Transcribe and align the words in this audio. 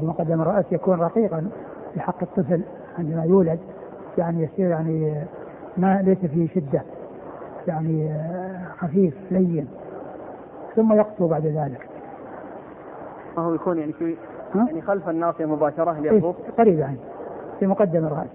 في 0.00 0.06
مقدم 0.06 0.40
الرأس 0.40 0.64
يكون 0.72 1.00
رقيقا 1.00 1.48
في 1.94 2.00
حق 2.00 2.22
الطفل 2.22 2.62
عندما 2.98 3.24
يولد. 3.24 3.58
يعني 4.18 4.44
يصير 4.44 4.70
يعني 4.70 5.24
ما 5.76 6.02
ليس 6.02 6.18
فيه 6.18 6.48
شدة. 6.48 6.82
يعني 7.68 8.10
خفيف 8.78 9.14
لين. 9.30 9.68
ثم 10.76 10.92
يقسو 10.92 11.28
بعد 11.28 11.46
ذلك. 11.46 11.88
ما 13.36 13.42
هو 13.42 13.54
يكون 13.54 13.78
يعني 13.78 13.92
في 13.92 14.16
يعني 14.54 14.82
خلف 14.82 15.08
الناصية 15.08 15.46
مباشرة 15.46 15.96
إيه 16.04 16.34
قريب 16.58 16.78
يعني 16.78 16.96
في 17.58 17.66
مقدم 17.66 18.04
الرأس. 18.04 18.28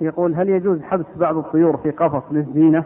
يقول 0.00 0.34
هل 0.34 0.48
يجوز 0.48 0.82
حبس 0.82 1.04
بعض 1.16 1.36
الطيور 1.36 1.76
في 1.76 1.90
قفص 1.90 2.22
للزينة؟ 2.30 2.84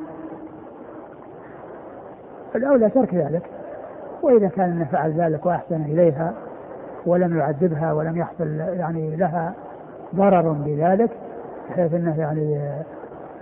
الأولى 2.59 2.91
ترك 2.91 3.15
ذلك 3.15 3.43
وإذا 4.23 4.49
كان 4.49 4.85
فعل 4.93 5.13
ذلك 5.13 5.47
وأحسن 5.47 5.83
إليها 5.83 6.33
ولم 7.07 7.39
يعذبها 7.39 7.93
ولم 7.93 8.17
يحصل 8.17 8.47
يعني 8.59 9.17
لها 9.17 9.53
ضرر 10.15 10.53
بذلك 10.53 11.11
بحيث 11.71 11.95
أنه 11.95 12.21
يعني 12.21 12.59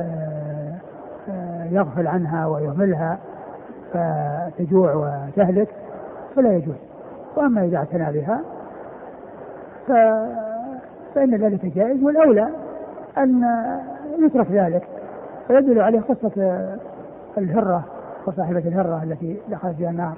آه، 0.00 0.72
آه، 1.30 1.64
يغفل 1.70 2.06
عنها 2.06 2.46
ويهملها 2.46 3.18
فتجوع 3.92 4.94
وتهلك 4.94 5.68
فلا 6.36 6.52
يجوز. 6.52 6.76
وأما 7.36 7.64
إذا 7.64 7.76
اعتنى 7.76 8.12
بها 8.12 8.40
ف... 9.86 9.92
فإن 11.14 11.34
ذلك 11.34 11.66
جائز 11.66 12.02
والأولى 12.02 12.48
أن 13.18 13.44
يترك 14.18 14.50
ذلك 14.50 14.88
ويدل 15.50 15.80
عليه 15.80 16.00
قصة 16.00 16.66
الهرة 17.38 17.84
وصاحبه 18.28 18.58
الهرة 18.58 19.02
التي 19.02 19.36
دخلت 19.48 19.76
فيها 19.76 19.90
النار 19.90 20.14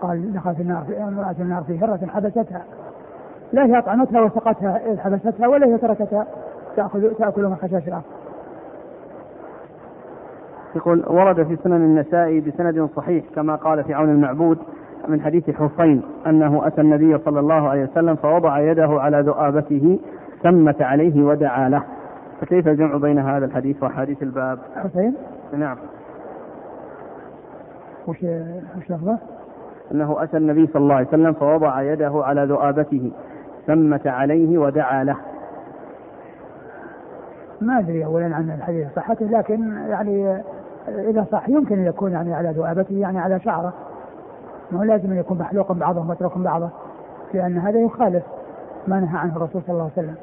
قال 0.00 0.32
دخلت 0.32 0.60
النار 0.60 0.82
في 0.82 1.02
امراه 1.02 1.34
النار 1.40 1.62
في 1.62 1.78
هرة 1.78 2.06
حبستها 2.06 2.62
لا 3.52 3.66
هي 3.66 3.78
أطعمتها 3.78 4.20
وسقتها 4.20 4.80
حبستها 4.98 5.48
ولا 5.48 5.66
هي 5.66 5.78
تركتها 5.78 6.26
تأكل 6.76 7.10
تاكل 7.18 7.42
من 7.42 7.56
خشاش 7.56 7.88
الأرض 7.88 8.02
يقول 10.76 11.04
ورد 11.06 11.42
في 11.46 11.56
سنن 11.56 11.76
النسائي 11.76 12.40
بسند 12.40 12.88
صحيح 12.96 13.24
كما 13.34 13.54
قال 13.54 13.84
في 13.84 13.94
عون 13.94 14.10
المعبود 14.10 14.58
من 15.08 15.20
حديث 15.20 15.50
حسين 15.50 16.02
أنه 16.26 16.66
أتى 16.66 16.80
النبي 16.80 17.18
صلى 17.18 17.40
الله 17.40 17.68
عليه 17.68 17.82
وسلم 17.82 18.16
فوضع 18.16 18.58
يده 18.60 18.88
على 19.00 19.20
ذؤابته 19.20 19.98
ثمت 20.42 20.82
عليه 20.82 21.24
ودعا 21.24 21.68
له 21.68 21.82
فكيف 22.40 22.68
الجمع 22.68 22.96
بين 22.96 23.18
هذا 23.18 23.44
الحديث 23.44 23.82
وحديث 23.82 24.22
الباب؟ 24.22 24.58
حسين؟ 24.76 25.14
نعم. 25.52 25.76
وش 28.08 28.16
وش 28.78 28.90
لفظه؟ 28.90 29.18
أنه 29.92 30.22
أتى 30.22 30.36
النبي 30.36 30.66
صلى 30.66 30.82
الله 30.82 30.94
عليه 30.94 31.08
وسلم 31.08 31.32
فوضع 31.32 31.82
يده 31.82 32.12
على 32.14 32.44
ذؤابته 32.44 33.12
ثمت 33.66 34.06
عليه 34.06 34.58
ودعا 34.58 35.04
له. 35.04 35.16
ما 37.60 37.78
أدري 37.78 38.04
اولا 38.04 38.36
عن 38.36 38.50
الحديث 38.50 38.86
صحته 38.96 39.26
لكن 39.26 39.72
يعني 39.88 40.42
إذا 40.88 41.26
صح 41.32 41.48
يمكن 41.48 41.78
أن 41.78 41.86
يكون 41.86 42.12
يعني 42.12 42.34
على 42.34 42.50
ذؤابته 42.50 42.94
يعني 42.94 43.18
على 43.18 43.40
شعره 43.40 43.72
ما 44.70 44.78
هو 44.78 44.82
لازم 44.82 45.10
أن 45.12 45.18
يكون 45.18 45.38
محلوقا 45.38 45.74
بعضه 45.74 46.02
متروك 46.02 46.38
بعضه 46.38 46.68
لأن 47.34 47.58
هذا 47.58 47.78
يخالف 47.80 48.22
ما 48.86 49.00
نهى 49.00 49.18
عنه 49.18 49.36
الرسول 49.36 49.62
صلى 49.62 49.72
الله 49.72 49.90
عليه 49.96 50.06
وسلم 50.08 50.14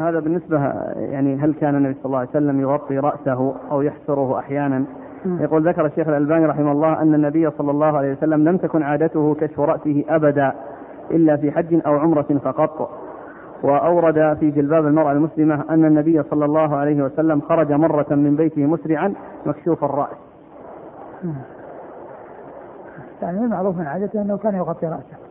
هذا 0.00 0.20
بالنسبة 0.20 0.58
يعني 0.96 1.36
هل 1.36 1.54
كان 1.54 1.74
النبي 1.74 1.94
صلى 1.94 2.04
الله 2.06 2.18
عليه 2.18 2.28
وسلم 2.28 2.60
يغطي 2.60 2.98
رأسه 2.98 3.54
أو 3.70 3.82
يحسره 3.82 4.38
أحيانا؟ 4.38 4.84
يقول 5.26 5.68
ذكر 5.68 5.86
الشيخ 5.86 6.08
الألباني 6.08 6.46
رحمه 6.46 6.72
الله 6.72 7.02
أن 7.02 7.14
النبي 7.14 7.50
صلى 7.50 7.70
الله 7.70 7.98
عليه 7.98 8.12
وسلم 8.12 8.48
لم 8.48 8.56
تكن 8.56 8.82
عادته 8.82 9.34
كشف 9.34 9.60
رأسه 9.60 10.04
أبدا 10.08 10.52
إلا 11.10 11.36
في 11.36 11.50
حج 11.52 11.80
أو 11.86 11.98
عمرة 11.98 12.40
فقط. 12.44 12.90
وأورد 13.62 14.36
في 14.40 14.50
جلباب 14.50 14.86
المرأة 14.86 15.12
المسلمة 15.12 15.64
أن 15.70 15.84
النبي 15.84 16.22
صلى 16.22 16.44
الله 16.44 16.76
عليه 16.76 17.02
وسلم 17.02 17.40
خرج 17.40 17.72
مرة 17.72 18.06
من 18.10 18.36
بيته 18.36 18.66
مسرعا 18.66 19.14
مكشوف 19.46 19.84
الرأس. 19.84 20.16
يعني 23.22 23.38
المعروف 23.38 23.78
من 23.78 23.86
عادته 23.86 24.22
أنه 24.22 24.36
كان 24.36 24.54
يغطي 24.54 24.86
رأسه. 24.86 25.25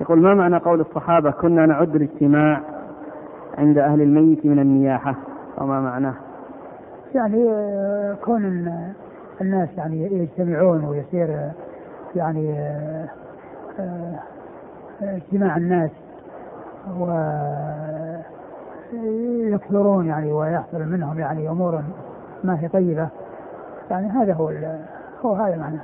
يقول 0.00 0.20
ما 0.20 0.34
معنى 0.34 0.56
قول 0.56 0.80
الصحابة 0.80 1.30
كنا 1.30 1.66
نعد 1.66 1.94
الاجتماع 1.94 2.60
عند 3.58 3.78
أهل 3.78 4.02
الميت 4.02 4.46
من 4.46 4.58
النياحة 4.58 5.14
وما 5.58 5.80
معناه؟ 5.80 6.14
يعني 7.14 7.50
آه، 7.50 8.14
كون 8.24 8.72
الناس 9.40 9.68
يعني 9.76 10.02
يجتمعون 10.02 10.84
ويصير 10.84 11.50
يعني 12.16 12.52
آه، 12.52 13.08
آه، 13.80 14.18
اجتماع 15.02 15.56
الناس 15.56 15.90
ويكثرون 18.92 20.06
يعني 20.06 20.32
ويحصل 20.32 20.82
منهم 20.82 21.18
يعني 21.18 21.48
أمور 21.48 21.82
ما 22.44 22.60
هي 22.60 22.68
طيبة 22.68 23.08
يعني 23.90 24.08
هذا 24.08 24.32
هو 24.32 24.52
هو 25.24 25.34
هذا 25.34 25.56
معناه. 25.56 25.80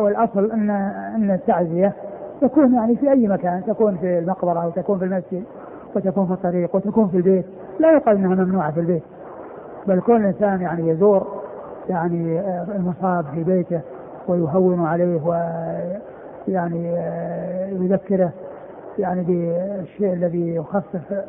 والأصل 0.00 0.52
إن 0.52 0.70
إن 1.14 1.30
التعزية 1.30 1.92
تكون 2.40 2.74
يعني 2.74 2.96
في 2.96 3.10
أي 3.10 3.28
مكان 3.28 3.62
تكون 3.66 3.96
في 3.96 4.18
المقبرة 4.18 4.62
أو 4.62 4.70
تكون 4.70 4.98
في 4.98 5.04
المسجد 5.04 5.44
وتكون 5.96 6.26
في 6.26 6.32
الطريق 6.32 6.76
وتكون 6.76 7.08
في 7.08 7.16
البيت. 7.16 7.44
لا 7.78 7.92
يقال 7.92 8.16
إنها 8.16 8.44
ممنوعة 8.44 8.70
في 8.72 8.80
البيت 8.80 9.02
بل 9.86 10.00
كل 10.00 10.24
إنسان 10.24 10.60
يعني 10.60 10.88
يزور 10.88 11.26
يعني 11.88 12.40
المصاب 12.76 13.24
في 13.34 13.44
بيته 13.44 13.80
ويهون 14.28 14.86
عليه 14.86 15.20
يعني 16.48 16.98
آه، 16.98 17.68
يذكره 17.68 18.30
يعني 18.98 19.22
بالشيء 19.22 20.12
الذي 20.12 20.54
يخفف 20.54 21.24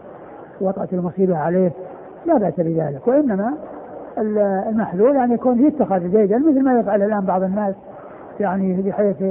وطأة 0.62 0.88
المصيبة 0.94 1.38
عليه. 1.38 1.72
لا 2.26 2.38
بأس 2.38 2.54
بذلك. 2.58 3.08
وإنما 3.08 3.54
المحلول 4.70 5.16
يعني 5.16 5.34
يكون 5.34 5.66
يتخذ 5.68 6.00
جيدا 6.00 6.38
مثل 6.38 6.64
ما 6.64 6.80
يفعل 6.80 7.02
الآن 7.02 7.26
بعض 7.26 7.44
الناس 7.44 7.76
يعني 8.40 8.82
بحيث 8.82 9.24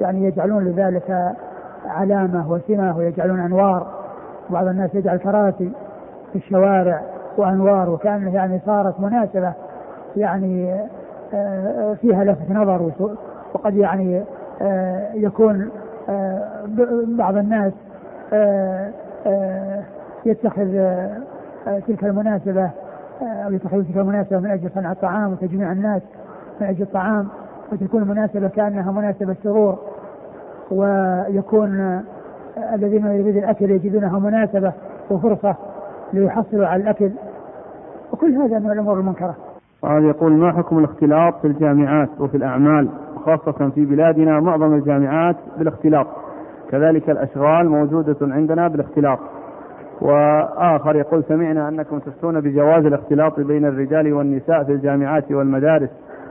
يعني 0.00 0.24
يجعلون 0.24 0.64
لذلك 0.64 1.34
علامة 1.86 2.52
وسمة 2.52 2.96
ويجعلون 2.96 3.40
أنوار. 3.40 3.86
بعض 4.50 4.66
الناس 4.66 4.94
يجعل 4.94 5.16
كراسي 5.16 5.72
في 6.32 6.38
الشوارع 6.38 7.00
وأنوار 7.36 7.90
وكأنه 7.90 8.34
يعني 8.34 8.60
صارت 8.66 9.00
مناسبة 9.00 9.52
يعني 10.16 10.80
آه، 11.34 11.94
فيها 11.94 12.24
لفت 12.24 12.50
نظر 12.50 12.90
وقد 13.54 13.76
يعني 13.76 14.22
آه، 14.62 15.12
يكون 15.14 15.70
آه، 16.08 16.42
بعض 17.06 17.36
الناس 17.36 17.72
يتخذ 20.26 20.66
تلك 21.86 22.04
المناسبة 22.04 22.70
أو 23.22 23.52
يتخذ 23.52 23.84
تلك 23.84 23.96
المناسبة 23.96 24.38
من 24.38 24.50
أجل 24.50 24.70
صنع 24.74 24.92
الطعام 24.92 25.32
وتجميع 25.32 25.72
الناس 25.72 26.02
من 26.60 26.66
أجل 26.66 26.82
الطعام. 26.82 27.28
وتكون 27.72 28.02
المناسبة 28.02 28.48
كأنها 28.48 28.92
مناسبة 28.92 29.36
سرور 29.42 29.78
ويكون 30.70 32.02
الذين 32.74 33.06
يريدون 33.06 33.36
الأكل 33.42 33.70
يجدونها 33.70 34.18
مناسبة 34.18 34.72
وفرصة 35.10 35.56
ليحصلوا 36.12 36.66
على 36.66 36.82
الأكل. 36.82 37.10
وكل 38.12 38.32
هذا 38.32 38.58
من 38.58 38.70
الأمور 38.70 39.00
المنكرة. 39.00 39.34
وهذا 39.82 40.08
يقول 40.08 40.32
ما 40.32 40.52
حكم 40.52 40.78
الاختلاط 40.78 41.34
في 41.40 41.46
الجامعات 41.46 42.08
وفي 42.20 42.36
الأعمال 42.36 42.88
خاصة 43.24 43.70
في 43.74 43.84
بلادنا 43.84 44.40
معظم 44.40 44.74
الجامعات 44.74 45.36
بالاختلاط؟ 45.58 46.06
كذلك 46.70 47.10
الأشغال 47.10 47.68
موجودة 47.68 48.16
عندنا 48.22 48.68
بالاختلاط. 48.68 49.18
وآخر 50.00 50.96
يقول 50.96 51.24
سمعنا 51.24 51.68
أنكم 51.68 51.98
تفتون 51.98 52.40
بجواز 52.40 52.84
الاختلاط 52.84 53.40
بين 53.40 53.64
الرجال 53.64 54.12
والنساء 54.12 54.64
في 54.64 54.72
الجامعات 54.72 55.32
والمدارس. 55.32 55.90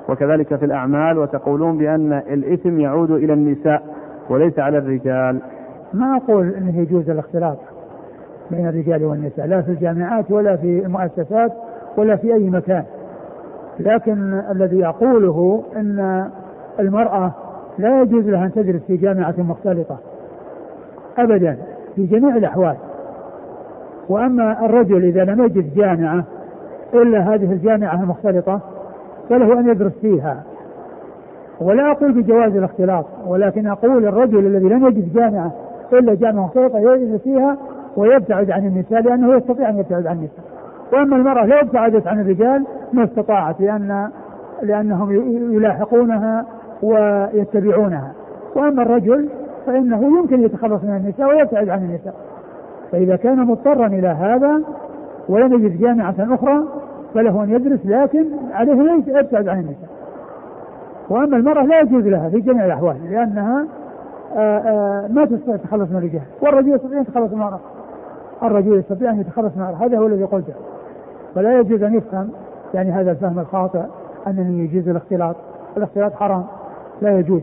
وكذلك 0.09 0.56
في 0.56 0.65
الأعمال 0.65 1.18
وتقولون 1.18 1.77
بأن 1.77 2.13
الإثم 2.13 2.80
يعود 2.80 3.12
إلى 3.12 3.33
النساء 3.33 3.83
وليس 4.30 4.59
على 4.59 4.77
الرجال. 4.77 5.39
ما 5.94 6.18
أقول 6.18 6.54
أنه 6.54 6.80
يجوز 6.80 7.09
الاختلاط 7.09 7.57
بين 8.51 8.68
الرجال 8.68 9.04
والنساء 9.04 9.48
لا 9.48 9.62
في 9.62 9.71
الجامعات 9.71 10.31
ولا 10.31 10.56
في 10.56 10.86
المؤسسات 10.86 11.51
ولا 11.98 12.15
في 12.15 12.33
أي 12.33 12.50
مكان. 12.50 12.83
لكن 13.80 14.42
الذي 14.51 14.86
أقوله 14.86 15.63
أن 15.75 16.30
المرأة 16.80 17.31
لا 17.77 18.01
يجوز 18.01 18.30
لها 18.30 18.45
أن 18.45 18.51
تدرس 18.51 18.81
في 18.88 18.98
جامعة 18.98 19.36
مختلطة 19.38 19.98
أبدا 21.18 21.57
في 21.95 22.06
جميع 22.06 22.36
الأحوال. 22.36 22.75
وأما 24.10 24.65
الرجل 24.65 25.03
إذا 25.03 25.24
لم 25.24 25.44
يجد 25.44 25.74
جامعة 25.75 26.24
إلا 26.94 27.19
هذه 27.19 27.51
الجامعة 27.51 28.03
المختلطة 28.03 28.62
فله 29.29 29.59
أن 29.59 29.69
يدرس 29.69 29.94
فيها. 30.01 30.44
ولا 31.62 31.91
أقول 31.91 32.12
بجواز 32.12 32.56
الاختلاط 32.56 33.06
ولكن 33.27 33.68
أقول 33.68 34.06
الرجل 34.06 34.47
الذي 34.47 34.69
لم 34.69 34.88
يجد 34.88 35.13
جامعة 35.13 35.51
إلا 35.94 36.15
جامعة 36.15 36.45
مختلطة 36.45 36.79
يجلس 36.79 37.21
فيها 37.21 37.57
ويبتعد 37.97 38.51
عن 38.51 38.68
النساء 38.68 39.01
لأنه 39.01 39.35
يستطيع 39.35 39.69
أن 39.69 39.77
يبتعد 39.77 40.07
عن 40.07 40.18
النساء. 40.18 40.45
وأما 40.94 41.15
المرأة 41.15 41.45
لو 41.45 41.57
ابتعدت 41.59 42.07
عن 42.07 42.21
الرجال 42.21 42.65
ما 42.94 43.03
استطاعت 43.03 43.62
لأن 43.62 44.09
لأنهم 44.62 45.12
يلاحقونها 45.53 46.45
ويتبعونها. 46.83 48.12
وأما 48.56 48.81
الرجل 48.81 49.29
فإنه 49.65 50.03
يمكن 50.19 50.41
يتخلص 50.41 50.83
من 50.83 50.95
النساء 50.95 51.29
ويبتعد 51.29 51.69
عن 51.69 51.79
النساء. 51.79 52.15
فإذا 52.91 53.15
كان 53.15 53.45
مضطرا 53.47 53.88
إلى 53.88 54.07
هذا 54.07 54.62
ولم 55.29 55.53
يجد 55.53 55.79
جامعة 55.79 56.15
أخرى 56.19 56.63
فله 57.17 57.43
أن 57.43 57.49
يدرس 57.49 57.79
لكن 57.85 58.25
عليه 58.51 58.73
ليس 58.73 59.07
يبتعد 59.07 59.47
عن 59.47 59.59
النساء. 59.59 59.89
وأما 61.09 61.37
المرأة 61.37 61.63
لا 61.63 61.79
يجوز 61.79 62.03
لها 62.03 62.29
في 62.29 62.39
جميع 62.39 62.65
الأحوال 62.65 63.11
لأنها 63.11 63.65
آآ 64.35 64.57
آآ 64.57 65.07
ما 65.07 65.25
تستطيع 65.25 65.55
التخلص 65.55 65.89
من 65.89 65.97
الرجال. 65.97 66.21
والرجل 66.41 66.75
يستطيع 66.75 66.97
أن 66.97 67.01
يتخلص 67.01 67.31
من 67.31 67.33
المرأة. 67.33 67.59
الرجل 68.43 68.79
يستطيع 68.79 69.09
أن 69.11 69.19
يتخلص 69.19 69.55
من 69.55 69.63
المرأة. 69.63 69.85
هذا 69.85 69.97
هو 69.97 70.07
الذي 70.07 70.23
قلته 70.23 70.53
فلا 71.35 71.59
يجوز 71.59 71.83
أن 71.83 71.93
يفهم 71.93 72.29
يعني 72.73 72.91
هذا 72.91 73.11
الفهم 73.11 73.39
الخاطئ 73.39 73.83
أنني 74.27 74.65
يجوز 74.65 74.89
الاختلاط. 74.89 75.35
الاختلاط 75.77 76.13
حرام. 76.13 76.43
لا 77.01 77.19
يجوز. 77.19 77.41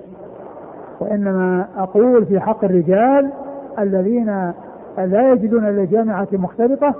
وإنما 1.00 1.66
أقول 1.76 2.26
في 2.26 2.40
حق 2.40 2.64
الرجال 2.64 3.30
الذين 3.78 4.52
لا 4.98 5.32
يجدون 5.32 5.68
الا 5.68 5.84
جامعه 5.84 6.28
مختلطه 6.32 6.94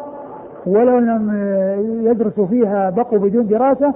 ولو 0.66 0.99
لم 0.99 1.31
يدرسوا 2.05 2.46
فيها 2.46 2.90
بقوا 2.90 3.19
بدون 3.19 3.46
دراسة 3.46 3.94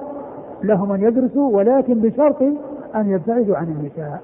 لهم 0.63 0.93
أن 0.93 1.03
يدرسوا 1.03 1.57
ولكن 1.57 1.95
بشرط 1.95 2.43
أن 2.95 3.11
يبتعدوا 3.11 3.57
عن 3.57 3.65
النساء. 3.65 4.21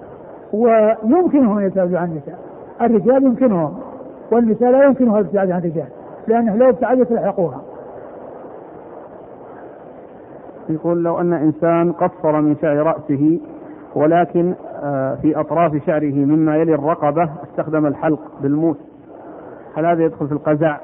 ويمكنهم 0.52 1.58
أن 1.58 1.64
يبتعدوا 1.66 1.98
عن 1.98 2.10
النساء. 2.10 2.38
الرجال 2.80 3.22
يمكنهم 3.24 3.74
والنساء 4.32 4.70
لا 4.70 4.84
يمكنها 4.84 5.18
الابتعاد 5.18 5.50
عن 5.50 5.58
الرجال 5.58 5.88
لأنه 6.28 6.56
لو 6.56 6.68
ابتعدت 6.68 7.12
لحقوها. 7.12 7.62
يقول 10.68 11.04
لو 11.04 11.20
أن 11.20 11.32
إنسان 11.32 11.92
قصر 11.92 12.40
من 12.40 12.56
شعر 12.56 12.76
رأسه 12.76 13.40
ولكن 13.94 14.54
آه، 14.82 15.14
في 15.14 15.40
أطراف 15.40 15.76
شعره 15.86 16.14
مما 16.14 16.56
يلي 16.56 16.74
الرقبة 16.74 17.30
استخدم 17.44 17.86
الحلق 17.86 18.20
بالموس. 18.42 18.76
هل 19.76 19.86
هذا 19.86 20.04
يدخل 20.04 20.26
في 20.26 20.32
القزع؟ 20.32 20.76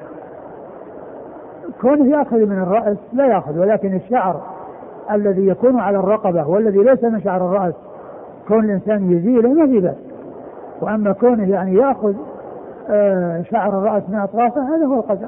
كونه 1.81 2.17
يأخذ 2.17 2.37
من 2.37 2.59
الرأس 2.59 2.97
لا 3.13 3.25
يأخذ 3.25 3.59
ولكن 3.59 3.95
الشعر 3.95 4.41
الذي 5.11 5.47
يكون 5.47 5.79
على 5.79 5.97
الرقبة 5.97 6.47
والذي 6.47 6.77
ليس 6.77 7.03
من 7.03 7.21
شعر 7.21 7.45
الرأس 7.47 7.73
كون 8.47 8.65
الإنسان 8.65 9.11
يزيله 9.11 9.53
ما 9.53 9.67
في 9.67 9.79
بأس. 9.79 9.97
وأما 10.81 11.11
كونه 11.11 11.49
يعني 11.49 11.73
يأخذ 11.73 12.13
آه، 12.89 13.43
شعر 13.51 13.79
الرأس 13.79 14.09
من 14.09 14.19
أطرافه 14.19 14.75
هذا 14.75 14.85
هو 14.85 14.99
القزع. 14.99 15.27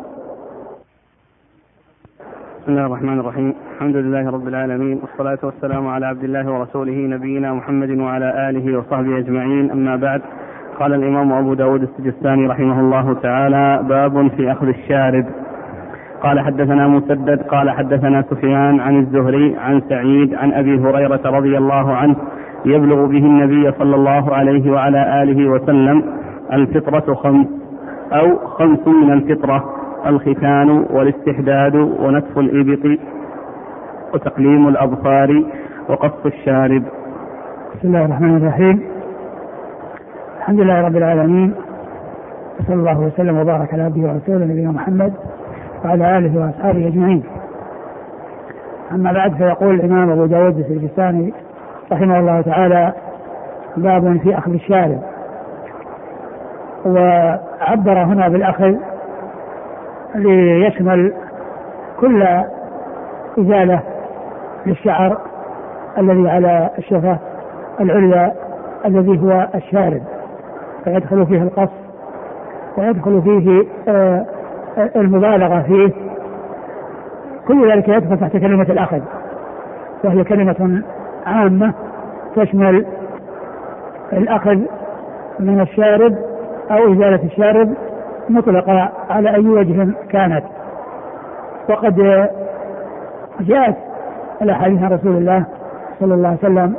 بسم 2.62 2.72
الله 2.72 2.86
الرحمن 2.86 3.20
الرحيم. 3.20 3.56
الحمد 3.76 3.96
لله 3.96 4.32
رب 4.32 4.48
العالمين 4.48 5.02
والصلاة 5.02 5.38
والسلام 5.44 5.88
على 5.88 6.06
عبد 6.06 6.24
الله 6.24 6.52
ورسوله 6.52 6.94
نبينا 6.94 7.54
محمد 7.54 7.90
وعلى 7.90 8.50
آله 8.50 8.78
وصحبه 8.78 9.18
أجمعين. 9.18 9.72
أما 9.72 9.96
بعد 9.96 10.22
قال 10.80 10.94
الإمام 10.94 11.34
أبو 11.34 11.54
داود 11.54 11.82
السجستاني 11.82 12.48
رحمه 12.48 12.80
الله 12.80 13.14
تعالى 13.14 13.84
باب 13.90 14.28
في 14.28 14.52
أخذ 14.52 14.68
الشارب. 14.68 15.26
قال 16.24 16.40
حدثنا 16.40 16.88
مسدد 16.88 17.42
قال 17.42 17.70
حدثنا 17.70 18.22
سفيان 18.22 18.80
عن 18.80 19.00
الزهري 19.00 19.56
عن 19.58 19.82
سعيد 19.90 20.36
عن 20.36 20.54
أبي 20.54 20.80
هريرة 20.80 21.22
رضي 21.26 21.58
الله 21.58 21.94
عنه 21.94 22.16
يبلغ 22.66 23.06
به 23.06 23.18
النبي 23.18 23.72
صلى 23.72 23.96
الله 23.96 24.36
عليه 24.36 24.72
وعلى 24.72 25.24
آله 25.24 25.50
وسلم 25.50 26.04
الفطرة 26.54 27.14
خمس 27.14 27.48
أو 28.14 28.38
خمس 28.38 28.88
من 28.88 29.12
الفطرة 29.14 29.74
الختان 30.08 30.70
والاستحداد 30.70 31.76
ونتف 31.76 32.40
الإبط 32.40 33.00
وتقليم 34.14 34.68
الأظفار 34.68 35.44
وقص 35.90 36.26
الشارب. 36.26 36.84
بسم 37.76 37.88
الله 37.88 38.06
الرحمن 38.06 38.38
الرحيم. 38.38 38.82
الحمد 40.40 40.60
لله 40.60 40.82
رب 40.82 40.96
العالمين 40.98 41.54
وصلى 42.60 42.76
الله 42.76 43.00
وسلم 43.00 43.38
وبارك 43.38 43.74
على 43.74 43.84
عبده 43.84 44.02
ورسوله 44.02 44.46
نبينا 44.46 44.72
محمد 44.72 45.14
وعلى 45.86 46.18
آله 46.18 46.40
وأصحابه 46.46 46.88
أجمعين. 46.88 47.24
أما 48.92 49.12
بعد 49.14 49.34
فيقول 49.36 49.76
الإمام 49.76 50.10
أبو 50.10 50.26
داود 50.26 50.60
السجستاني 50.60 51.34
رحمه 51.92 52.20
الله 52.20 52.42
تعالى 52.42 52.94
باب 53.78 54.18
في 54.24 54.38
أخذ 54.38 54.54
الشارب 54.54 55.02
وعبر 56.86 58.04
هنا 58.04 58.28
بالأخذ 58.28 58.76
ليشمل 60.16 61.14
كل 62.00 62.24
إزالة 63.40 63.80
للشعر 64.66 65.18
الذي 65.98 66.30
على 66.30 66.70
الشفه 66.78 67.18
العليا 67.82 68.32
الذي 68.86 69.22
هو 69.22 69.48
الشارب 69.56 70.02
فيدخل 70.84 71.26
فيه 71.26 71.42
القص 71.44 71.70
ويدخل 72.78 73.22
فيه 73.22 73.64
آه، 73.88 74.26
المبالغة 74.78 75.62
فيه 75.62 75.92
كل 77.48 77.72
ذلك 77.72 77.88
يدخل 77.88 78.20
تحت 78.20 78.32
كلمة 78.32 78.64
الأخذ 78.64 79.00
وهي 80.04 80.24
كلمة 80.24 80.82
عامة 81.26 81.74
تشمل 82.36 82.86
الأخذ 84.14 84.60
من 85.40 85.62
الشارب 85.62 86.16
أو 86.72 86.94
إزالة 86.94 87.24
الشارب 87.24 87.74
مطلقة 88.30 88.90
على 89.10 89.36
أي 89.36 89.48
وجه 89.48 89.88
كانت. 90.10 90.44
وقد 91.70 91.96
جاءت 93.40 93.76
الأحاديث 94.42 94.84
عن 94.84 94.92
رسول 94.94 95.16
الله 95.18 95.46
صلى 96.00 96.14
الله 96.14 96.28
عليه 96.28 96.38
وسلم 96.38 96.76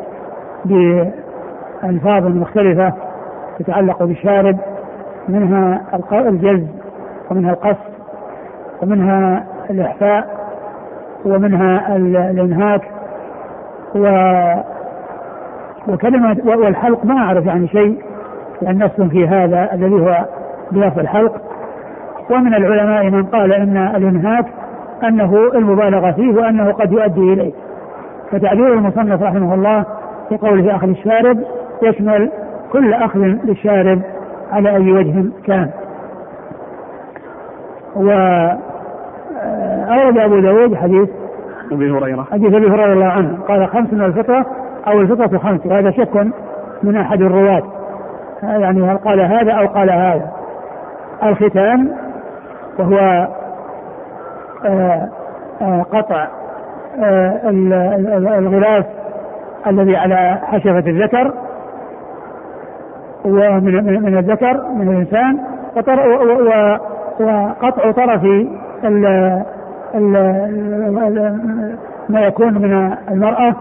بألفاظ 0.65 2.27
مختلفة 2.27 2.93
تتعلق 3.59 4.03
بالشارب 4.03 4.59
منها 5.29 5.81
الجز 6.13 6.67
ومنها 7.31 7.51
القص 7.51 7.77
ومنها 8.83 9.45
الإحفاء 9.71 10.45
ومنها 11.25 11.97
الإنهاك 11.97 12.83
و 13.95 14.07
وكلمة 15.89 16.37
والحلق 16.45 17.05
ما 17.05 17.19
أعرف 17.19 17.47
يعني 17.47 17.69
شيء 17.69 17.99
لأن 18.63 18.85
نص 18.85 19.09
في 19.11 19.29
هذا 19.29 19.69
الذي 19.73 19.95
هو 19.95 20.25
بلفظ 20.73 20.99
الحلق. 20.99 21.41
ومن 22.31 22.55
العلماء 22.55 23.11
من 23.11 23.25
قال 23.25 23.53
إن 23.53 23.77
الإنهاك 23.77 24.47
أنه 25.05 25.51
المبالغة 25.55 26.11
فيه 26.13 26.29
وأنه 26.35 26.73
قد 26.73 26.93
يؤدي 26.93 27.33
إليه. 27.33 27.53
فتعبير 28.31 28.73
المصنف 28.73 29.23
رحمه 29.23 29.55
الله 29.55 29.85
في 30.29 30.37
قوله 30.37 30.77
أخذ 30.77 30.89
الشارب 30.89 31.39
يشمل 31.83 32.31
كل 32.73 32.95
أخذ 32.95 33.21
للشارب 33.21 34.01
على 34.53 34.77
أي 34.77 34.93
وجه 34.93 35.25
كان. 35.47 35.71
و 37.97 38.11
أورد 39.89 40.19
أبو 40.19 40.39
داود 40.39 40.75
حديث 40.75 41.09
أبي 41.73 41.91
هريرة. 41.91 42.27
حديث 42.33 42.55
أبي 42.55 42.67
هريرة 42.67 42.93
الله 42.93 43.07
عنه. 43.07 43.39
قال 43.49 43.69
خمس 43.69 43.93
من 43.93 44.05
الفطرة 44.05 44.47
أو 44.87 45.01
الفطرة 45.01 45.39
خمس. 45.39 45.67
وهذا 45.67 45.91
شك 45.91 46.27
من 46.83 46.97
أحد 46.97 47.23
الرواة. 47.23 47.63
يعني 48.43 48.83
هل 48.83 48.99
قال 48.99 49.21
هذا 49.21 49.53
أو 49.53 49.67
قال 49.67 49.91
هذا. 49.91 50.31
الختان 51.23 51.93
وهو 52.79 53.29
آه، 54.67 55.09
آه، 55.63 55.83
قطع 55.83 56.29
آه، 56.99 57.41
الغلاف 58.39 58.87
الذي 59.67 59.97
على 59.97 60.39
حشفة 60.43 60.79
الذكر. 60.79 61.33
ومن 63.25 64.03
من 64.03 64.19
الذكر 64.19 64.69
من 64.75 64.89
الإنسان. 64.89 65.39
وقطع 67.21 67.91
طرف 67.91 68.25
ال 68.85 69.07
ال 69.95 70.13
ما 72.09 72.21
يكون 72.21 72.55
من 72.55 72.97
المرأة 73.11 73.55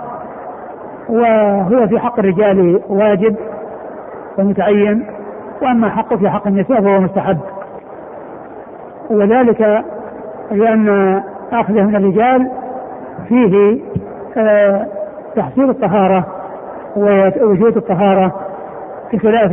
وهو 1.09 1.87
في 1.87 1.99
حق 1.99 2.19
الرجال 2.19 2.81
واجب 2.89 3.35
ومتعين 4.37 5.05
وأما 5.61 5.89
حقه 5.89 6.17
في 6.17 6.29
حق 6.29 6.47
النساء 6.47 6.81
فهو 6.81 6.99
مستحب. 7.01 7.37
وذلك 9.09 9.83
لأن 10.51 11.21
اخذه 11.53 11.81
من 11.81 11.95
الرجال 11.95 12.51
فيه 13.27 13.79
آه، 14.37 14.87
تحصيل 15.35 15.69
الطهارة 15.69 16.25
ووجود 16.95 17.77
الطهارة 17.77 18.35
بخلاف 19.13 19.51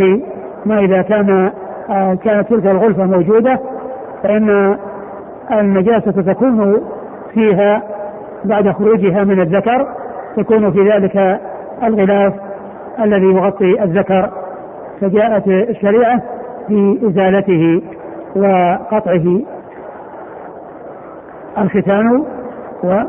ما 0.67 0.79
إذا 0.79 1.03
كان 1.03 1.53
آه، 1.91 2.15
كانت 2.15 2.49
تلك 2.49 2.67
الغلفه 2.67 3.05
موجودة 3.05 3.61
فان 4.23 4.77
النجاسه 5.53 6.33
تكون 6.33 6.81
فيها 7.35 7.83
بعد 8.45 8.71
خروجها 8.71 9.25
من 9.25 9.41
الذكر 9.41 9.87
تكون 10.37 10.73
في 10.73 10.91
ذلك 10.91 11.41
الغلاف 11.83 12.35
الذي 13.01 13.27
يغطي 13.27 13.83
الذكر. 13.83 14.31
فجاءت 15.01 15.49
الشريعة 15.49 16.23
بإزالته 16.69 17.83
وقطعه. 18.37 19.41
الختان 21.59 22.25
و 22.85 23.03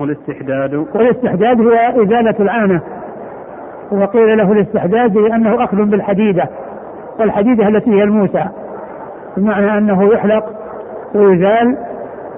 والاستحداد. 0.00 0.74
والاستحداد 0.74 1.60
هو 1.60 2.02
إزالة 2.02 2.34
العانة 2.40 2.80
وقيل 3.92 4.38
له 4.38 4.52
الاستحداد 4.52 5.16
لأنه 5.16 5.64
أخذ 5.64 5.76
بالحديدة 5.76 6.48
والحديدة 7.20 7.68
التي 7.68 7.90
هي 7.90 8.02
الموسى. 8.02 8.44
بمعنى 9.36 9.78
أنه 9.78 10.12
يحلق 10.12 10.44
ويزال 11.14 11.76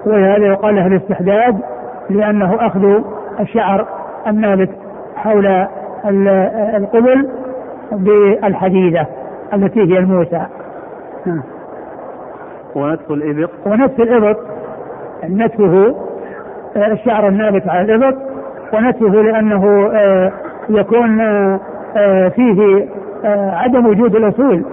ولهذا 0.05 0.45
يقال 0.45 0.75
له 0.75 0.87
الاستحداد 0.87 1.59
لأنه 2.09 2.67
أخذ 2.67 3.01
الشعر 3.39 3.87
النابت 4.27 4.69
حول 5.15 5.67
القبل 6.75 7.29
بالحديدة 7.91 9.07
التي 9.53 9.79
هي 9.79 9.97
الموسى. 9.99 10.45
ونتف 12.75 13.11
الإبط. 13.11 13.49
ونتف 13.65 13.99
الإبط. 13.99 14.37
نتفه 15.23 15.95
آه، 16.77 16.91
الشعر 16.91 17.27
النابت 17.27 17.67
على 17.67 17.95
الإبط. 17.95 18.17
ونتفه 18.73 19.21
لأنه 19.21 19.91
آه، 19.93 20.31
يكون 20.69 21.21
آه، 21.21 22.29
فيه 22.29 22.87
عدم 23.53 23.85
وجود 23.85 24.15
الأصول. 24.15 24.65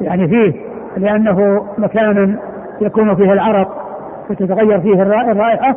يعني 0.00 0.28
فيه 0.28 0.71
لأنه 0.96 1.66
مكان 1.78 2.38
يكون 2.80 3.14
فيه 3.14 3.32
العرق 3.32 3.82
وتتغير 4.30 4.80
فيه 4.80 5.02
الرائحة. 5.02 5.76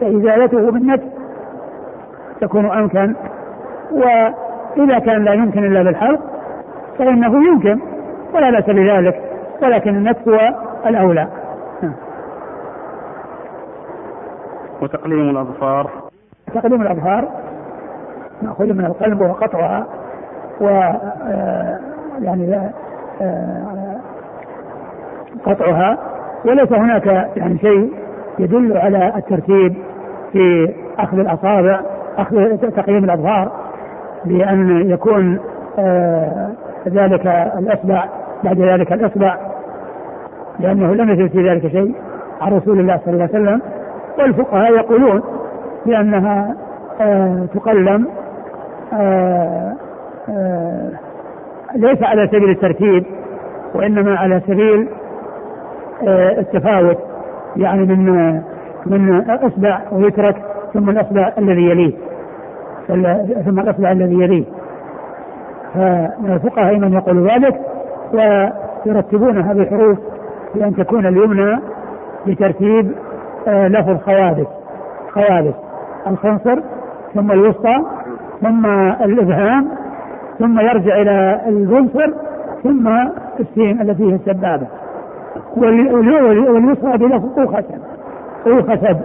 فإزالته 0.00 0.70
بالنتف 0.70 1.04
تكون 2.40 2.66
أمكن. 2.70 3.14
وإذا 3.92 4.98
كان 4.98 5.24
لا 5.24 5.32
يمكن 5.32 5.64
إلا 5.64 5.82
بالحلق 5.82 6.20
فإنه 6.98 7.46
يمكن 7.48 7.80
ولا 8.34 8.50
بأس 8.50 8.64
بذلك 8.64 9.22
ولكن 9.62 9.90
النتف 9.90 10.28
هو 10.28 10.54
الأولى. 10.86 11.28
وتقليم 14.82 15.30
الأظفار. 15.30 15.90
تقليم 16.54 16.82
الأظفار 16.82 17.28
نأخذ 18.42 18.72
من 18.72 18.84
القلب 18.84 19.20
وقطعها 19.20 19.86
و 20.60 20.68
آه، 20.68 21.78
يعني 22.20 22.70
قطعها 25.46 25.98
وليس 26.44 26.72
هناك 26.72 27.06
يعني 27.36 27.58
شيء 27.58 27.92
يدل 28.38 28.76
على 28.76 29.12
الترتيب 29.16 29.74
في 30.32 30.74
أخذ 30.98 31.18
الأصابع 31.18 31.80
أخذ 32.18 32.56
تقليم 32.56 33.04
الأظفار 33.04 33.52
بأن 34.24 34.90
يكون 34.90 35.38
آه 35.78 36.48
ذلك 36.88 37.26
الإصبع 37.58 38.04
بعد 38.44 38.60
ذلك 38.60 38.92
الإصبع 38.92 39.36
لأنه 40.60 40.94
لم 40.94 41.10
يثبت 41.10 41.30
في 41.32 41.48
ذلك 41.48 41.66
شيء 41.68 41.94
عن 42.40 42.52
رسول 42.56 42.80
الله 42.80 43.00
صلى 43.04 43.14
الله 43.14 43.28
عليه 43.34 43.42
وسلم. 43.44 43.60
والفقهاء 44.18 44.72
يقولون 44.72 45.22
بأنها 45.86 46.54
آه 47.00 47.46
تقلم 47.54 48.06
آه 48.92 49.72
آه 50.28 50.90
ليس 51.76 52.02
على 52.02 52.26
سبيل 52.28 52.50
الترتيب 52.50 53.04
وإنما 53.74 54.16
على 54.16 54.40
سبيل 54.46 54.88
آه 56.08 56.40
التفاوت 56.40 56.98
يعني 57.56 57.80
من 57.80 58.32
من 58.86 59.30
أصبع 59.30 59.80
ويترك 59.92 60.36
ثم 60.74 60.90
الأصبع 60.90 61.32
الذي 61.38 61.62
يليه. 61.62 61.92
ثم 63.44 63.60
الأصبع 63.60 63.92
الذي 63.92 64.14
يليه. 64.14 64.44
فمن 65.74 66.30
الفقهاء 66.32 66.78
من 66.78 66.92
يقول 66.92 67.30
ذلك 67.30 67.60
ويرتبونها 68.12 69.52
بحروف 69.52 69.98
بأن 70.54 70.76
تكون 70.76 71.06
اليمنى 71.06 71.58
بترتيب 72.26 72.92
آه، 73.48 73.68
لفظ 73.68 73.96
خوابس 74.04 74.46
خوابس 75.10 75.54
الخنصر 76.06 76.60
ثم 77.14 77.32
الوسطى 77.32 77.76
ثم 78.40 78.66
الإبهام 79.04 79.68
ثم 80.38 80.60
يرجع 80.60 81.00
إلى 81.02 81.40
البنصر 81.48 82.12
ثم 82.62 82.88
السين 83.40 83.80
التي 83.80 84.02
هي 84.10 84.14
السبابة. 84.14 84.66
واليسرى 85.56 86.98
بلفظ 86.98 87.38
أوخسب 87.38 87.80
أوخسب 88.46 89.00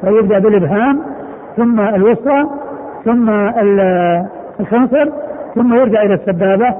فيبدأ 0.00 0.38
بالإبهام 0.38 1.02
ثم 1.56 1.80
الوسطى 1.80 2.44
ثم 3.04 3.30
الخنصر 4.60 5.10
ثم 5.54 5.74
يرجع 5.74 6.02
إلى 6.02 6.14
السبابة 6.14 6.74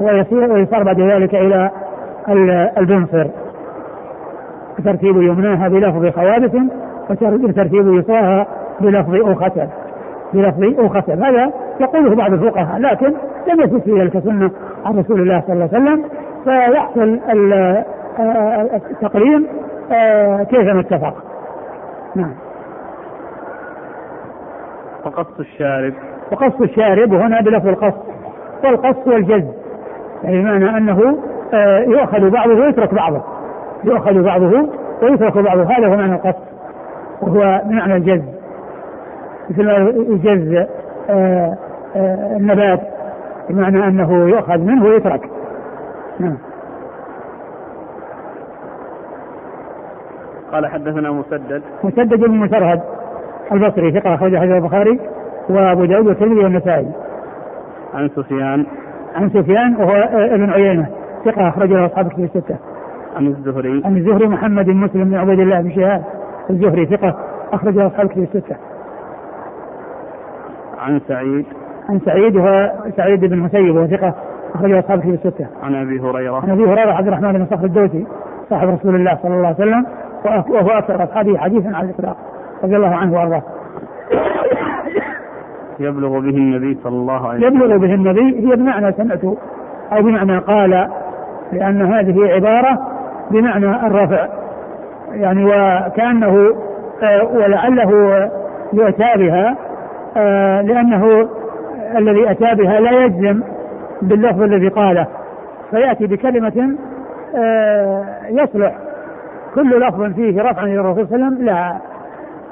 ويصير 0.00 0.52
ويصار 0.52 0.82
بعد 0.82 1.00
ذلك 1.00 1.34
إلى 1.34 1.70
البنصر 2.78 3.26
ترتيب 4.84 5.16
يمناها 5.16 5.68
بلفظ 5.68 6.08
خوابث 6.14 6.54
وترتيب 7.10 7.94
يسراها 7.94 8.46
بلفظ 8.80 9.14
أوخسب 9.14 9.68
بلفظ 10.34 10.80
أوخسب 10.80 11.22
هذا 11.22 11.52
يقوله 11.80 12.14
بعض 12.14 12.32
الفقهاء 12.32 12.78
لكن 12.78 13.14
لم 13.46 13.60
يثبت 13.60 13.82
في 13.82 14.00
ذلك 14.00 14.18
سنة 14.18 14.50
عن 14.84 14.98
رسول 14.98 15.20
الله 15.20 15.42
صلى 15.46 15.52
الله 15.52 15.68
عليه 15.72 15.84
وسلم. 15.84 16.04
فيحصل 16.44 17.20
التقليم 18.74 19.46
آه، 19.92 20.42
كيف 20.42 20.76
اتفق. 20.76 21.14
نعم. 22.14 22.34
وقص 25.04 25.40
الشارب. 25.40 25.94
وقص 26.32 26.60
الشارب 26.60 27.14
هنا 27.14 27.40
بلفظ 27.40 27.68
القص 27.68 27.94
والقص 28.64 29.06
والجز 29.06 29.44
يعني 30.24 30.42
بمعنى 30.42 30.76
أنه 30.78 31.18
آه، 31.54 31.78
يؤخذ 31.78 32.30
بعضه 32.30 32.54
ويترك 32.54 32.94
بعضه. 32.94 33.22
يؤخذ 33.84 34.22
بعضه 34.22 34.68
ويترك 35.02 35.38
بعضه. 35.38 35.62
هذا 35.62 35.86
هو 35.86 35.96
معنى 35.96 36.14
القص 36.14 36.40
وهو 37.22 37.62
بمعنى 37.64 37.96
الجز. 37.96 38.35
مثل 39.50 39.66
ما 39.66 39.92
يجز 40.08 40.66
آه، 41.10 41.56
النبات 42.36 42.80
بمعنى 43.50 43.88
أنه 43.88 44.28
يؤخذ 44.28 44.58
منه 44.58 44.84
ويترك 44.84 45.30
نعم 46.20 46.38
قال 50.52 50.66
حدثنا 50.66 51.10
مسدد 51.10 51.62
مسدد 51.84 52.20
بن 52.20 52.30
مسرهد 52.30 52.80
البصري 53.52 53.92
ثقة 53.92 54.14
أخرج 54.14 54.36
حديث 54.36 54.52
البخاري 54.52 55.00
وأبو 55.48 55.84
داود 55.84 56.06
والترمذي 56.06 56.44
والنسائي. 56.44 56.92
عن 57.94 58.08
سفيان 58.08 58.66
عن 59.14 59.30
سفيان 59.30 59.76
وهو 59.76 59.94
ابن 60.12 60.50
عيينة 60.50 60.86
ثقة 61.24 61.48
أخرجه 61.48 61.86
أصحاب 61.86 62.06
الكتب 62.06 62.24
الستة. 62.24 62.56
عن 63.16 63.26
الزهري 63.26 63.82
عن 63.84 63.96
الزهري 63.96 64.28
محمد 64.28 64.64
بن 64.64 64.76
مسلم 64.76 65.04
بن 65.04 65.14
عبيد 65.14 65.40
الله 65.40 65.60
بن 65.60 65.70
شهاب 65.70 66.04
الزهري 66.50 66.86
ثقة 66.86 67.16
أخرجه 67.52 67.86
أصحاب 67.86 68.06
الكتب 68.06 68.22
الستة. 68.22 68.56
عن 70.86 71.00
سعيد. 71.08 71.46
عن 71.88 72.00
سعيد 72.00 72.36
وهو 72.36 72.72
سعيد 72.96 73.20
بن 73.24 73.38
مسيب 73.38 73.76
وهو 73.76 73.86
ثقة 73.86 74.14
أخرجه 74.54 74.78
أصحاب 74.78 74.98
الكتب 74.98 75.26
الستة. 75.26 75.46
عن 75.62 75.74
أبي 75.74 76.00
هريرة. 76.00 76.40
عن 76.42 76.50
أبي 76.50 76.64
هريرة 76.64 76.92
عبد 76.92 77.06
الرحمن 77.06 77.32
بن 77.32 77.46
صخر 77.46 77.64
الدوسي 77.64 78.06
صاحب 78.50 78.68
رسول 78.68 78.94
الله 78.94 79.18
صلى 79.22 79.34
الله 79.34 79.46
عليه 79.46 79.56
وسلم 79.56 79.86
وهو 80.24 80.70
أكثر 80.70 81.04
أصحابه 81.04 81.38
حديثا 81.38 81.68
على 81.68 81.90
الإطلاق 81.90 82.16
رضي 82.64 82.76
الله 82.76 82.94
عنه 82.94 83.14
وأرضاه. 83.14 83.42
يبلغ 85.80 86.18
به 86.18 86.36
النبي 86.36 86.78
صلى 86.84 86.96
الله 86.96 87.28
عليه 87.28 87.46
وسلم. 87.46 87.56
يبلغ 87.56 87.76
به 87.76 87.94
النبي 87.94 88.48
هي 88.48 88.56
بمعنى 88.56 88.92
سمعت 88.92 89.24
أو 89.92 90.02
بمعنى 90.02 90.38
قال 90.38 90.88
لأن 91.52 91.82
هذه 91.82 92.34
عبارة 92.34 92.78
بمعنى 93.30 93.86
الرفع. 93.86 94.28
يعني 95.12 95.44
وكأنه 95.44 96.54
آه، 97.02 97.24
ولعله 97.24 97.90
يؤتى 98.72 99.12
بها 99.16 99.56
لأنه 100.62 101.28
الذي 101.96 102.30
أتى 102.30 102.54
بها 102.54 102.80
لا 102.80 103.04
يجزم 103.04 103.42
باللفظ 104.02 104.42
الذي 104.42 104.68
قاله 104.68 105.06
فيأتي 105.70 106.06
بكلمة 106.06 106.76
آه، 107.36 108.04
يصلح 108.28 108.78
كل 109.54 109.80
لفظ 109.80 110.02
فيه 110.02 110.42
رفعا 110.42 110.64
إلى 110.64 110.80
الرسول 110.80 111.08
صلى 111.08 111.16
الله 111.16 111.26
عليه 111.26 111.36
وسلم. 111.36 111.46
لا 111.46 111.76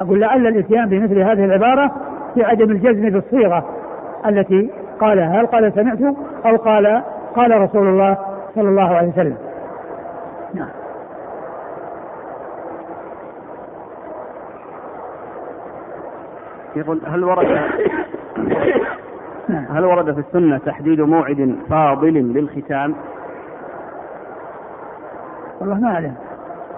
أقول 0.00 0.20
لعل 0.20 0.46
الإتيان 0.46 0.88
بمثل 0.88 1.18
هذه 1.18 1.44
العبارة 1.44 1.90
في 2.34 2.44
عدم 2.44 2.70
الجزم 2.70 3.10
بالصيغه 3.10 3.64
التي 4.26 4.70
قالها. 5.00 5.40
هل 5.40 5.46
قال 5.46 5.72
سمعت 5.72 6.14
أو 6.46 6.56
قال 6.56 7.02
قال 7.36 7.60
رسول 7.60 7.88
الله 7.88 8.18
صلى 8.54 8.68
الله 8.68 8.94
عليه 8.94 9.08
وسلم؟ 9.08 9.36
نعم. 10.54 10.83
يقول 16.76 17.00
هل 17.06 17.24
ورد 17.24 17.46
نعم. 19.48 19.64
هل 19.70 19.84
ورد 19.84 20.14
في 20.14 20.20
السنة 20.20 20.58
تحديد 20.58 21.00
موعد 21.00 21.56
فاضل 21.70 22.14
للختام؟ 22.14 22.94
والله 25.60 25.74
ما 25.74 25.88
أعلم 25.88 26.14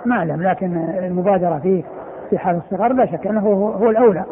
ما 0.07 0.17
أعلم 0.17 0.43
لكن 0.43 0.77
المبادرة 0.99 1.59
فيه 1.59 1.83
في 2.31 2.39
حال 2.39 2.57
الصغر 2.57 2.93
لا 2.93 3.07
شك 3.07 3.27
أنه 3.27 3.41
هو 3.81 3.91
الأولى 3.91 4.25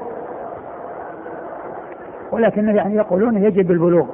ولكن 2.33 2.69
يعني 2.69 2.95
يقولون 2.95 3.37
يجب 3.37 3.69
بالبلوغ 3.69 4.07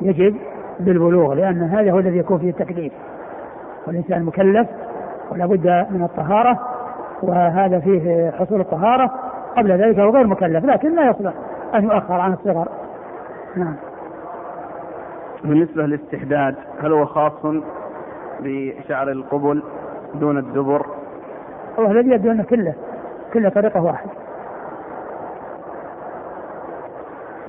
يجب 0.00 0.36
بالبلوغ 0.80 1.34
لأن 1.34 1.62
هذا 1.62 1.92
هو 1.92 1.98
الذي 1.98 2.18
يكون 2.18 2.38
فيه 2.38 2.50
التكليف 2.50 2.92
والإنسان 3.86 4.22
مكلف 4.22 4.68
ولا 5.32 5.46
بد 5.46 5.86
من 5.90 6.02
الطهارة 6.02 6.58
وهذا 7.22 7.80
فيه 7.80 8.30
حصول 8.30 8.60
الطهارة 8.60 9.25
قبل 9.56 9.72
ذلك 9.72 9.98
هو 9.98 10.10
غير 10.10 10.26
مكلف 10.26 10.64
لكن 10.64 10.94
لا 10.94 11.10
يصلح 11.10 11.32
أن 11.74 11.84
يؤخر 11.84 12.20
عن 12.20 12.32
الصغر. 12.32 12.68
نعم. 13.56 13.76
بالنسبة 15.44 15.82
للاستحداد 15.82 16.54
هل 16.82 16.92
هو 16.92 17.06
خاص 17.06 17.32
بشعر 18.40 19.10
القبل 19.10 19.62
دون 20.14 20.38
الدبر؟ 20.38 20.86
الله 21.78 21.90
الذي 21.90 22.10
يبدو 22.10 22.30
أنه 22.30 22.42
كله 22.42 22.74
كله 23.32 23.48
طريقة 23.48 23.82
واحد 23.82 24.08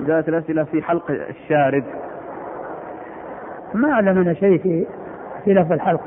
جاءت 0.00 0.28
الأسئلة 0.28 0.64
في 0.64 0.82
حلق 0.82 1.10
الشارب 1.10 1.84
ما 3.74 3.94
علمنا 3.94 4.34
شيء 4.34 4.58
في 4.58 4.86
في 5.44 5.54
لفظ 5.54 5.72
الحلق. 5.72 6.00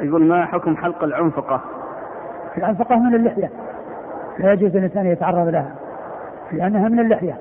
يقول 0.00 0.24
ما 0.24 0.46
حكم 0.46 0.76
حلق 0.76 1.04
العنفقة؟ 1.04 1.60
العنفقة 2.58 2.96
من 2.96 3.14
اللحية. 3.14 3.50
لا 4.38 4.52
يجوز 4.52 4.76
الإنسان 4.76 5.06
يتعرض 5.06 5.48
لها 5.48 5.74
لأنها 6.52 6.88
من 6.88 7.00
اللحية. 7.00 7.36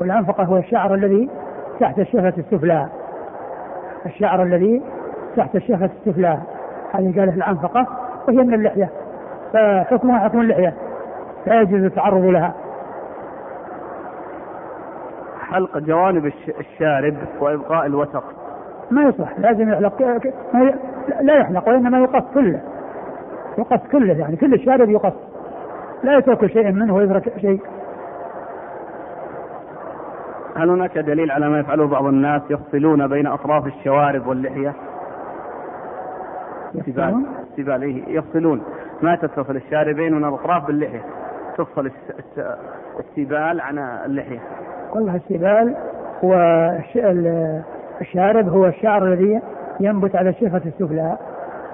والعنفقة 0.00 0.44
هو 0.44 0.56
الشعر 0.56 0.94
الذي 0.94 1.30
تحت 1.80 1.98
الشفة 1.98 2.34
السفلى. 2.38 2.88
الشعر 4.06 4.42
الذي 4.42 4.82
تحت 5.36 5.56
الشفة 5.56 5.84
السفلى. 5.84 6.38
هذه 6.92 7.20
قالت 7.20 7.36
العنفقة 7.36 7.86
وهي 8.28 8.36
من 8.36 8.54
اللحية. 8.54 8.88
فحكمها 9.52 10.18
حكم 10.18 10.40
اللحية. 10.40 10.74
لا 11.46 11.60
يجوز 11.60 11.82
التعرض 11.82 12.24
لها. 12.24 12.54
حلق 15.40 15.78
جوانب 15.78 16.32
الشارب 16.60 17.14
وإبقاء 17.40 17.86
الوسط 17.86 18.24
ما 18.90 19.02
يصلح. 19.02 19.38
لازم 19.38 19.72
يحلق 19.72 20.02
لا 21.20 21.38
يحلق 21.38 21.68
وإنما 21.68 21.98
يقص 21.98 22.24
كله 22.34 22.60
يقص 23.58 23.80
كله 23.92 24.18
يعني 24.18 24.36
كل 24.36 24.54
الشارب 24.54 24.90
يقص. 24.90 25.12
لا 26.02 26.18
يترك 26.18 26.46
شيء 26.46 26.72
منه 26.72 26.94
ويترك 26.94 27.38
شيء. 27.38 27.60
هل 30.56 30.70
هناك 30.70 30.98
دليل 30.98 31.30
على 31.30 31.48
ما 31.48 31.58
يفعله 31.58 31.86
بعض 31.86 32.04
الناس 32.04 32.42
يفصلون 32.50 33.08
بين 33.08 33.26
أطراف 33.26 33.66
الشوارب 33.66 34.26
واللحية؟ 34.26 34.74
يفصلون؟ 36.74 37.26
استبال 37.50 37.82
إيه 37.82 38.02
يفصلون. 38.08 38.62
ما 39.02 39.16
تتصل 39.16 39.56
الشاربين 39.56 40.14
من 40.14 40.24
الأطراف 40.24 40.66
باللحية؟ 40.66 41.04
تفصل 41.58 41.90
السبال 42.98 43.60
عن 43.60 43.78
اللحية. 43.78 44.40
والله 44.94 45.16
السبال 45.16 45.74
والشارب 46.22 48.48
هو 48.48 48.66
الشعر 48.66 49.04
الذي 49.04 49.40
ينبت 49.80 50.16
على 50.16 50.30
الشفة 50.30 50.62
السفلى 50.66 51.16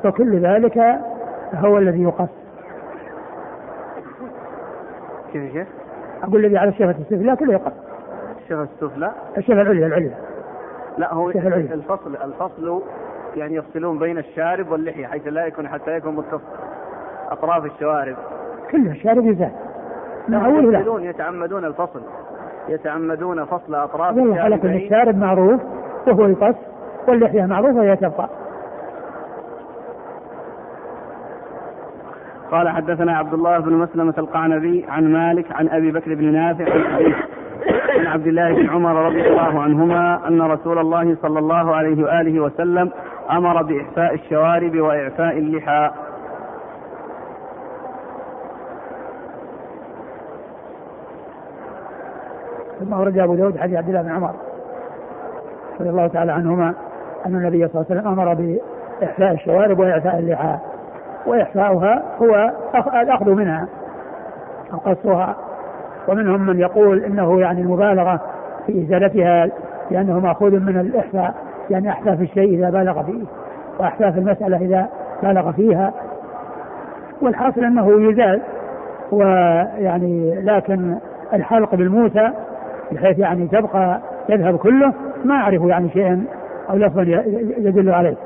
وكل 0.05 0.39
ذلك 0.39 0.99
هو 1.55 1.79
الذي 1.79 2.03
يقص 2.03 2.29
كيف 5.33 5.55
يا 5.55 5.67
أقول 6.23 6.45
الذي 6.45 6.59
على 6.59 6.71
الشفة 6.71 6.91
السفلى 6.91 7.37
كله 7.37 7.53
يقص 7.53 7.73
الشفة 8.43 8.63
السفلى 8.63 9.11
الشفة 9.37 9.63
العليا 9.63 9.87
العليا. 9.87 10.15
لا 10.99 11.15
هو 11.15 11.31
الفصل 11.31 12.17
الفصل 12.25 12.83
يعني 13.37 13.55
يفصلون 13.55 13.99
بين 13.99 14.19
الشارب 14.19 14.71
واللحية 14.71 15.07
حيث 15.07 15.27
لا 15.27 15.47
يكون 15.47 15.69
حتى 15.69 15.97
يكون 15.97 16.15
متصل 16.15 16.41
أطراف 17.31 17.65
الشوارب. 17.65 18.17
كله 18.71 18.91
الشارب 18.91 19.27
يزال. 19.27 19.53
من 20.29 20.35
أوله 20.35 20.71
لا. 20.71 21.09
يتعمدون 21.09 21.65
الفصل. 21.65 22.03
يتعمدون 22.69 23.45
فصل 23.45 23.75
على 23.75 24.59
كل 24.59 24.75
الشارب 24.75 25.17
معروف 25.17 25.61
وهو 26.07 26.27
يقص 26.27 26.55
واللحية 27.09 27.47
معروفة 27.47 27.79
وهي 27.79 27.97
تبقى. 27.97 28.29
قال 32.51 32.69
حدثنا 32.69 33.17
عبد 33.17 33.35
الله 33.35 33.59
بن 33.59 33.73
مسلمة 33.73 34.15
القعنبي 34.19 34.87
عن 34.89 35.13
مالك 35.13 35.53
عن 35.53 35.69
أبي 35.69 35.93
بكر 35.93 36.15
بن 36.15 36.33
نافع 36.33 36.65
عن 37.99 38.07
عبد 38.07 38.27
الله 38.27 38.55
بن 38.55 38.71
عمر 38.71 39.07
رضي 39.07 39.29
الله 39.29 39.61
عنهما 39.63 40.29
أن 40.29 40.43
رسول 40.43 40.79
الله 40.79 41.17
صلى 41.23 41.39
الله 41.39 41.77
عليه 41.77 42.05
وآله 42.05 42.41
وسلم 42.41 42.91
أمر 43.31 43.63
بإحفاء 43.63 44.15
الشوارب 44.15 44.77
وإعفاء 44.77 45.39
اللحى. 45.39 45.91
ثم 52.81 52.95
أورد 52.95 53.19
أبو 53.19 53.35
داود 53.35 53.59
حديث 53.59 53.77
عبد 53.77 53.89
الله 53.89 54.03
بن 54.03 54.11
عمر 54.11 54.35
رضي 55.81 55.91
الله 55.91 56.07
تعالى 56.07 56.33
عنهما 56.33 56.75
أن 57.27 57.35
النبي 57.37 57.69
صلى 57.69 57.81
الله 57.81 57.87
عليه 57.91 58.01
وسلم 58.01 58.13
أمر 58.13 58.35
بإحفاء 58.35 59.33
الشوارب 59.33 59.79
وإعفاء 59.79 60.19
اللحى. 60.19 60.57
وإحفاؤها 61.27 62.03
هو 62.23 62.53
الأخذ 63.03 63.31
منها 63.31 63.69
أو 64.73 64.79
قصها 64.79 65.37
ومنهم 66.09 66.47
من 66.47 66.61
يقول 66.61 67.05
إنه 67.05 67.41
يعني 67.41 67.61
المبالغة 67.61 68.21
في 68.67 68.83
إزالتها 68.83 69.49
لأنه 69.91 70.19
مأخوذ 70.19 70.61
من 70.61 70.81
الإحفاء 70.81 71.35
يعني 71.71 71.91
أحفاء 71.91 72.17
في 72.17 72.23
الشيء 72.23 72.55
إذا 72.59 72.71
بالغ 72.71 73.03
فيه 73.03 73.25
وأحفاء 73.79 74.11
في 74.11 74.19
المسألة 74.19 74.57
إذا 74.57 74.89
بالغ 75.23 75.53
فيها. 75.53 75.93
والحاصل 77.23 77.65
أنه 77.65 78.11
يزال 78.11 78.41
ويعني 79.13 80.41
لكن 80.41 80.97
الحلق 81.33 81.75
بالموسى 81.75 82.31
بحيث 82.93 83.19
يعني 83.19 83.47
تبقى 83.49 84.01
يذهب 84.29 84.59
كله 84.59 84.93
ما 85.25 85.35
أعرف 85.35 85.63
يعني 85.63 85.91
شيئا 85.91 86.25
أو 86.71 86.77
لفظا 86.77 87.03
يدل 87.59 87.91
عليه. 87.91 88.17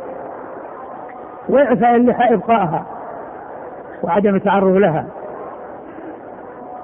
وإعفاء 1.48 1.96
اللحى 1.96 2.34
إبقائها 2.34 2.86
وعدم 4.02 4.34
التعرض 4.34 4.76
لها. 4.76 5.06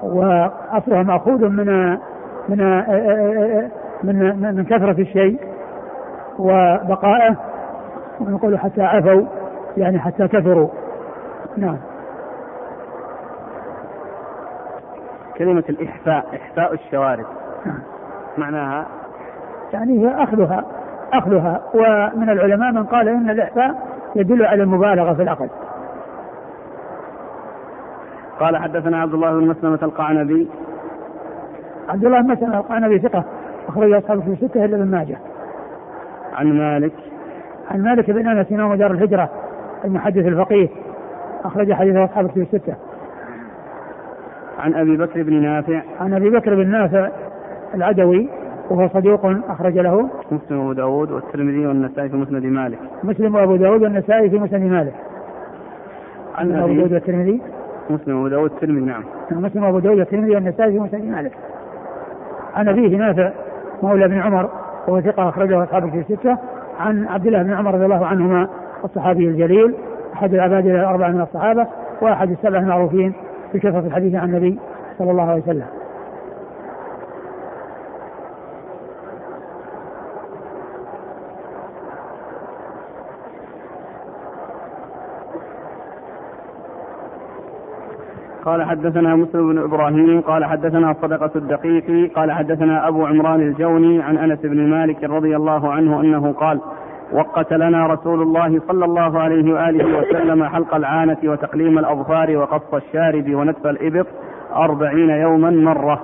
وأصلها 0.03 1.03
مأخوذ 1.03 1.49
من 1.49 1.97
من 2.49 2.83
من 4.03 4.55
من 4.55 4.63
كثرة 4.63 5.01
الشيء 5.01 5.39
وبقائه. 6.39 7.35
ونقول 8.19 8.59
حتى 8.59 8.81
عفوا 8.81 9.21
يعني 9.77 9.99
حتى 9.99 10.27
كثروا. 10.27 10.69
نعم. 11.57 11.77
كلمة 15.37 15.63
الإحفاء 15.69 16.25
إحفاء 16.35 16.73
الشوارب. 16.73 17.25
نعم. 17.65 17.79
معناها؟ 18.37 18.85
يعني 19.73 19.99
هي 19.99 20.23
أخذها 20.23 20.63
أخذها. 21.13 21.61
ومن 21.73 22.29
العلماء 22.29 22.71
من 22.71 22.83
قال 22.83 23.09
إن 23.09 23.29
الإحفاء 23.29 23.94
يدل 24.15 24.45
على 24.45 24.63
المبالغة 24.63 25.13
في 25.13 25.21
الأخذ 25.21 25.47
قال 28.39 28.57
حدثنا 28.57 29.01
عبد 29.01 29.13
الله 29.13 29.31
بن 29.31 29.47
مسلمة 29.47 29.79
القعنبي. 29.83 30.47
عبد 31.89 32.05
الله 32.05 32.21
بن 32.21 32.31
مسلمة 32.31 32.57
القعنبي 32.57 32.99
ثقة 32.99 33.23
أخرج 33.67 33.93
أصحابه 33.93 34.21
في 34.21 34.35
ستة 34.35 34.65
إلا 34.65 34.75
ابن 34.75 34.91
ماجه. 34.91 35.17
عن 36.33 36.57
مالك. 36.57 36.93
عن 37.71 37.81
مالك 37.81 38.11
بن 38.11 38.27
أنس 38.27 38.51
إمام 38.51 38.73
دار 38.73 38.91
الهجرة 38.91 39.29
المحدث 39.85 40.25
الفقيه 40.25 40.67
أخرج 41.45 41.73
حديث 41.73 41.95
أصحابه 41.95 42.27
في 42.27 42.45
ستة 42.45 42.75
عن 44.59 44.73
أبي 44.73 44.97
بكر 44.97 45.23
بن 45.23 45.41
نافع. 45.41 45.81
عن 45.99 46.13
أبي 46.13 46.29
بكر 46.29 46.55
بن 46.55 46.67
نافع 46.67 47.09
العدوي 47.73 48.29
وهو 48.69 48.87
صديق 48.87 49.25
أخرج 49.49 49.77
له 49.77 50.09
مسلم 50.31 50.59
وأبو 50.59 50.73
داود 50.73 51.11
والترمذي 51.11 51.67
والنسائي 51.67 52.09
في 52.09 52.17
مسند 52.17 52.45
مالك. 52.45 52.79
مسلم 53.03 53.35
وأبو 53.35 53.55
داود 53.55 53.81
والنسائي 53.81 54.29
في 54.29 54.39
مسند 54.39 54.61
مالك. 54.61 54.93
عن 56.35 56.51
أبو 56.51 56.73
داود 56.73 56.93
والترمذي. 56.93 57.41
مسلم 57.89 58.15
وأبو 58.15 58.27
داود 58.27 58.51
والترمذي 58.51 58.85
نعم. 58.85 59.03
مسلم 59.31 59.63
وأبو 59.63 59.79
داود 59.79 59.97
والترمذي 59.99 60.35
والنسائي 60.35 60.71
في 60.71 60.79
مسند 60.79 61.03
مالك. 61.03 61.31
عن 62.55 62.67
أبيه 62.67 62.97
نافع 62.97 63.31
مولى 63.83 64.07
بن 64.07 64.17
عمر 64.17 64.49
وهو 64.87 65.01
ثقة 65.01 65.29
أخرجه 65.29 65.63
اصحابه 65.63 65.89
في 65.89 65.97
الستة. 65.97 66.37
عن 66.79 67.07
عبد 67.07 67.27
الله 67.27 67.43
بن 67.43 67.53
عمر 67.53 67.73
رضي 67.73 67.85
الله 67.85 68.05
عنهما 68.05 68.47
الصحابي 68.83 69.27
الجليل. 69.27 69.75
أحد 70.13 70.33
العباد 70.33 70.65
الأربعة 70.65 71.09
من 71.09 71.21
الصحابة 71.21 71.67
وأحد 72.01 72.31
السبع 72.31 72.59
المعروفين 72.59 73.13
بكثره 73.53 73.79
الحديث 73.79 74.15
عن 74.15 74.29
النبي 74.29 74.59
صلى 74.97 75.11
الله 75.11 75.31
عليه 75.31 75.41
وسلم. 75.41 75.65
قال 88.45 88.63
حدثنا 88.63 89.15
مسلم 89.15 89.51
بن 89.51 89.63
إبراهيم 89.63 90.21
قال 90.21 90.45
حدثنا 90.45 90.95
صدقة 91.01 91.31
الدقيق 91.35 92.11
قال 92.15 92.31
حدثنا 92.31 92.87
أبو 92.87 93.05
عمران 93.05 93.41
الجوني 93.41 94.01
عن 94.01 94.17
أنس 94.17 94.39
بن 94.39 94.69
مالك 94.69 95.03
رضي 95.03 95.35
الله 95.35 95.71
عنه 95.71 96.01
أنه 96.01 96.31
قال 96.31 96.61
وقت 97.11 97.53
لنا 97.53 97.87
رسول 97.87 98.21
الله 98.21 98.61
صلى 98.67 98.85
الله 98.85 99.19
عليه 99.19 99.53
وآله 99.53 99.97
وسلم 99.99 100.43
حلق 100.43 100.75
العانة 100.75 101.17
وتقليم 101.23 101.77
الأظفار 101.79 102.37
وقص 102.37 102.73
الشارب 102.73 103.35
ونتف 103.35 103.67
الإبط 103.67 104.07
أربعين 104.55 105.09
يوما 105.09 105.49
مرة. 105.49 106.01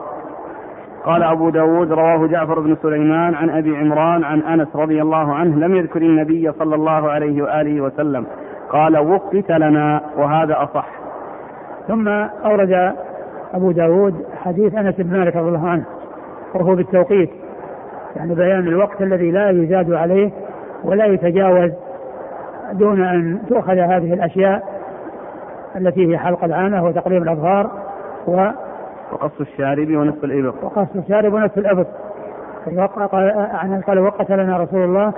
قال 1.06 1.23
أبو 1.23 1.49
داود 1.49 1.91
رواه 1.91 2.27
جعفر 2.27 2.60
بن 2.60 2.75
سليمان 2.75 3.36
عن 3.36 3.49
أبي 3.49 3.77
عمران 3.77 4.23
عن 4.23 4.41
أنس 4.41 4.75
رضي 4.75 5.01
الله 5.01 5.34
عنه 5.34 5.67
لم 5.67 5.75
يذكر 5.75 6.01
النبي 6.01 6.51
صلى 6.51 6.75
الله 6.75 7.12
عليه 7.12 7.41
وآله 7.41 7.82
وسلم. 7.82 8.25
قال 8.69 8.97
وقت 8.97 9.51
لنا 9.51 10.01
وهذا 10.17 10.63
أصح. 10.63 11.01
ثم 11.88 12.08
أورد 12.46 12.94
أبو 13.54 13.72
داود 13.72 14.26
حديث 14.36 14.76
أنس 14.76 14.96
بن 14.96 15.17
مالك 15.17 15.36
رضي 15.36 15.48
الله 15.48 15.70
عنه 15.70 15.84
وهو 16.56 16.76
بالتوقيت 16.76 17.30
يعني 18.15 18.36
بيان 18.36 18.67
الوقت 18.67 19.02
الذي 19.02 19.32
لا 19.32 19.50
يزاد 19.50 19.94
عليه 19.94 20.32
ولا 20.84 21.06
يتجاوز 21.06 21.72
دون 22.74 23.04
أن 23.04 23.41
تؤخذ 23.50 23.78
هذه 23.78 24.13
الأشياء 24.13 24.82
التي 25.76 26.12
هي 26.12 26.17
حلق 26.17 26.44
العانة 26.44 26.86
وتقليم 26.86 27.24
الأظهار 27.24 27.72
و 28.28 28.48
وقص 29.12 29.41
الشارب 29.41 29.89
ونصف 29.89 30.24
الإبط. 30.24 30.63
وقص 30.63 30.88
الشارب 30.96 31.34
ونصف 31.34 31.58
الإبط. 31.58 31.88
عن 33.54 33.82
قال 33.88 34.00
وقت 34.00 34.32
لنا 34.32 34.58
رسول 34.58 34.84
الله 34.84 35.13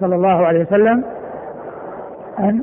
صلى 0.00 0.14
الله 0.14 0.46
عليه 0.46 0.60
وسلم 0.60 1.04
أن 2.38 2.62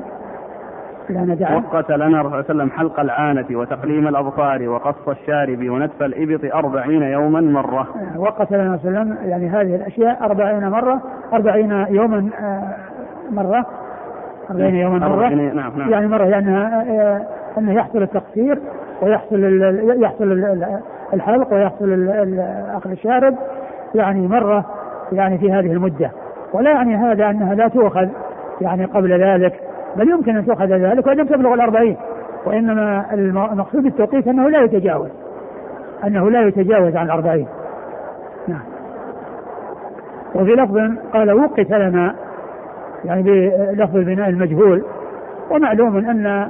لا 1.10 1.20
ندع. 1.20 1.56
وقت 1.56 1.90
لنا 1.90 2.22
رسول 2.22 2.32
الله 2.32 2.42
صلى 2.42 2.50
الله 2.50 2.62
عليه 2.62 2.62
وسلم 2.64 2.70
حلق 2.70 3.00
العانة 3.00 3.46
وتقليم 3.50 4.08
الأظفار 4.08 4.68
وقص 4.68 5.08
الشارب 5.08 5.70
ونتف 5.70 6.02
الإبط 6.02 6.54
أربعين 6.54 7.02
يوما 7.02 7.40
مرة. 7.40 7.88
وقت 8.16 8.52
لنا 8.52 8.78
صلى 8.82 8.88
الله 8.88 9.00
عليه 9.00 9.10
وسلم 9.10 9.30
يعني 9.30 9.48
هذه 9.48 9.74
الأشياء 9.74 10.24
أربعين 10.24 10.68
مرة 10.68 11.00
أربعين 11.32 11.86
يوما 11.90 12.30
آه، 12.40 12.62
مرة. 13.30 13.66
أربعين 14.50 14.74
يوما 14.74 15.08
مرة. 15.08 15.28
نعم 15.28 15.78
نعم. 15.78 15.90
يعني 15.90 16.06
مرة 16.06 16.24
يعني 16.24 16.66
أنه 17.58 17.72
يحصل 17.72 18.02
التقصير 18.02 18.58
ويحصل 19.02 19.44
يحصل 20.02 20.32
الحلق 21.14 21.54
ويحصل 21.54 22.08
أخذ 22.76 22.90
الشارب 22.90 23.34
يعني 23.94 24.28
مرة 24.28 24.64
يعني 25.12 25.38
في 25.38 25.52
هذه 25.52 25.72
المدة. 25.72 26.10
ولا 26.52 26.70
يعني 26.70 26.96
هذا 26.96 27.30
أنها 27.30 27.54
لا 27.54 27.68
تؤخذ 27.68 28.08
يعني 28.60 28.84
قبل 28.84 29.22
ذلك. 29.22 29.60
بل 29.96 30.10
يمكن 30.10 30.36
أن 30.36 30.46
تؤخذ 30.46 30.66
ذلك 30.66 31.06
وإن 31.06 31.16
لم 31.16 31.26
تبلغ 31.26 31.54
الأربعين 31.54 31.96
وإنما 32.46 33.14
المقصود 33.52 33.82
بالتوقيت 33.82 34.28
أنه 34.28 34.50
لا 34.50 34.62
يتجاوز 34.62 35.10
أنه 36.06 36.30
لا 36.30 36.46
يتجاوز 36.46 36.96
عن 36.96 37.06
الأربعين. 37.06 37.46
نعم. 38.48 38.62
وفي 40.34 40.50
لفظ 40.50 40.78
قال 41.12 41.32
وقت 41.32 41.70
لنا 41.70 42.14
يعني 43.04 43.22
بلفظ 43.22 43.96
البناء 43.96 44.28
المجهول 44.28 44.84
ومعلوم 45.50 45.96
أن 45.96 46.48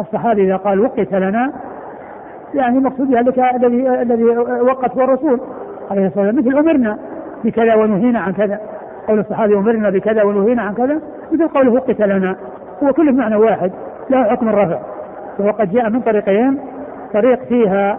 الصحابي 0.00 0.44
إذا 0.44 0.56
قال 0.56 0.80
وقت 0.80 1.12
لنا 1.12 1.52
يعني 2.54 2.78
مقصود 2.78 3.14
ذلك 3.14 3.38
الذي 3.38 3.88
الذي 3.88 4.24
وقته 4.60 5.04
الرسول 5.04 5.40
عليه 5.90 6.06
الصلاة 6.06 6.26
والسلام 6.26 6.36
مثل 6.36 6.58
أمرنا 6.58 6.98
بكذا 7.44 7.74
ونهينا 7.74 8.20
عن 8.20 8.32
كذا 8.32 8.60
قول 9.08 9.18
الصحابي 9.18 9.54
أمرنا 9.54 9.90
بكذا 9.90 10.22
ونهينا 10.22 10.62
عن 10.62 10.74
كذا. 10.74 11.00
مثل 11.32 11.48
قوله 11.48 11.72
وقت 11.72 12.00
لنا. 12.00 12.36
هو 12.82 12.92
كله 12.92 13.12
بمعنى 13.12 13.36
واحد 13.36 13.72
له 14.10 14.24
حكم 14.24 14.48
الرفع. 14.48 14.78
وهو 15.38 15.50
قد 15.50 15.70
جاء 15.70 15.90
من 15.90 16.00
طريقين 16.00 16.58
طريق 17.14 17.44
فيها 17.44 17.98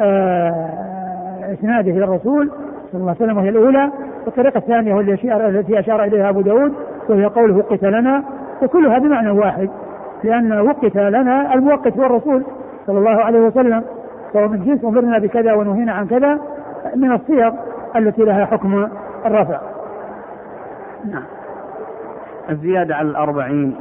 آه 0.00 1.52
إسناده 1.52 1.90
إلى 1.90 2.04
الرسول 2.04 2.50
صلى 2.92 3.00
الله 3.00 3.14
عليه 3.20 3.24
وسلم 3.24 3.36
وهي 3.38 3.48
الأولى 3.48 3.90
والطريقة 4.26 4.58
الثانية 4.58 4.94
والتي 4.94 5.36
التي 5.36 5.78
أشار 5.78 6.04
إليها 6.04 6.28
أبو 6.28 6.40
داود 6.40 6.72
وهي 7.08 7.24
قوله 7.24 7.56
وقت 7.56 7.82
لنا. 7.82 8.24
وكلها 8.62 8.98
بمعنى 8.98 9.30
واحد 9.30 9.68
لأن 10.24 10.60
وقت 10.60 10.96
لنا 10.96 11.54
الموقت 11.54 11.98
هو 11.98 12.04
الرسول 12.04 12.44
صلى 12.86 12.98
الله 12.98 13.24
عليه 13.24 13.40
وسلم. 13.40 13.82
وهو 14.34 14.48
من 14.48 14.64
جنس 14.64 14.84
أمرنا 14.84 15.18
بكذا 15.18 15.52
ونهينا 15.52 15.92
عن 15.92 16.06
كذا 16.06 16.38
من 16.96 17.12
الصيغ 17.12 17.52
التي 17.96 18.22
لها 18.22 18.44
حكم 18.44 18.88
الرفع. 19.26 19.60
نعم. 21.12 21.37
الزيادة 22.50 22.96
على 22.96 23.08
الأربعين. 23.08 23.76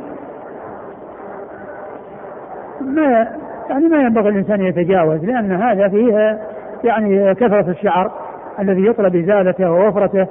ما 2.82 3.28
يعني 3.70 3.88
ما 3.88 3.98
ينبغي 3.98 4.30
الإنسان 4.30 4.62
يتجاوز 4.62 5.26
لأن 5.26 5.52
هذا 5.52 5.88
فيه 5.88 6.40
يعني 6.84 7.36
كثرة 7.36 7.70
الشعر 7.70 8.12
الذي 8.60 8.86
يطلب 8.86 9.16
إزالته 9.16 9.72
ووفرته 9.72 10.28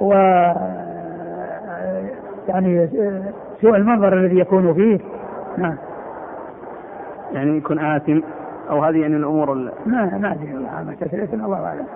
و 0.00 0.12
يعني 2.48 2.88
سوء 3.60 3.76
المنظر 3.76 4.12
الذي 4.12 4.38
يكون 4.38 4.74
فيه. 4.74 4.98
نعم. 5.58 5.76
يعني 7.32 7.56
يكون 7.56 7.78
آثم 7.78 8.20
أو 8.70 8.84
هذه 8.84 8.96
يعني 8.96 9.16
الأمور 9.16 9.54
ما 9.86 10.18
ما 10.18 10.32
أدري 10.32 10.50
الله 10.50 10.82
مسألة 10.82 11.12
الإثم 11.12 11.44
الله 11.44 11.66
أعلم. 11.66 11.86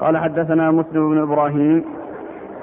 قال 0.00 0.18
حدثنا 0.18 0.70
مسلم 0.70 1.10
بن 1.10 1.22
إبراهيم 1.22 1.84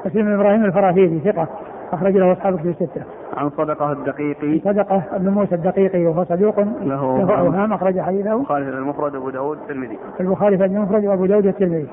مسلم 0.06 0.26
بن 0.26 0.34
إبراهيم 0.34 0.66
الفراهيدي 0.66 1.20
ثقة 1.20 1.48
أخرج 1.94 2.18
له 2.18 2.32
أصحاب 2.32 2.58
في 2.58 2.70
الستة. 2.70 3.02
عن 3.38 3.50
صدقة 3.50 3.92
الدقيقي. 3.92 4.60
صدقة 4.60 5.04
بن 5.18 5.30
موسى 5.30 5.56
الدقيقي 5.56 6.06
وهو 6.06 6.24
صدوق 6.24 6.60
له, 6.60 7.18
له 7.18 7.40
أوهام 7.40 7.74
أخرج 7.74 8.00
حديثه. 8.00 8.34
البخاري 8.34 8.70
المفرد 8.70 9.16
أبو 9.16 9.30
داود 9.30 9.58
الترمذي. 9.58 9.98
البخاري 10.20 10.58
في 10.58 10.66
المفرد 10.66 11.06
وأبو 11.06 11.26
داود 11.26 11.46
الترمذي. 11.46 11.88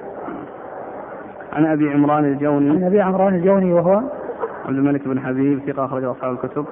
عن 1.53 1.66
أبي 1.66 1.90
عمران 1.92 2.25
الجوني. 2.25 2.70
عن 2.70 2.85
أبي 2.85 3.01
عمران 3.01 3.35
الجوني 3.35 3.72
وهو 3.72 4.01
عبد 4.66 4.77
الملك 4.77 5.09
بن 5.09 5.20
حبيب 5.20 5.61
ثقة 5.66 5.85
أخرج 5.85 6.05
أصحاب 6.05 6.33
الكتب. 6.33 6.64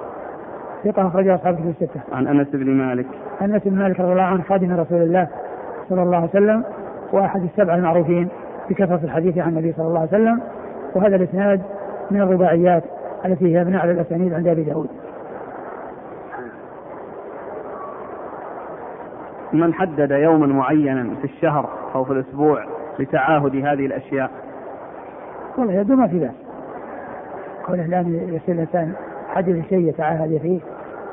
ثقة 0.85 1.07
أخرج 1.07 1.29
أصحاب 1.29 1.55
الكتب 1.55 1.69
الستة. 1.69 2.01
عن 2.13 2.27
أنس 2.27 2.49
بن 2.49 2.71
مالك. 2.71 3.07
أنس 3.43 3.63
بن 3.65 3.79
مالك 3.79 4.01
رضي 4.01 4.13
الله 4.13 4.23
عنه 4.23 4.43
خادم 4.43 4.73
رسول 4.73 5.03
الله 5.03 5.29
صلى 5.89 6.03
الله 6.03 6.17
عليه 6.17 6.29
وسلم 6.29 6.65
وأحد 7.13 7.43
السبع 7.43 7.75
المعروفين 7.75 8.29
بكثرة 8.71 9.01
الحديث 9.05 9.39
عن 9.39 9.49
النبي 9.49 9.73
صلى 9.73 9.87
الله 9.87 10.01
عليه 10.01 10.09
وسلم 10.09 10.41
وهذا 10.95 11.17
الإسناد 11.17 11.63
من 12.11 12.21
الرباعيات 12.21 12.85
التي 13.25 13.57
هي 13.57 13.65
من 13.65 13.75
أعلى 13.75 13.93
الأسانيد 13.93 14.33
عند 14.33 14.49
أبي 14.49 14.63
داود. 14.63 14.89
من 19.53 19.75
حدد 19.75 20.11
يوما 20.11 20.47
معينا 20.47 21.15
في 21.21 21.25
الشهر 21.25 21.69
أو 21.95 22.05
في 22.05 22.13
الأسبوع 22.13 22.65
لتعاهد 22.99 23.57
هذه 23.57 23.87
الأشياء؟ 23.87 24.31
والله 25.59 25.73
يبدو 25.73 25.97
ما 25.97 26.07
في 26.07 26.19
بأس. 26.19 26.35
كونه 27.67 27.85
الآن 27.85 28.15
يصير 28.15 28.55
الإنسان 28.55 28.93
حدد 29.29 29.63
شيء 29.69 29.89
يتعاهد 29.89 30.39
فيه 30.43 30.61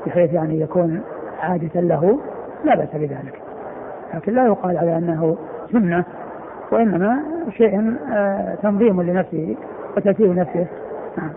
بحيث 0.06 0.34
يعني 0.34 0.62
يكون 0.62 1.02
عادة 1.40 1.82
له 1.82 2.20
لا 2.64 2.76
بأس 2.76 2.90
بذلك. 2.94 3.42
لكن 4.14 4.34
لا 4.34 4.46
يقال 4.46 4.78
على 4.78 4.98
أنه 4.98 5.38
سنة 5.72 6.04
وإنما 6.72 7.24
شيء 7.58 7.96
آه، 8.14 8.56
تنظيم 8.56 9.02
لنفسه 9.02 9.56
وترتيب 9.98 10.38
نفسه. 10.38 10.68
نعم. 11.18 11.30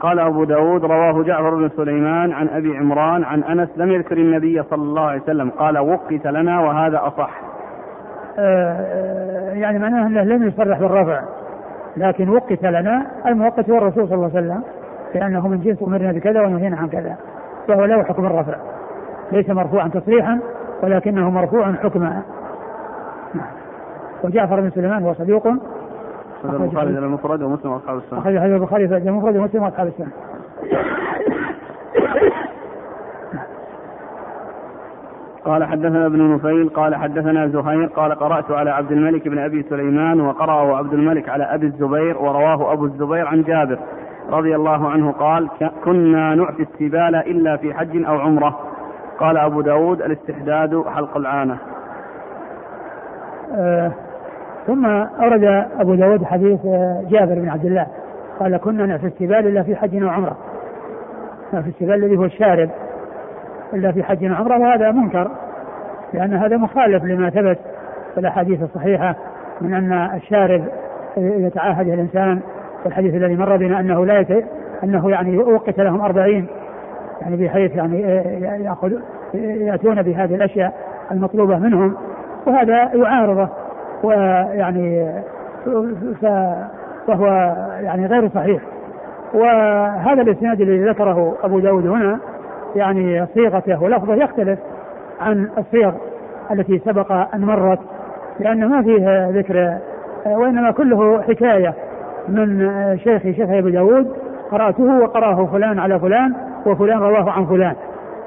قال 0.00 0.18
أبو 0.18 0.44
داود 0.44 0.84
رواه 0.84 1.22
جعفر 1.22 1.54
بن 1.54 1.68
سليمان 1.76 2.32
عن 2.32 2.48
أبي 2.48 2.76
عمران 2.76 3.24
عن 3.24 3.42
أنس 3.42 3.68
لم 3.76 3.90
يذكر 3.92 4.16
النبي 4.16 4.62
صلى 4.62 4.82
الله 4.82 5.02
عليه 5.02 5.22
وسلم 5.22 5.50
قال 5.50 5.78
وقت 5.78 6.26
لنا 6.26 6.60
وهذا 6.60 7.00
أصح. 7.06 7.40
آه 8.38 9.52
يعني 9.52 9.78
معناه 9.78 10.06
أنه 10.06 10.22
لم 10.22 10.48
يصرح 10.48 10.78
بالرفع 10.78 11.20
لكن 11.96 12.28
وقت 12.28 12.62
لنا 12.62 13.06
الموقت 13.26 13.70
هو 13.70 13.78
الرسول 13.78 14.08
صلى 14.08 14.14
الله 14.14 14.30
عليه 14.36 14.46
وسلم. 14.46 14.62
لأنه 15.14 15.48
من 15.48 15.60
جنس 15.60 15.82
أمرنا 15.82 16.12
بكذا 16.12 16.40
ونهينا 16.40 16.76
عن 16.76 16.88
كذا 16.88 17.16
فهو 17.68 17.84
له 17.84 18.02
حكم 18.02 18.26
الرفع 18.26 18.56
ليس 19.32 19.50
مرفوعا 19.50 19.88
تصريحا 19.88 20.40
ولكنه 20.82 21.30
مرفوع 21.30 21.72
حكما 21.72 22.22
وجعفر 24.24 24.60
بن 24.60 24.70
سليمان 24.70 25.02
هو 25.02 25.14
صديق 25.14 25.46
البخاري 26.44 26.90
المفرد 26.90 27.42
ومسلم 27.42 27.72
وأصحاب 27.72 27.96
السنة. 27.98 28.18
أخرج 28.18 28.38
حديث 28.38 28.54
البخاري 28.54 28.88
في 28.88 28.96
المفرد 28.96 29.36
ومسلم 29.36 29.62
وأصحاب 29.62 29.86
السنة. 29.86 30.10
قال 35.44 35.64
حدثنا 35.64 36.06
ابن 36.06 36.34
نفيل 36.34 36.68
قال 36.68 36.94
حدثنا 36.94 37.48
زهير 37.48 37.86
قال 37.86 38.14
قرأت 38.14 38.50
على 38.50 38.70
عبد 38.70 38.92
الملك 38.92 39.28
بن 39.28 39.38
أبي 39.38 39.62
سليمان 39.62 40.20
وقرأه 40.20 40.76
عبد 40.76 40.92
الملك 40.92 41.28
على 41.28 41.44
أبي 41.44 41.66
الزبير 41.66 42.18
ورواه 42.18 42.72
أبو 42.72 42.84
الزبير 42.84 43.26
عن 43.26 43.42
جابر 43.42 43.78
رضي 44.30 44.56
الله 44.56 44.88
عنه 44.90 45.12
قال 45.12 45.48
كنا 45.84 46.34
نعطي 46.34 46.62
السبال 46.62 47.14
إلا 47.14 47.56
في 47.56 47.74
حج 47.74 48.04
أو 48.04 48.18
عمرة. 48.18 48.58
قال 49.18 49.36
أبو 49.36 49.60
داود 49.60 50.02
الاستحداد 50.02 50.84
حلق 50.94 51.16
العانة. 51.16 51.58
آه 53.56 53.92
ثم 54.66 54.86
أورد 54.86 55.44
أبو 55.80 55.94
داود 55.94 56.24
حديث 56.24 56.60
آه، 56.66 57.04
جابر 57.10 57.34
بن 57.34 57.48
عبد 57.48 57.64
الله. 57.64 57.86
قال 58.40 58.56
كنا 58.56 58.86
نعطي 58.86 59.06
السبال 59.06 59.46
إلا 59.46 59.62
في 59.62 59.76
حج 59.76 60.02
وعمرة 60.02 60.36
في 61.50 61.68
السبال 61.68 61.94
الذي 62.04 62.16
هو 62.16 62.24
الشارب 62.24 62.70
إلا 63.72 63.92
في 63.92 64.02
حج 64.02 64.30
وعمرة 64.30 64.58
وهذا 64.58 64.90
منكر 64.90 65.30
لأن 66.14 66.34
هذا 66.34 66.56
مخالف 66.56 67.04
لما 67.04 67.30
ثبت 67.30 67.58
في 68.14 68.20
الأحاديث 68.20 68.62
الصحيحة 68.62 69.16
من 69.60 69.74
أن 69.74 69.92
الشارب 69.92 70.64
يتعاهد 71.16 71.88
الإنسان 71.88 72.40
والحديث 72.84 73.14
الذي 73.14 73.36
مر 73.36 73.56
بنا 73.56 73.80
أنه 73.80 74.06
لا 74.06 74.20
يت... 74.20 74.44
أنه 74.84 75.10
يعني 75.10 75.38
وقت 75.38 75.78
لهم 75.78 76.00
أربعين 76.00 76.46
يعني 77.20 77.36
بحيث 77.36 77.76
يعني 77.76 78.04
آه، 78.06 78.56
يأخذ 78.56 78.92
يأتون 79.34 80.02
بهذه 80.02 80.34
الأشياء 80.34 80.74
المطلوبة 81.10 81.58
منهم 81.58 81.96
وهذا 82.46 82.90
يعارضه 82.94 83.48
ويعني 84.02 85.12
فهو 87.06 87.26
يعني 87.80 88.06
غير 88.06 88.28
صحيح. 88.28 88.62
وهذا 89.34 90.22
الإسناد 90.22 90.60
الذي 90.60 90.88
ذكره 90.88 91.36
أبو 91.42 91.58
داود 91.58 91.86
هنا 91.86 92.18
يعني 92.76 93.26
صيغته 93.34 93.82
ولفظه 93.82 94.14
يختلف 94.14 94.58
عن 95.20 95.48
الصيغ 95.58 95.92
التي 96.50 96.78
سبق 96.78 97.12
أن 97.34 97.40
مرت 97.40 97.78
لأن 98.40 98.68
ما 98.68 98.82
فيه 98.82 99.28
ذكر 99.28 99.78
وإنما 100.26 100.70
كله 100.70 101.22
حكاية. 101.22 101.74
من 102.30 102.68
شيخ 103.04 103.22
شيخ 103.22 103.50
ابو 103.50 103.68
داود 103.68 104.08
قرأته 104.50 105.00
وقرأه 105.00 105.46
فلان 105.46 105.78
على 105.78 105.98
فلان 105.98 106.34
وفلان 106.66 106.98
رواه 106.98 107.30
عن 107.30 107.46
فلان 107.46 107.74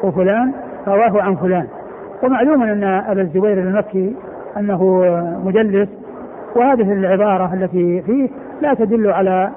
وفلان 0.03 0.51
رواه 0.87 1.21
عن 1.21 1.35
فلان. 1.35 1.67
ومعلوم 2.23 2.63
أن 2.63 2.83
أبا 2.83 3.21
الزبير 3.21 3.53
المكي 3.53 4.15
أنه 4.57 5.05
مدلس 5.45 5.89
وهذه 6.55 6.93
العبارة 6.93 7.53
التي 7.53 8.01
فيه 8.01 8.29
لا 8.61 8.73
تدل 8.73 9.07
على 9.07 9.49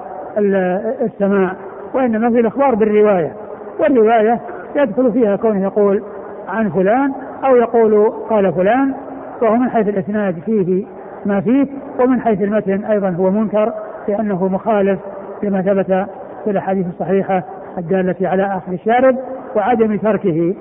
السماع 1.03 1.53
وإنما 1.95 2.31
في 2.31 2.41
الأخبار 2.41 2.75
بالرواية. 2.75 3.33
والرواية 3.81 4.41
يدخل 4.77 5.13
فيها 5.13 5.37
كونه 5.37 5.63
يقول 5.63 6.03
عن 6.49 6.71
فلان 6.71 7.13
أو 7.45 7.57
يقول 7.57 8.13
قال 8.31 8.53
فلان 8.53 8.95
وهو 9.43 9.57
من 9.57 9.71
حيث 9.71 9.89
الإسناد 9.89 10.35
فيه 10.47 10.85
ما 11.27 11.41
فيه 11.41 11.67
ومن 12.01 12.21
حيث 12.21 12.43
المتن 12.43 12.85
أيضا 12.85 13.11
هو 13.11 13.31
منكر 13.31 13.73
لأنه 14.09 14.49
مخالف 14.49 15.01
لما 15.43 15.63
ثبت 15.63 16.07
في 16.45 16.51
الأحاديث 16.51 16.87
الصحيحة 16.87 17.43
الدالة 17.79 18.29
على 18.29 18.47
اخر 18.47 18.73
الشارب 18.73 19.17
وعدم 19.57 19.97
تركه. 19.97 20.55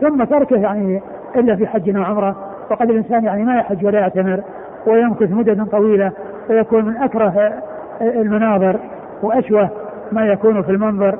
ثم 0.00 0.24
تركه 0.24 0.56
يعني 0.56 1.00
إلا 1.36 1.56
في 1.56 1.66
حج 1.66 1.96
وعمرة 1.96 2.36
وقد 2.70 2.90
الإنسان 2.90 3.24
يعني 3.24 3.44
ما 3.44 3.56
يحج 3.56 3.86
ولا 3.86 4.00
يعتمر 4.00 4.40
ويمكث 4.86 5.30
مدة 5.30 5.64
طويلة 5.64 6.12
ويكون 6.50 6.84
من 6.84 6.96
أكره 6.96 7.52
المناظر 8.00 8.76
وأشوه 9.22 9.68
ما 10.12 10.26
يكون 10.26 10.62
في 10.62 10.70
المنظر 10.70 11.18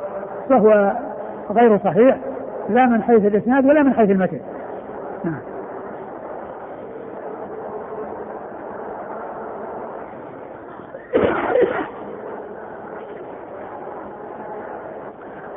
فهو 0.48 0.92
غير 1.50 1.78
صحيح 1.78 2.16
لا 2.68 2.86
من 2.86 3.02
حيث 3.02 3.24
الإسناد 3.24 3.66
ولا 3.66 3.82
من 3.82 3.94
حيث 3.94 4.10
المتن. 4.10 4.40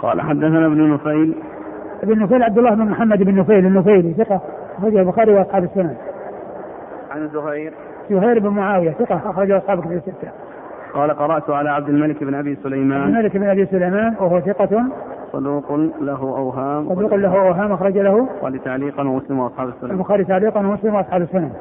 قال 0.04 0.22
حدثنا 0.22 0.66
ابن 0.66 0.94
نفيل. 0.94 1.36
ابن 2.04 2.20
نفيل 2.20 2.44
عبد 2.44 2.58
الله 2.58 2.76
بن 2.76 2.86
محمد 2.86 3.24
بن 3.24 3.36
نفيل 3.36 3.66
النفيلي 3.66 4.14
ثقة 4.14 4.42
أخرجه 4.78 5.00
البخاري 5.00 5.34
وأصحاب 5.34 5.64
السنن. 5.64 5.96
عن 7.12 7.28
زهير. 7.28 7.74
زهير 8.10 8.40
بن 8.40 8.50
معاوية 8.50 8.92
ثقة 8.92 9.22
أخرجه 9.26 9.58
أصحاب 9.58 9.82
كتب 9.82 9.92
الستة. 9.92 10.28
قال 10.94 11.12
قرأت 11.12 11.50
على 11.50 11.70
عبد 11.70 11.90
الملك 11.90 12.24
بن 12.24 12.34
أبي 12.34 12.56
سليمان. 12.56 13.02
عبد 13.02 13.16
الملك 13.16 13.38
بن 13.38 13.50
أبي 13.50 13.66
سليمان 13.66 14.14
وهو 14.20 14.40
ثقة. 14.40 14.84
صدوق 15.32 15.72
له 16.02 16.22
أوهام. 16.22 16.90
صدوق 16.90 17.16
له 17.16 17.48
أوهام 17.48 17.72
أخرج 17.72 17.98
له. 17.98 18.20
البخاري 18.20 18.60
تعليقا 18.60 19.02
ومسلم 19.02 19.40
وأصحاب 19.40 19.68
السنن. 19.68 19.92
البخاري 19.92 20.24
تعليقا 20.24 20.60
ومسلم 20.60 20.96
وأصحاب 20.96 21.22
السنن. 21.22 21.52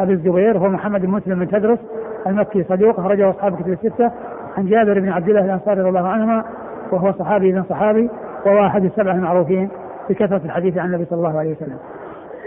أبي 0.00 0.12
الزبير 0.12 0.58
هو 0.58 0.68
محمد 0.68 1.00
بن 1.00 1.10
مسلم 1.10 1.38
بن 1.38 1.48
تدرس 1.48 1.78
المكي 2.26 2.64
صدوق 2.64 3.00
أخرجه 3.00 3.30
أصحاب 3.30 3.56
كتب 3.56 3.68
الستة. 3.68 4.10
عن 4.58 4.66
جابر 4.66 5.00
بن 5.00 5.08
عبد 5.08 5.28
الله 5.28 5.44
الأنصاري 5.44 5.80
رضي 5.80 5.88
الله 5.88 6.08
عنهما 6.08 6.44
وهو 6.92 7.12
صحابي 7.12 7.52
بن 7.52 7.62
صحابي 7.62 8.10
وواحد 8.46 8.84
السبعة 8.84 9.14
المعروفين 9.14 9.68
بكثرة 10.10 10.40
الحديث 10.44 10.78
عن 10.78 10.86
النبي 10.86 11.04
صلى 11.04 11.18
الله 11.18 11.38
عليه 11.38 11.52
وسلم. 11.52 11.78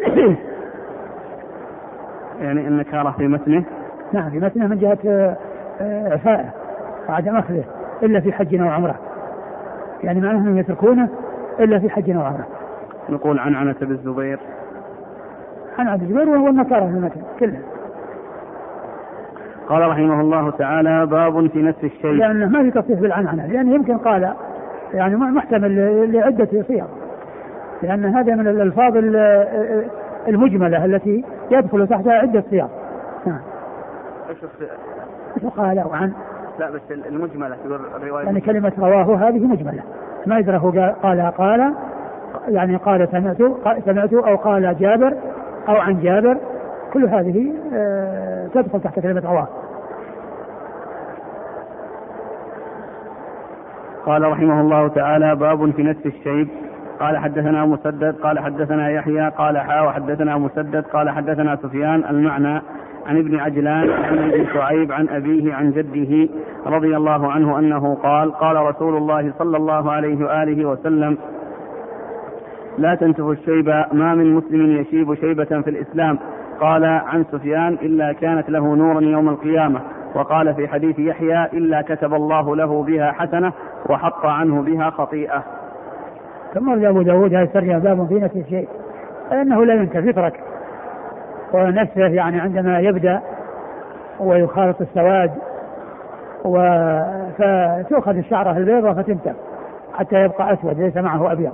يعني 2.41 2.67
النكارة 2.67 3.11
في 3.11 3.27
متنه؟ 3.27 3.63
نعم 4.13 4.29
في 4.29 4.39
متنه 4.39 4.67
من 4.67 4.77
جهة 4.79 4.97
آه، 5.81 6.11
إعفائه 6.11 6.49
وعدم 7.09 7.35
أخذه 7.35 7.63
إلا 8.03 8.19
في 8.19 8.33
حج 8.33 8.61
وعمرة 8.61 8.95
يعني 10.03 10.21
معناه 10.21 10.39
أنهم 10.39 10.57
يتركونه 10.57 11.09
إلا 11.59 11.79
في 11.79 11.89
حج 11.89 12.17
وعمرة 12.17 12.47
نقول 13.09 13.39
عن 13.39 13.55
عنة 13.55 13.75
بن 13.81 13.91
الزبير. 13.91 14.39
عن 15.77 15.87
عبد 15.87 16.01
الزبير 16.01 16.29
وهو 16.29 16.47
النكارة 16.47 16.85
في 16.85 16.91
المتن 16.91 17.21
كله 17.39 17.59
قال 19.69 19.89
رحمه 19.89 20.21
الله 20.21 20.51
تعالى 20.51 21.05
باب 21.05 21.47
في 21.47 21.61
نفس 21.61 21.83
الشيء. 21.83 22.11
لأنه 22.11 22.49
ما 22.49 22.63
في 22.63 22.71
تصريح 22.71 22.99
بالعنعنة 22.99 23.47
لأنه 23.47 23.73
يمكن 23.75 23.97
قال 23.97 24.33
يعني 24.93 25.15
محتمل 25.15 26.11
لعدة 26.13 26.63
صيغ. 26.67 26.85
لأن 27.83 28.05
هذا 28.05 28.35
من 28.35 28.47
الألفاظ 28.47 28.93
المجملة 30.27 30.85
التي 30.85 31.23
يدخل 31.51 31.87
تحتها 31.87 32.13
عدة 32.13 32.43
صيغ. 32.49 32.67
نعم. 33.25 33.39
إيش 34.29 35.45
قال 35.57 35.79
أو 35.79 35.93
عن؟ 35.93 36.11
لا 36.59 36.69
بس 36.69 36.81
المجملة 37.09 37.55
الرواية 37.95 38.25
يعني 38.25 38.41
كلمة 38.41 38.71
رواه 38.79 39.15
هذه 39.15 39.47
مجملة. 39.47 39.83
ما 40.25 40.37
يدره 40.37 40.93
قال 41.03 41.21
قال 41.37 41.73
يعني 42.47 42.75
قال 42.75 43.07
سمعت 43.11 43.37
سمعت 43.85 44.13
أو 44.13 44.35
قال 44.35 44.77
جابر 44.79 45.13
أو 45.69 45.75
عن 45.75 45.99
جابر. 45.99 46.37
كل 46.93 47.05
هذه 47.05 47.53
آه، 47.73 48.47
تدخل 48.47 48.81
تحت 48.81 48.99
كلمة 48.99 49.21
رواه 49.25 49.47
قال 54.05 54.21
رحمه 54.31 54.61
الله 54.61 54.87
تعالى 54.87 55.35
باب 55.35 55.71
في 55.71 55.83
نفس 55.83 56.05
الشيب. 56.05 56.47
قال 56.99 57.17
حدثنا 57.17 57.65
مسدد 57.65 58.15
قال 58.23 58.39
حدثنا 58.39 58.89
يحيى 58.89 59.29
قال 59.29 59.57
حا 59.57 59.81
وحدثنا 59.81 60.37
مسدد 60.37 60.83
قال 60.93 61.09
حدثنا 61.09 61.55
سفيان 61.55 62.03
المعنى 62.09 62.61
عن 63.05 63.17
ابن 63.17 63.39
عجلان 63.39 63.89
عن 63.89 64.17
ابن 64.17 64.45
شعيب 64.53 64.91
عن 64.91 65.09
أبيه 65.09 65.53
عن 65.53 65.71
جده 65.71 66.29
رضي 66.65 66.97
الله 66.97 67.31
عنه 67.31 67.59
أنه 67.59 67.95
قال 67.95 68.31
قال 68.31 68.55
رسول 68.55 68.97
الله 68.97 69.33
صلى 69.39 69.57
الله 69.57 69.91
عليه 69.91 70.25
وآله 70.25 70.65
وسلم 70.65 71.17
لا 72.77 72.95
تنتف 72.95 73.29
الشيب 73.29 73.67
ما 73.91 74.15
من 74.15 74.33
مسلم 74.35 74.77
يشيب 74.77 75.13
شيبة 75.13 75.61
في 75.61 75.69
الإسلام 75.69 76.19
قال 76.59 76.85
عن 76.85 77.25
سفيان 77.31 77.73
إلا 77.73 78.13
كانت 78.13 78.49
له 78.49 78.75
نورا 78.75 79.01
يوم 79.01 79.29
القيامة 79.29 79.81
وقال 80.15 80.55
في 80.55 80.67
حديث 80.67 80.99
يحيى 80.99 81.45
إلا 81.45 81.81
كتب 81.81 82.13
الله 82.13 82.55
له 82.55 82.83
بها 82.83 83.11
حسنة 83.11 83.53
وحط 83.89 84.25
عنه 84.25 84.61
بها 84.61 84.89
خطيئة. 84.89 85.43
ثم 86.53 86.85
أبو 86.85 87.01
داود 87.01 87.33
هذه 87.33 87.43
الترجمة 87.43 87.79
باب 87.79 88.07
في 88.07 88.13
نفس 88.13 88.35
الشيء 88.35 88.67
فإنه 89.29 89.65
لا 89.65 89.73
ينكر 89.73 90.09
يترك. 90.09 90.39
ونفسه 91.53 92.07
يعني 92.07 92.39
عندما 92.39 92.79
يبدأ 92.79 93.21
ويخالط 94.19 94.81
السواد 94.81 95.31
و... 96.45 96.57
فتؤخذ 97.37 98.17
الشعرة 98.17 98.57
البيضاء 98.57 98.93
فتنتف 98.93 99.35
حتى 99.93 100.23
يبقى 100.23 100.53
أسود 100.53 100.79
ليس 100.79 100.97
معه 100.97 101.31
أبيض. 101.31 101.53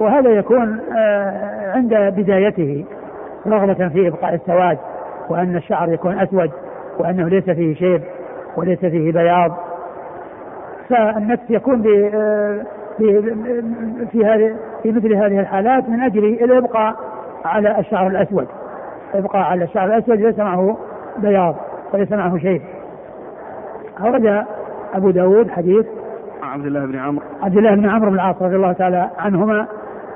وهذا 0.00 0.30
يكون 0.30 0.80
آه، 0.96 1.72
عند 1.72 1.94
بدايته. 1.94 2.84
رغبة 3.46 3.88
في 3.88 4.08
إبقاء 4.08 4.34
السواد 4.34 4.78
وأن 5.28 5.56
الشعر 5.56 5.92
يكون 5.92 6.18
أسود 6.18 6.50
وأنه 6.98 7.28
ليس 7.28 7.50
فيه 7.50 7.74
شيب 7.74 8.02
وليس 8.56 8.78
فيه 8.78 9.12
بياض. 9.12 9.56
فالنفس 10.88 11.50
يكون 11.50 11.84
آه، 12.14 12.60
في 12.98 13.22
في 14.12 14.26
هذه 14.26 14.56
في 14.82 14.92
مثل 14.92 15.14
هذه 15.14 15.40
الحالات 15.40 15.88
من 15.88 16.00
أجل 16.00 16.24
الإبقاء 16.24 16.94
على 17.44 17.78
الشعر 17.78 18.06
الأسود. 18.06 18.48
إبقاء 19.14 19.42
على 19.42 19.64
الشعر 19.64 19.86
الأسود 19.86 20.18
ليس 20.18 20.38
معه 20.38 20.76
بياض 21.18 21.56
وليس 21.94 22.12
معه 22.12 22.38
شيء 22.38 22.62
أورد 24.00 24.44
أبو 24.94 25.10
داود 25.10 25.50
حديث 25.50 25.86
عبد 26.42 26.66
الله 26.66 26.86
بن 26.86 26.98
عمرو. 26.98 27.24
عبد 27.42 27.56
الله 27.56 27.74
بن 27.74 27.88
عمرو 27.88 28.10
بن 28.10 28.14
العاص 28.14 28.42
رضي 28.42 28.56
الله 28.56 28.72
تعالى 28.72 29.10
عنهما 29.18 29.66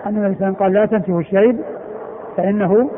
أن 0.07 0.31
وسلم 0.31 0.55
قال 0.55 0.73
لا 0.73 0.87
تنتفوا 0.87 1.21
الشيب 1.21 1.57
فإنه 2.37 2.91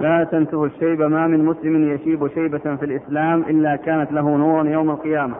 لا 0.00 0.24
تنتفوا 0.24 0.66
الشيب 0.66 1.02
ما 1.02 1.26
من 1.26 1.44
مسلم 1.44 1.94
يشيب 1.94 2.28
شيبة 2.28 2.58
في 2.58 2.84
الإسلام 2.84 3.40
إلا 3.40 3.76
كانت 3.76 4.12
له 4.12 4.36
نورا 4.36 4.64
يوم 4.64 4.90
القيامة. 4.90 5.34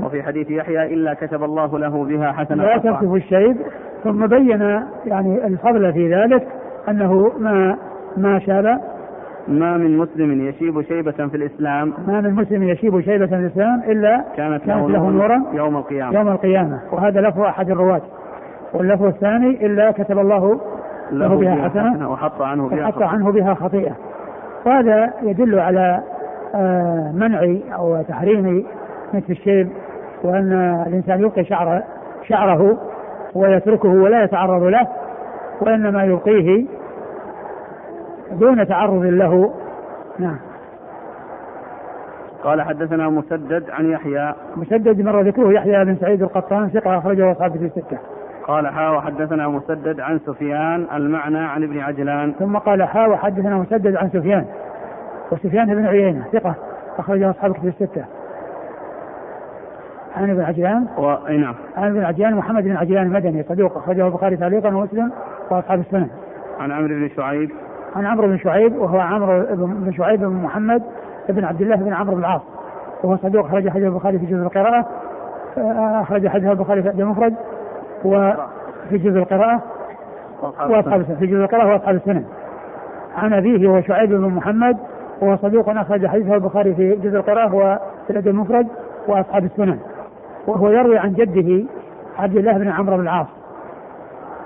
وفي 0.00 0.22
حديث 0.22 0.50
يحيى 0.50 0.94
إلا 0.94 1.14
كتب 1.14 1.42
الله 1.42 1.78
له 1.78 2.04
بها 2.04 2.32
حسنة 2.32 2.64
لا 2.64 2.78
تنتف 2.78 3.14
الشيب. 3.14 3.56
ثم 4.04 4.26
بين 4.26 4.60
يعني 5.06 5.46
الفضل 5.46 5.92
في 5.92 6.14
ذلك 6.14 6.48
أنه 6.88 7.32
ما 7.38 7.76
ما 8.16 8.38
شاب. 8.38 8.80
ما 9.48 9.76
من 9.76 9.98
مسلم 9.98 10.48
يشيب 10.48 10.82
شيبة 10.82 11.10
في 11.28 11.36
الإسلام. 11.36 11.92
ما 12.06 12.20
من 12.20 12.34
مسلم 12.34 12.62
يشيب 12.62 13.00
شيبة 13.00 13.26
في 13.26 13.34
الإسلام 13.34 13.82
إلا 13.86 14.24
كانت, 14.36 14.64
كانت 14.64 14.90
له 14.90 15.10
نورا 15.10 15.42
يوم 15.52 15.76
القيامة. 15.76 16.18
يوم 16.18 16.28
القيامة. 16.28 16.80
وهذا 16.92 17.20
لفظ 17.20 17.40
أحد 17.40 17.70
الرواة. 17.70 18.02
واللفظ 18.74 19.04
الثاني 19.04 19.66
إلا 19.66 19.90
كتب 19.90 20.18
الله 20.18 20.60
له 21.12 21.28
بها 21.28 21.68
حسنة 21.68 22.12
وحط 22.12 22.42
عنه 22.42 22.68
بها 22.68 22.88
وحط 22.88 23.02
عنه 23.02 23.32
بها 23.32 23.54
خطيئة. 23.54 23.96
وهذا 24.66 25.12
يدل 25.22 25.58
على 25.58 26.02
آه، 26.54 27.12
منع 27.14 27.56
أو 27.74 28.02
تحريم 28.02 28.66
مثل 29.14 29.26
الشيب 29.30 29.68
وأن 30.24 30.52
الإنسان 30.86 31.20
يبقي 31.20 31.44
شعر 31.44 31.82
شعره 32.28 32.78
ويتركه 33.34 33.88
ولا 33.88 34.24
يتعرض 34.24 34.62
له 34.62 34.88
وإنما 35.60 36.04
يبقيه 36.04 36.66
دون 38.32 38.68
تعرض 38.68 39.04
له. 39.04 39.54
نعم. 40.18 40.38
قال 42.44 42.62
حدثنا 42.62 43.08
مسدد 43.08 43.70
عن 43.70 43.90
يحيى. 43.90 44.34
مسدد 44.56 45.00
مر 45.00 45.22
ذكره 45.22 45.52
يحيى 45.52 45.84
بن 45.84 45.96
سعيد 45.96 46.22
القطان 46.22 46.68
ثقة 46.68 46.98
أخرجه 46.98 47.32
أصحابه 47.32 47.58
في 47.58 47.64
الستة. 47.64 47.98
قال 48.48 48.68
حا 48.68 48.88
وحدثنا 48.90 49.48
مسدد 49.48 50.00
عن 50.00 50.18
سفيان 50.18 50.86
المعنى 50.94 51.38
عن 51.38 51.62
ابن 51.62 51.80
عجلان. 51.80 52.32
ثم 52.38 52.56
قال 52.56 52.82
حا 52.82 53.06
وحدثنا 53.06 53.56
مسدد 53.56 53.96
عن 53.96 54.08
سفيان. 54.08 54.44
وسفيان 55.32 55.74
بن 55.74 55.86
عيينة 55.86 56.24
ثقة 56.32 56.54
أخرجه 56.98 57.30
أصحاب 57.30 57.52
في 57.52 57.68
الستة. 57.68 58.04
عن 60.16 60.30
ابن 60.30 60.40
عجلان؟ 60.40 60.86
و... 60.98 61.16
نعم. 61.28 61.54
عن 61.76 61.88
ابن 61.90 62.04
عجلان 62.04 62.34
محمد 62.34 62.64
بن 62.64 62.76
عجلان 62.76 63.06
المدني 63.06 63.42
صدوق 63.42 63.76
أخرجه 63.76 64.06
البخاري 64.06 64.36
تعليقا 64.36 64.68
ومسلم 64.68 65.12
وأصحاب 65.50 65.80
السنن. 65.80 66.08
عن 66.60 66.72
عمرو 66.72 66.88
بن 66.88 67.08
شعيب. 67.16 67.50
عن 67.96 68.06
عمرو 68.06 68.26
بن 68.26 68.38
شعيب 68.38 68.76
وهو 68.76 68.98
عمرو 68.98 69.42
بن 69.56 69.92
شعيب 69.92 70.20
بن 70.20 70.42
محمد 70.42 70.82
بن 71.28 71.44
عبد 71.44 71.62
الله 71.62 71.76
بن 71.76 71.92
عمرو 71.92 72.14
بن 72.14 72.20
العاص. 72.20 72.42
وهو 73.02 73.16
صدوق 73.16 73.46
أخرج 73.46 73.68
حديث 73.68 73.84
البخاري 73.84 74.18
في 74.18 74.26
جزء 74.26 74.42
القراءة. 74.42 74.88
أخرج 76.02 76.28
حديث 76.28 76.50
البخاري 76.50 76.82
في 76.82 76.90
المفرد 76.90 77.34
وفي 78.04 78.98
جزء 78.98 79.18
القراءة 79.18 79.62
وأصحاب 80.42 81.02
في 81.18 81.26
جزء 81.26 81.36
القراءة 81.40 81.72
وأصحاب 81.72 81.94
السنن 81.94 82.24
عن 83.16 83.32
أبيه 83.32 83.68
هو 83.68 83.80
شعيب 83.80 84.10
بن 84.10 84.28
محمد 84.28 84.76
وهو 85.20 85.36
صدوق 85.36 85.68
أخرج 85.68 86.06
حديثه 86.06 86.34
البخاري 86.34 86.74
في 86.74 86.94
جزء 86.94 87.16
القراءة 87.16 87.54
وفي 87.54 88.10
الأدب 88.10 88.28
المفرد 88.28 88.66
وأصحاب 89.08 89.44
السنن 89.44 89.78
وهو 90.46 90.70
يروي 90.70 90.98
عن 90.98 91.12
جده 91.12 91.64
عبد 92.18 92.36
الله 92.36 92.58
بن 92.58 92.68
عمرو 92.68 92.96
بن 92.96 93.02
العاص. 93.02 93.26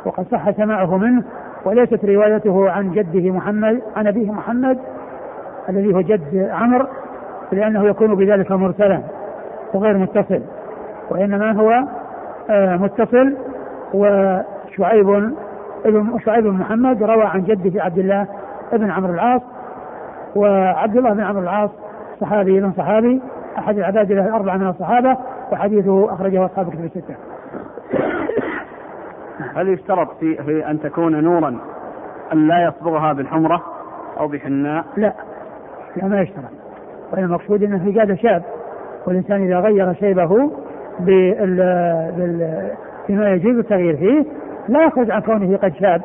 وقد 0.05 0.27
صح 0.31 0.51
سماعه 0.51 0.97
منه 0.97 1.23
وليست 1.65 2.05
روايته 2.05 2.71
عن 2.71 2.91
جده 2.91 3.31
محمد 3.31 3.83
عن 3.97 4.07
أبيه 4.07 4.33
محمد 4.33 4.79
الذي 5.69 5.95
هو 5.95 6.01
جد 6.01 6.49
عمرو 6.53 6.87
لأنه 7.53 7.85
يكون 7.85 8.15
بذلك 8.15 8.53
مرسلا 8.53 9.01
وغير 9.75 9.99
متصل 9.99 10.41
وإنما 11.11 11.53
هو 11.53 11.85
متصل 12.51 13.37
وشعيب 13.95 15.33
ابن 15.85 16.19
شعيب 16.25 16.45
بن 16.45 16.51
محمد 16.51 17.03
روى 17.03 17.25
عن 17.25 17.45
جده 17.45 17.83
عبد 17.83 17.99
الله 17.99 18.27
بن 18.73 18.91
عمرو 18.91 19.15
العاص 19.15 19.43
وعبد 20.37 20.97
الله 20.97 21.13
بن 21.13 21.21
عمرو 21.21 21.43
العاص 21.43 21.71
صحابي 22.21 22.61
من 22.61 22.73
صحابي 22.73 23.23
أحد 23.59 23.79
العباد 23.79 24.11
الاربعه 24.11 24.57
من 24.57 24.69
الصحابة 24.69 25.17
وحديثه 25.53 26.15
أخرجه 26.15 26.45
أصحاب 26.45 26.71
كتب 26.71 26.85
الستة. 26.85 27.15
هل 29.55 29.69
يشترط 29.69 30.09
في, 30.21 30.37
في 30.37 30.71
أن 30.71 30.81
تكون 30.81 31.25
نورا 31.25 31.59
أن 32.33 32.49
لا 32.49 32.65
يصبغها 32.69 33.13
بالحمرة 33.13 33.63
أو 34.21 34.29
بحناء؟ 34.29 34.85
لا 34.97 35.13
لا 35.97 36.09
ما 36.09 36.21
يشترط 36.21 36.51
والمقصود 37.13 37.63
إنه 37.63 37.79
في 37.79 38.17
شاب 38.23 38.43
والإنسان 39.07 39.43
إذا 39.43 39.61
غير 39.61 39.95
شيبه 39.95 40.51
بال 41.01 42.71
فيما 43.07 43.31
يجوز 43.31 43.59
التغيير 43.59 43.97
فيه 43.97 44.25
لا 44.69 44.85
يخرج 44.85 45.11
عن 45.11 45.21
كونه 45.21 45.57
قد 45.57 45.75
شاب. 45.75 46.03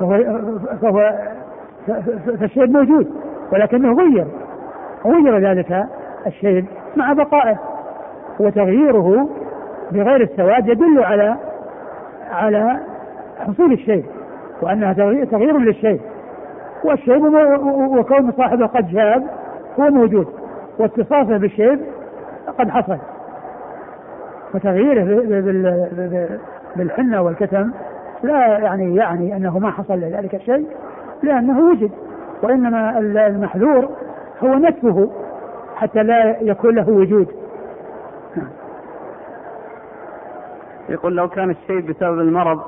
فهو 0.00 0.40
فهو 0.82 1.12
فالشيب 2.40 2.70
موجود 2.70 3.10
ولكنه 3.52 3.92
غير. 3.92 4.26
غير 5.06 5.38
ذلك 5.38 5.86
الشيب 6.26 6.66
مع 6.96 7.12
بقائه 7.12 7.58
وتغييره 8.40 9.28
بغير 9.92 10.20
السواد 10.20 10.68
يدل 10.68 11.02
على 11.02 11.36
على 12.30 12.80
حصول 13.38 13.72
الشيء 13.72 14.04
وأنها 14.62 14.92
تغيير 15.24 15.58
للشيء 15.58 16.00
والشيب 16.84 17.22
وكون 17.98 18.32
صاحبه 18.32 18.66
قد 18.66 18.88
شاب 18.92 19.26
هو 19.80 19.90
موجود 19.90 20.26
واتصافه 20.78 21.36
بالشيب 21.36 21.80
قد 22.58 22.70
حصل. 22.70 22.98
وتغييره 24.54 25.04
بالحنة 26.76 27.22
والكتم 27.22 27.70
لا 28.22 28.58
يعني 28.58 28.96
يعني 28.96 29.36
أنه 29.36 29.58
ما 29.58 29.70
حصل 29.70 29.94
لذلك 29.94 30.34
الشيء 30.34 30.66
لأنه 31.22 31.60
وجد 31.60 31.90
وإنما 32.42 32.98
المحذور 32.98 33.88
هو 34.42 34.54
نتفه 34.54 35.10
حتى 35.76 36.02
لا 36.02 36.36
يكون 36.40 36.74
له 36.74 36.90
وجود. 36.90 37.28
يقول 40.88 41.16
لو 41.16 41.28
كان 41.28 41.50
الشيء 41.50 41.80
بسبب 41.80 42.20
المرض 42.20 42.60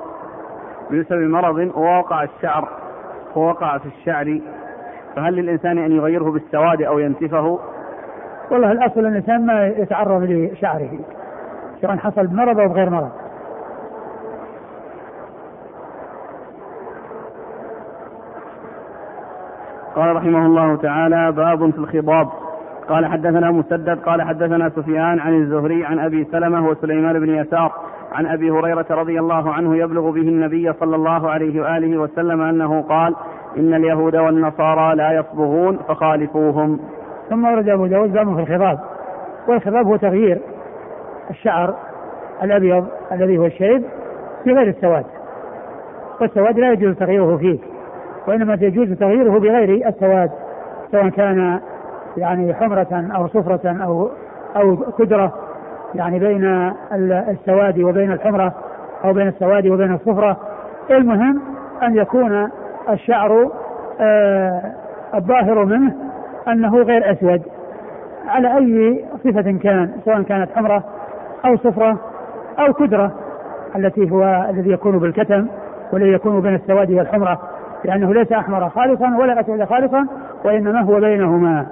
بسبب 0.91 1.21
مرض 1.21 1.71
ووقع 1.75 2.23
الشعر 2.23 2.69
ووقع 3.35 3.77
في 3.77 3.85
الشعر 3.85 4.41
فهل 5.15 5.33
للإنسان 5.33 5.77
أن 5.77 5.91
يغيره 5.91 6.31
بالسواد 6.31 6.81
أو 6.81 6.99
ينتفه 6.99 7.59
والله 8.51 8.71
الأصل 8.71 8.99
الإنسان 8.99 9.45
ما 9.45 9.67
يتعرض 9.67 10.23
لشعره. 10.23 10.99
سواء 11.81 11.97
حصل 11.97 12.27
بمرض 12.27 12.59
أو 12.59 12.67
بغير 12.67 12.89
مرض. 12.89 13.11
قال 19.95 20.15
رحمه 20.15 20.45
الله 20.45 20.75
تعالى 20.75 21.31
باب 21.31 21.71
في 21.71 21.77
الخضاب. 21.77 22.27
قال 22.89 23.05
حدثنا 23.05 23.51
مسدد 23.51 23.99
قال 23.99 24.21
حدثنا 24.21 24.69
سفيان 24.69 25.19
عن 25.19 25.33
الزهري 25.33 25.85
عن 25.85 25.99
أبي 25.99 26.23
سلمة 26.31 26.67
وسليمان 26.67 27.19
بن 27.19 27.29
يسار 27.29 27.71
عن 28.11 28.25
أبي 28.25 28.51
هريرة 28.51 28.85
رضي 28.89 29.19
الله 29.19 29.53
عنه 29.53 29.75
يبلغ 29.75 30.11
به 30.11 30.21
النبي 30.21 30.73
صلى 30.73 30.95
الله 30.95 31.29
عليه 31.29 31.61
وآله 31.61 31.97
وسلم 31.97 32.41
أنه 32.41 32.81
قال 32.81 33.15
إن 33.57 33.73
اليهود 33.73 34.15
والنصارى 34.15 34.95
لا 34.95 35.11
يصبغون 35.11 35.77
فخالفوهم. 35.87 36.79
ثم 37.29 37.45
ورد 37.45 37.69
أبو 37.69 37.85
داود 37.85 38.13
باب 38.13 38.35
في 38.35 38.41
الخضاب. 38.41 38.79
والخضاب 39.47 39.85
هو 39.85 39.95
تغيير. 39.95 40.41
الشعر 41.29 41.75
الأبيض 42.43 42.87
الذي 43.11 43.37
هو 43.37 43.45
الشيب 43.45 43.83
في 44.43 44.51
غير 44.53 44.67
السواد 44.67 45.05
والسواد 46.21 46.59
لا 46.59 46.71
يجوز 46.71 46.95
تغييره 46.95 47.37
فيه 47.37 47.59
وإنما 48.27 48.57
يجوز 48.61 48.91
تغييره 48.91 49.39
بغير 49.39 49.87
السواد 49.87 50.31
سواء 50.91 51.09
كان 51.09 51.59
يعني 52.17 52.53
حمرة 52.53 53.09
أو 53.15 53.27
صفرة 53.27 53.83
أو 53.83 54.09
أو 54.55 54.77
كدرة 54.97 55.33
يعني 55.95 56.19
بين 56.19 56.73
السواد 57.29 57.79
وبين 57.79 58.11
الحمرة 58.11 58.53
أو 59.05 59.13
بين 59.13 59.27
السواد 59.27 59.67
وبين 59.67 59.93
الصفرة. 59.93 60.37
المهم 60.91 61.41
أن 61.83 61.95
يكون 61.95 62.49
الشعر 62.89 63.51
آه 63.99 64.61
الظاهر 65.15 65.65
منه 65.65 65.95
أنه 66.47 66.75
غير 66.81 67.11
أسود 67.11 67.41
على 68.27 68.57
أي 68.57 69.05
صفة 69.23 69.41
كان 69.41 69.91
سواء 70.05 70.21
كانت 70.21 70.51
حمرة 70.55 70.83
أو 71.45 71.57
صفرة 71.57 71.99
أو 72.59 72.73
كدرة 72.73 73.11
التي 73.75 74.11
هو 74.11 74.45
الذي 74.49 74.71
يكون 74.71 74.99
بالكتم 74.99 75.47
والذي 75.93 76.13
يكون 76.13 76.41
بين 76.41 76.55
السواد 76.55 76.91
والحمرة 76.91 77.39
لأنه 77.85 78.13
ليس 78.13 78.31
أحمر 78.31 78.69
خالصا 78.69 79.17
ولا 79.17 79.39
أسود 79.39 79.63
خالصا 79.63 80.07
وإنما 80.45 80.81
هو 80.81 80.99
بينهما 80.99 81.65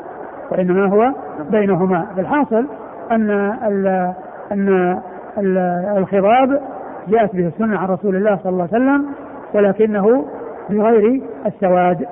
وإنما 0.52 0.86
هو 0.86 1.12
بينهما. 1.50 2.08
بالحاصل 2.16 2.66
أن 3.12 3.32
ال 3.68 4.14
أن 4.52 5.00
ال 5.38 5.58
الخضاب 5.98 6.62
جاءت 7.08 7.36
به 7.36 7.48
السنة 7.48 7.78
عن 7.78 7.88
رسول 7.88 8.16
الله 8.16 8.40
صلى 8.44 8.52
الله 8.52 8.68
عليه 8.74 8.84
وسلم 8.84 9.06
ولكنه 9.54 10.26
بغير 10.70 11.22
السواد 11.46 12.06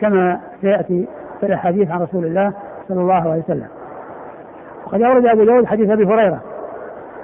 كما 0.00 0.40
سيأتي 0.60 1.08
في 1.40 1.46
الأحاديث 1.46 1.90
عن 1.90 2.02
رسول 2.02 2.24
الله 2.24 2.52
صلى 2.88 3.00
الله 3.00 3.30
عليه 3.30 3.42
وسلم. 3.42 3.66
وقد 4.86 5.02
أورد 5.02 5.26
أبو 5.26 5.44
داود 5.44 5.66
حديث 5.66 5.90
أبي 5.90 6.04
هريرة 6.04 6.40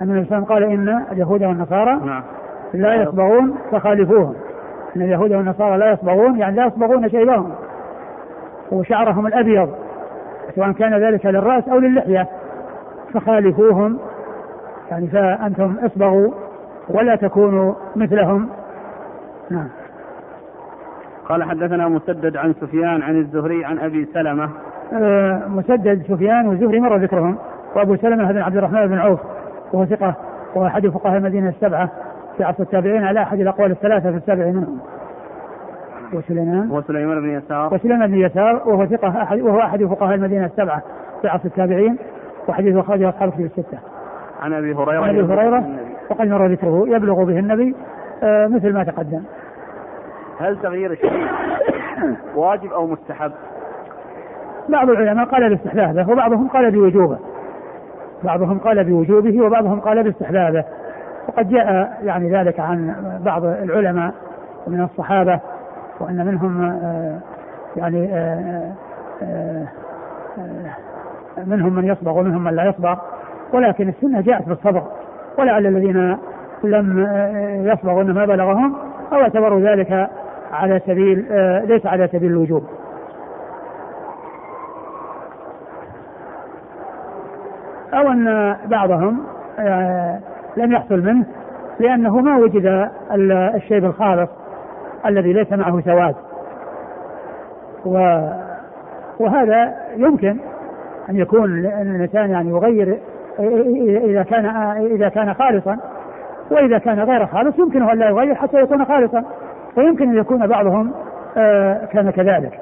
أن 0.03 0.19
وسلم 0.19 0.45
قال 0.45 0.65
إن 0.65 1.03
اليهود 1.13 1.42
والنصارى 1.42 2.01
نعم. 2.05 2.23
لا 2.75 2.95
يصبغون 2.95 3.55
فخالفوهم. 3.73 4.35
إن 4.97 5.03
اليهود 5.03 5.33
والنصارى 5.33 5.77
لا 5.77 5.92
يصبغون 5.92 6.38
يعني 6.38 6.57
لا 6.57 6.67
يصبغون 6.67 7.09
شيبهم 7.09 7.51
وشعرهم 8.73 9.27
الأبيض 9.27 9.75
سواء 10.55 10.73
كان 10.73 10.95
ذلك 10.95 11.27
للرأس 11.27 11.69
أو 11.69 11.79
للحية. 11.79 12.29
فخالفوهم. 13.15 13.99
يعني 14.90 15.07
فأنتم 15.07 15.77
اصبغوا 15.83 16.31
ولا 16.88 17.17
تكونوا 17.17 17.75
مثلهم. 17.97 18.49
نعم. 19.51 19.69
قال 21.29 21.45
حدثنا 21.45 21.88
مسدد 21.88 22.37
عن 22.37 22.55
سفيان 22.61 23.03
عن 23.03 23.17
الزهري 23.17 23.65
عن 23.65 23.79
أبي 23.79 24.09
سلمة. 24.15 24.51
آه 24.92 25.42
مسدد 25.49 26.03
سفيان 26.09 26.49
والزهري 26.49 26.81
مر 26.81 26.97
ذكرهم. 26.97 27.37
وأبو 27.77 27.97
سلمة 27.97 28.33
بن 28.33 28.38
عبد 28.38 28.57
الرحمن 28.57 28.87
بن 28.87 28.99
عوف. 28.99 29.21
وهو 29.73 29.85
ثقة 29.85 30.15
واحد 30.54 30.88
فقهاء 30.88 31.17
المدينة 31.17 31.48
السبعة 31.48 31.90
في 32.37 32.44
عصر 32.44 32.62
التابعين 32.62 33.04
على 33.04 33.23
أحد 33.23 33.40
الأقوال 33.40 33.71
الثلاثة 33.71 34.10
في 34.10 34.17
السابع 34.17 34.46
منهم. 34.46 34.79
وسليمان 36.12 36.71
وسليمان 36.71 37.21
بن 37.21 37.31
يسار 37.31 37.75
وسليمان 37.75 38.10
بن 38.10 38.19
يسار 38.19 38.62
وهو 38.67 38.87
ثقة 38.87 39.23
أحد 39.23 39.40
وهو 39.40 39.60
أحد 39.60 39.85
فقهاء 39.85 40.15
المدينة 40.15 40.46
السبعة 40.46 40.83
في 41.23 41.29
عصر 41.29 41.44
التابعين 41.44 41.98
وحديث 42.48 42.77
أخرجه 42.77 43.08
أصحاب 43.08 43.29
الكتب 43.29 43.44
الستة. 43.44 43.79
عن 44.42 44.52
أبي 44.52 44.75
هريرة 44.75 45.02
عن 45.02 45.08
أبي 45.08 45.33
هريرة 45.33 45.65
وقد 46.10 46.27
مر 46.27 46.46
ذكره 46.46 46.85
يبلغ 46.88 47.25
به 47.25 47.38
النبي 47.38 47.75
آه 48.23 48.46
مثل 48.46 48.73
ما 48.73 48.85
تقدم. 48.85 49.23
هل 50.40 50.58
تغيير 50.62 50.92
الشيء 50.92 51.27
واجب 52.37 52.73
أو 52.73 52.87
مستحب 52.87 53.33
بعض 54.69 54.90
العلماء 54.90 55.27
قال 55.27 55.48
باستحبابه 55.48 56.12
وبعضهم 56.12 56.48
قال 56.48 56.71
بوجوبه 56.71 57.19
بعضهم 58.25 58.58
قال 58.58 58.85
بوجوبه 58.85 59.46
وبعضهم 59.46 59.81
قال 59.81 60.02
باستحبابه. 60.02 60.64
وقد 61.29 61.48
جاء 61.48 61.98
يعني 62.02 62.31
ذلك 62.31 62.60
عن 62.60 62.94
بعض 63.25 63.44
العلماء 63.44 64.14
من 64.66 64.81
الصحابة 64.81 65.40
وأن 66.00 66.27
منهم 66.27 66.62
آه، 66.62 67.18
يعني 67.77 68.08
آه، 68.14 68.72
آه، 69.22 69.66
منهم 71.46 71.75
من 71.75 71.85
يصبغ 71.85 72.18
ومنهم 72.18 72.44
من 72.44 72.54
لا 72.54 72.64
يصبغ. 72.64 72.96
ولكن 73.52 73.88
السنة 73.88 74.20
جاءت 74.20 74.48
بالصبر 74.48 74.83
ولعل 75.38 75.66
الذين 75.66 76.16
لم 76.64 77.08
يصبغوا 77.66 78.02
ما 78.02 78.27
بلغهم 78.27 78.77
أو 79.12 79.20
اعتبروا 79.20 79.60
ذلك 79.60 80.10
على 80.52 80.81
سبيل 80.87 81.27
ليس 81.68 81.87
على 81.87 82.08
سبيل 82.08 82.31
الوجوب. 82.31 82.64
أو 87.95 88.13
أن 88.13 88.57
بعضهم 88.67 89.21
لم 90.57 90.73
يحصل 90.73 91.01
منه 91.01 91.27
لأنه 91.81 92.21
ما 92.21 92.37
وجد 92.37 92.90
الشيب 93.55 93.85
الخالص 93.85 94.31
الذي 95.07 95.33
ليس 95.33 95.53
معه 95.53 95.81
سواد. 95.81 96.15
وهذا 99.21 99.75
يمكن 99.97 100.37
أن 101.11 101.17
يكون 101.17 101.45
الإنسان 101.59 102.31
يعني 102.31 102.51
يغير 102.51 102.99
إذا 104.05 104.23
كان 104.23 104.47
إذا 104.77 105.09
كان 105.09 105.35
خالصا 105.35 105.79
وإذا 106.51 106.79
كان 106.79 107.01
غير 107.01 107.27
خالص 107.27 107.59
يمكنه 107.59 107.92
أن 107.92 107.99
لا 107.99 108.09
يغير 108.09 108.35
حتى 108.35 108.61
يكون 108.61 108.85
خالصا 108.85 109.25
ويمكن 109.77 110.09
أن 110.09 110.17
يكون 110.17 110.47
بعضهم 110.47 110.92
آه، 111.37 111.85
كان 111.85 112.11
كذلك. 112.11 112.61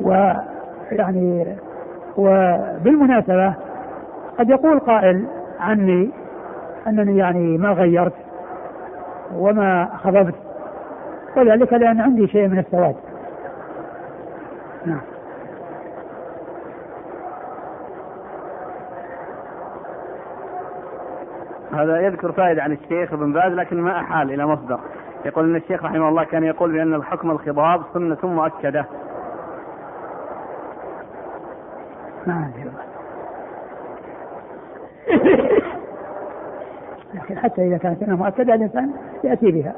ويعني 0.00 1.46
وبالمناسبة 2.18 3.54
قد 4.38 4.50
يقول 4.50 4.78
قائل 4.78 5.26
عني 5.60 6.10
أنني 6.86 7.18
يعني 7.18 7.58
ما 7.58 7.72
غيرت 7.72 8.14
وما 9.34 9.88
خضبت 10.04 10.34
وذلك 11.36 11.72
لأن 11.72 12.00
عندي 12.00 12.28
شيء 12.28 12.48
من 12.48 12.58
السواد. 12.58 12.96
نعم. 14.84 15.00
هذا 21.72 22.00
يذكر 22.00 22.32
فائدة 22.32 22.62
عن 22.62 22.72
الشيخ 22.72 23.12
ابن 23.12 23.32
باز 23.32 23.52
لكن 23.52 23.80
ما 23.80 24.00
أحال 24.00 24.32
إلى 24.32 24.46
مصدر. 24.46 24.80
يقول 25.24 25.50
أن 25.50 25.56
الشيخ 25.56 25.84
رحمه 25.84 26.08
الله 26.08 26.24
كان 26.24 26.44
يقول 26.44 26.72
بأن 26.72 26.94
الحكم 26.94 27.30
الخضاب 27.30 27.82
سنة 27.94 28.18
مؤكدة 28.22 28.84
ما 32.26 32.50
لكن 37.14 37.38
حتى 37.38 37.66
إذا 37.66 37.78
كانت 37.78 38.04
سنة 38.04 38.16
مؤكدة 38.16 38.54
الإنسان 38.54 38.90
يأتي 39.24 39.50
بها. 39.50 39.74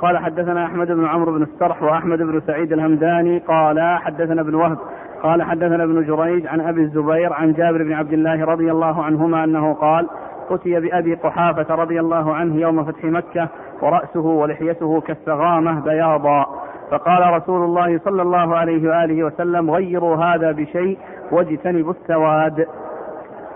قال 0.00 0.18
حدثنا 0.18 0.66
أحمد 0.66 0.86
بن 0.86 1.06
عمرو 1.06 1.32
بن 1.32 1.42
السرح 1.42 1.82
وأحمد 1.82 2.18
بن 2.18 2.40
سعيد 2.46 2.72
الهمداني 2.72 3.38
قال 3.38 3.98
حدثنا 4.02 4.40
ابن 4.40 4.54
وهب 4.54 4.78
قال 5.22 5.42
حدثنا 5.42 5.84
ابن 5.84 6.06
جريج 6.06 6.46
عن 6.46 6.60
أبي 6.60 6.80
الزبير 6.80 7.32
عن 7.32 7.52
جابر 7.52 7.82
بن 7.82 7.92
عبد 7.92 8.12
الله 8.12 8.44
رضي 8.44 8.70
الله 8.70 9.04
عنهما 9.04 9.44
أنه 9.44 9.74
قال 9.74 10.08
أتي 10.50 10.80
بأبي 10.80 11.14
قحافة 11.14 11.74
رضي 11.74 12.00
الله 12.00 12.34
عنه 12.34 12.56
يوم 12.56 12.84
فتح 12.84 13.04
مكة 13.04 13.48
ورأسه 13.82 14.26
ولحيته 14.26 15.00
كالسغامة 15.00 15.80
بياضا. 15.80 16.46
فقال 16.90 17.34
رسول 17.34 17.64
الله 17.64 17.98
صلى 17.98 18.22
الله 18.22 18.56
عليه 18.56 18.88
وآله 18.88 19.24
وسلم 19.24 19.70
غيروا 19.70 20.16
هذا 20.16 20.52
بشيء 20.52 20.98
واجتنبوا 21.32 21.92
السواد. 21.92 22.66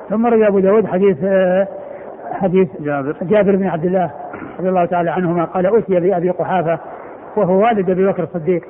ثم 0.08 0.26
روي 0.26 0.48
أبو 0.48 0.58
داود 0.58 0.86
حديث 0.86 1.18
حديث 2.32 2.68
جابر. 2.80 3.16
جابر 3.22 3.56
بن 3.56 3.66
عبد 3.66 3.84
الله 3.84 4.10
رضي 4.58 4.68
الله 4.68 4.84
تعالى 4.84 5.10
عنهما 5.10 5.44
قال 5.44 5.76
أتي 5.76 6.00
بأبي 6.00 6.30
قحافة 6.30 6.78
وهو 7.36 7.64
والد 7.64 7.90
أبي 7.90 8.06
بكر 8.06 8.22
الصديق 8.22 8.62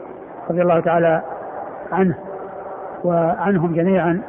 رضي 0.51 0.63
الله 0.63 0.81
تعالى 0.81 1.23
عنه 1.93 2.15
وعنهم 3.05 3.75
جميعا 3.75 4.21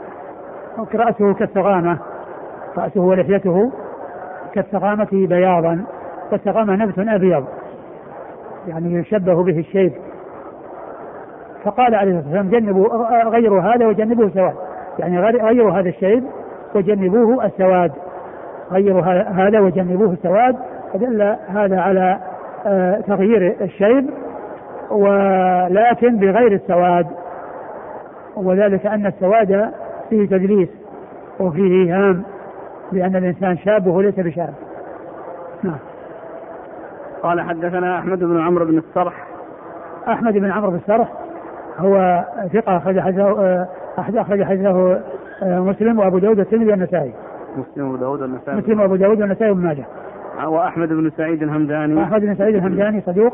رأسه 0.96 1.34
كالثغامة 1.34 1.98
رأسه 2.78 3.02
ولحيته 3.02 3.72
كالثغامة 4.54 5.08
بياضا 5.12 5.86
والثغامة 6.32 6.76
نبت 6.76 7.00
أبيض 7.00 7.46
يعني 8.68 8.94
يشبه 8.94 9.44
به 9.44 9.60
الشيب. 9.60 9.94
فقال 11.64 11.96
عليه 11.96 12.20
الصلاة 12.20 12.42
والسلام 12.42 12.50
جنبوا 12.50 12.88
غيروا 13.30 13.62
هذا 13.62 13.88
وجنبوه 13.88 14.30
السواد. 14.30 14.54
يعني 15.00 15.20
غيروا 15.20 15.72
هذا 15.72 15.90
الشيب 15.90 16.24
وجنبوه 16.76 17.46
السواد. 17.46 17.92
غيروا 18.72 19.02
هذا 19.32 19.60
وجنبوه 19.60 20.14
السواد 20.14 20.56
فدل 20.94 21.36
هذا 21.48 21.80
على 21.80 22.20
آه، 22.66 23.00
تغيير 23.00 23.56
الشيب 23.62 24.10
ولكن 24.92 26.18
بغير 26.18 26.52
السواد. 26.52 27.08
وذلك 28.36 28.86
أن 28.86 29.06
السواد 29.06 29.72
فيه 30.10 30.28
تدليس 30.28 30.70
وفيه 31.40 31.96
هام. 31.98 32.24
لأن 32.92 33.16
الإنسان 33.16 33.58
شاب 33.58 33.88
وهو 33.88 34.02
ليس 34.02 34.20
بشاب. 34.20 34.54
نعم. 35.64 35.80
قال 37.24 37.42
حدثنا 37.42 38.00
أحمد 38.00 38.20
بن 38.20 38.42
عمرو 38.42 38.66
بن 38.66 38.78
السرح. 38.78 39.28
أحمد 40.08 40.34
بن 40.34 40.52
عمرو 40.52 40.70
بن 40.70 40.76
السرح 40.76 41.12
هو 41.78 42.26
ثقة 42.54 42.78
أخرج 42.78 43.00
حديثه 43.00 43.68
أخرج 43.98 44.44
حديثه 44.44 45.02
آه، 45.44 45.60
مسلم 45.60 46.00
وأبو 46.00 46.20
داود 46.20 46.40
والترمذي 46.40 46.72
والنسائي. 46.72 47.14
مسلم 47.58 47.86
وأبو 47.86 47.96
داود 47.96 48.22
والنسائي. 48.22 48.58
مسلم 48.58 48.80
وأبو 48.80 48.96
داود 48.96 49.22
والنسائي 49.22 49.52
وابن 49.52 49.62
ماجه. 49.62 49.86
وأحمد 50.46 50.90
بن 50.90 51.12
سعيد 51.18 51.44
الهمداني. 51.44 52.04
أحمد 52.04 52.22
بن 52.22 52.36
سعيد 52.36 52.56
الهمداني 52.56 53.02
صدوق 53.02 53.34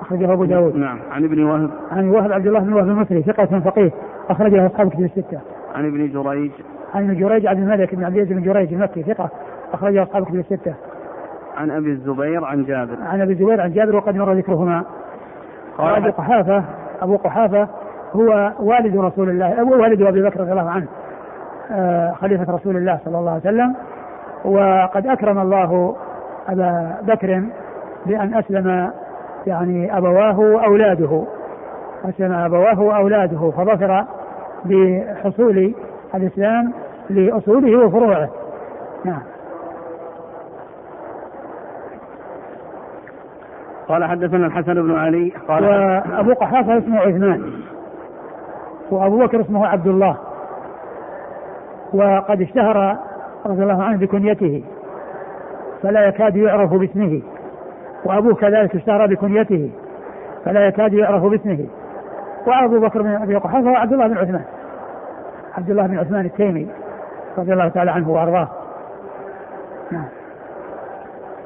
أخرجه 0.00 0.32
أبو 0.32 0.44
داود. 0.44 0.76
نعم. 0.76 0.98
عن 1.10 1.24
ابن 1.24 1.44
وهب. 1.44 1.70
عن 1.92 2.08
وهب 2.08 2.32
عبد 2.32 2.46
الله 2.46 2.60
بن 2.60 2.72
وهب 2.72 2.88
المصري 2.88 3.22
ثقة 3.22 3.60
فقيه 3.60 3.90
أخرجه 4.28 4.66
أصحاب 4.66 4.88
كتب 4.88 5.04
الستة. 5.04 5.40
عن 5.74 5.86
ابن 5.86 6.12
جريج. 6.12 6.52
عن 6.94 7.04
ابن 7.04 7.20
جريج 7.20 7.46
عبد 7.46 7.58
الملك 7.58 7.94
بن 7.94 8.04
عبد 8.04 8.16
العزيز 8.16 8.36
بن 8.38 8.42
جريج 8.42 8.74
المكي 8.74 9.02
ثقة 9.02 9.30
أخرجه 9.72 10.02
أصحاب 10.02 10.24
كتب 10.24 10.34
الستة. 10.34 10.74
عن 11.56 11.70
أبي 11.70 11.90
الزبير 11.90 12.44
عن 12.44 12.64
جابر. 12.64 12.96
عن 13.02 13.20
أبي 13.20 13.32
الزبير 13.32 13.60
عن 13.60 13.72
جابر 13.72 13.96
وقد 13.96 14.16
مر 14.16 14.32
ذكرهما. 14.32 14.84
قال 15.78 15.94
أبو 15.94 16.10
قحافة 16.10 16.64
أبو 17.02 17.16
قحافة 17.16 17.68
هو 18.12 18.52
والد 18.60 18.96
رسول 18.96 19.30
الله 19.30 19.60
أبو 19.60 19.82
والد 19.82 20.02
أبي 20.02 20.22
بكر 20.22 20.40
رضي 20.40 20.52
الله 20.52 20.70
عنه 20.70 20.86
آه، 21.72 22.12
خليفة 22.12 22.54
رسول 22.54 22.76
الله 22.76 22.98
صلى 23.04 23.18
الله 23.18 23.30
عليه 23.30 23.40
وسلم 23.40 23.74
وقد 24.44 25.06
أكرم 25.06 25.38
الله 25.38 25.96
أبا 26.48 26.96
بكر 27.02 27.42
بأن 28.06 28.34
أسلم 28.34 28.90
يعني 29.46 29.98
أبواه 29.98 30.38
وأولاده 30.40 31.24
أسلم 32.04 32.32
أبواه 32.32 32.80
وأولاده 32.80 33.50
فظفر 33.50 34.04
بحصول 34.64 35.74
الإسلام 36.14 36.72
لأصوله 37.10 37.86
وفروعه. 37.86 38.28
نعم. 39.04 39.22
قال 43.88 44.04
حدثنا 44.04 44.46
الحسن 44.46 44.74
بن 44.74 44.98
علي 44.98 45.32
قال 45.48 45.64
وأبو 45.64 46.32
قحافة 46.32 46.78
اسمه 46.78 47.00
عثمان. 47.00 47.52
وأبو 48.90 49.18
بكر 49.18 49.40
اسمه 49.40 49.66
عبد 49.66 49.86
الله. 49.86 50.16
وقد 51.92 52.40
اشتهر 52.40 52.96
رضي 53.46 53.62
الله 53.62 53.82
عنه 53.82 53.98
بكنيته 53.98 54.64
فلا 55.82 56.08
يكاد 56.08 56.36
يعرف 56.36 56.74
باسمه. 56.74 57.22
وأبوه 58.04 58.34
كذلك 58.34 58.74
اشتهر 58.74 59.06
بكنيته 59.06 59.70
فلا 60.44 60.66
يكاد 60.66 60.92
يعرف 60.92 61.22
باسمه. 61.22 61.66
وأبو 62.46 62.80
بكر 62.80 63.02
بن 63.02 63.08
أبي 63.08 63.36
قحافة 63.36 63.70
وعبد 63.70 63.92
الله 63.92 64.06
بن 64.06 64.18
عثمان. 64.18 64.44
عبد 65.58 65.70
الله 65.70 65.86
بن 65.86 65.98
عثمان 65.98 66.26
التيمي 66.26 66.68
رضي 67.38 67.52
الله 67.52 67.68
تعالى 67.68 67.90
عنه 67.90 68.10
وأرضاه. 68.10 68.48
نعم. 69.90 70.08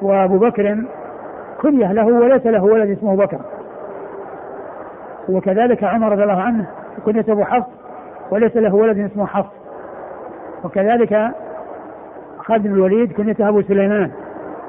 وأبو 0.01 0.37
بكر 0.37 0.77
كنية 1.61 1.91
له 1.93 2.05
وليس 2.05 2.45
له 2.45 2.63
ولد 2.63 2.89
اسمه 2.97 3.15
بكر. 3.15 3.39
وكذلك 5.29 5.83
عمر 5.83 6.11
رضي 6.11 6.23
الله 6.23 6.41
عنه 6.41 6.65
كنية 7.05 7.25
أبو 7.29 7.43
حفص 7.43 7.69
وليس 8.31 8.57
له 8.57 8.75
ولد 8.75 8.99
اسمه 8.99 9.25
حفص. 9.25 9.53
وكذلك 10.63 11.31
خالد 12.37 12.67
بن 12.67 12.73
الوليد 12.73 13.11
كنيته 13.11 13.49
أبو 13.49 13.61
سليمان 13.61 14.11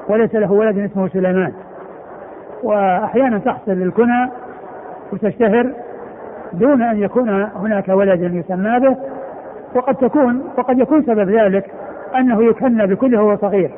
وليس 0.09 0.35
له 0.35 0.51
ولد 0.51 0.77
اسمه 0.77 1.07
سليمان. 1.07 1.53
وأحيانا 2.63 3.37
تحصل 3.37 3.71
الكنى 3.71 4.29
وتشتهر 5.13 5.71
دون 6.53 6.81
أن 6.81 6.99
يكون 6.99 7.29
هناك 7.55 7.89
ولد 7.89 8.21
يسمى 8.21 8.79
به. 8.79 9.14
وقد 9.75 9.95
تكون 9.95 10.43
وقد 10.57 10.79
يكون 10.79 11.03
سبب 11.03 11.29
ذلك 11.29 11.71
أنه 12.15 12.43
يكنى 12.43 12.87
بكله 12.87 13.23
وهو 13.23 13.37
صغير. 13.37 13.71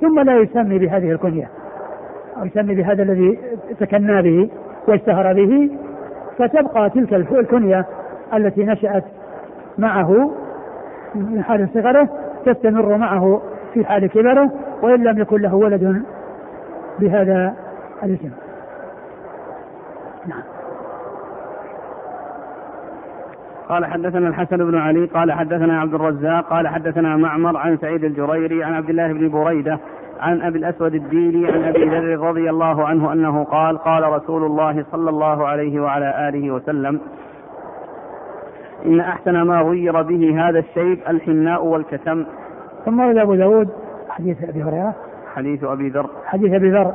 ثم 0.00 0.20
لا 0.20 0.38
يسمي 0.38 0.78
بهذه 0.78 1.12
الكنية. 1.12 1.48
أو 2.40 2.44
يسمي 2.44 2.74
بهذا 2.74 3.02
الذي 3.02 3.38
تكنى 3.80 4.22
به 4.22 4.50
واشتهر 4.88 5.32
به 5.32 5.70
فتبقى 6.38 6.90
تلك 6.90 7.12
الكنية 7.14 7.86
التي 8.34 8.64
نشأت 8.64 9.04
معه 9.78 10.30
من 11.14 11.42
حال 11.42 11.68
صغره 11.74 12.08
تستمر 12.46 12.96
معه 12.96 13.42
في 13.74 13.84
حال 13.84 14.06
كبره 14.06 14.50
وإن 14.82 15.04
لم 15.04 15.18
يكن 15.18 15.40
له 15.40 15.54
ولد 15.54 16.02
بهذا 16.98 17.54
الاسم 18.02 18.30
نعم 20.26 20.42
قال 23.68 23.86
حدثنا 23.86 24.28
الحسن 24.28 24.56
بن 24.56 24.78
علي 24.78 25.06
قال 25.06 25.32
حدثنا 25.32 25.80
عبد 25.80 25.94
الرزاق 25.94 26.48
قال 26.50 26.68
حدثنا 26.68 27.16
معمر 27.16 27.56
عن 27.56 27.76
سعيد 27.76 28.04
الجريري 28.04 28.64
عن 28.64 28.74
عبد 28.74 28.90
الله 28.90 29.12
بن 29.12 29.28
بريدة 29.28 29.78
عن 30.20 30.42
أبي 30.42 30.58
الأسود 30.58 30.94
الديلي 30.94 31.52
عن 31.52 31.64
أبي 31.64 31.84
ذر 31.84 32.20
رضي 32.20 32.50
الله 32.50 32.84
عنه 32.84 33.12
أنه 33.12 33.44
قال 33.44 33.78
قال 33.78 34.02
رسول 34.02 34.44
الله 34.44 34.84
صلى 34.92 35.10
الله 35.10 35.46
عليه 35.46 35.80
وعلى 35.80 36.28
آله 36.28 36.50
وسلم 36.50 37.00
إن 38.86 39.00
أحسن 39.00 39.42
ما 39.42 39.60
غير 39.60 40.02
به 40.02 40.48
هذا 40.48 40.58
الشيب 40.58 40.98
الحناء 41.08 41.64
والكتم. 41.64 42.24
ثم 42.84 43.00
ورد 43.00 43.16
أبو 43.16 43.34
داود 43.34 43.68
حديث 44.08 44.44
أبي 44.48 44.62
هريرة. 44.62 44.94
حديث 45.34 45.64
أبي 45.64 45.88
ذر. 45.88 46.06
حديث 46.24 46.54
أبي 46.54 46.70
ذر 46.70 46.94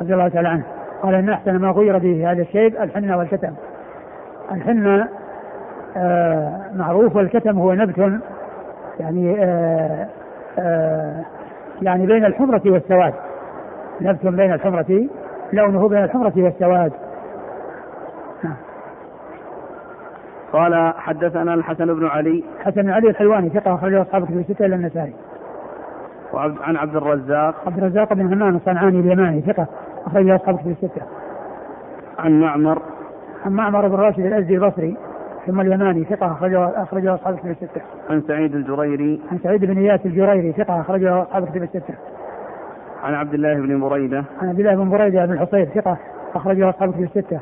رضي 0.00 0.14
الله 0.14 0.28
تعالى 0.28 0.48
عنه. 0.48 0.64
قال 1.02 1.14
إن 1.14 1.28
أحسن 1.28 1.56
ما 1.56 1.70
غير 1.70 1.98
به 1.98 2.32
هذا 2.32 2.42
الشيب 2.42 2.76
الحنة 2.76 3.18
والكتم. 3.18 3.52
الحنة 4.52 5.02
آه 5.02 5.08
معروف 6.74 7.16
والكتم 7.16 7.58
هو 7.58 7.72
نبت 7.72 8.20
يعني 9.00 9.44
آه 9.44 10.06
آه 10.58 11.24
يعني 11.82 12.06
بين 12.06 12.24
الحمرة 12.24 12.62
والسواد. 12.66 13.14
نبت 14.00 14.26
بين 14.26 14.52
الحمرة 14.52 15.08
لونه 15.52 15.88
بين 15.88 16.04
الحمرة 16.04 16.32
والسواد. 16.36 16.92
نعم. 18.44 18.56
قال 20.52 20.94
حدثنا 20.96 21.54
الحسن 21.54 21.94
بن 21.94 22.06
علي. 22.06 22.44
حسن 22.64 22.82
بن 22.82 22.90
علي 22.90 23.08
الحلواني 23.08 23.48
ثقة 23.48 23.74
أخرجه 23.74 24.02
أصحاب 24.02 24.24
كتب 24.24 24.38
الستة 24.38 24.66
إلا 24.66 24.76
النسائي. 24.76 25.14
وعن 26.32 26.76
عبد 26.76 26.96
الرزاق. 26.96 27.54
عبد 27.66 27.78
الرزاق 27.78 28.14
بن 28.14 28.32
همام 28.32 28.56
الصنعاني 28.56 29.00
اليماني 29.00 29.40
ثقة 29.40 29.66
أخرجه 30.06 30.36
أصحاب 30.36 30.58
كتب 30.58 30.70
الستة. 30.70 31.02
عن 32.18 32.40
معمر. 32.40 32.82
عن 33.46 33.52
معمر 33.52 33.88
بن 33.88 33.94
راشد 33.94 34.20
الأزدي 34.20 34.54
البصري. 34.54 34.96
ثم 35.46 35.60
اليماني 35.60 36.04
ثقة 36.04 36.32
أخرجه 36.32 36.82
أخرجه 36.82 37.14
أصحاب 37.14 37.38
كتب 37.38 37.50
الستة. 37.50 37.80
عن 38.10 38.22
سعيد 38.28 38.54
الجريري. 38.54 39.20
عن 39.32 39.38
سعيد 39.38 39.64
بن 39.64 39.78
إياس 39.78 40.06
الجريري 40.06 40.52
ثقة 40.52 40.80
أخرجه 40.80 41.22
أصحاب 41.22 41.48
كتب 41.48 41.62
الستة. 41.62 41.94
عن 43.02 43.14
عبد 43.14 43.34
الله 43.34 43.54
بن 43.54 43.80
بريدة. 43.80 44.24
عن 44.42 44.48
عبد 44.48 44.58
الله 44.58 44.74
بن 44.76 44.90
بريدة 44.90 45.26
بن 45.26 45.32
الحصيب 45.32 45.64
ثقة 45.64 45.96
أخرجه 46.34 46.70
أصحاب 46.70 46.92
كتب 46.92 47.02
الستة. 47.02 47.40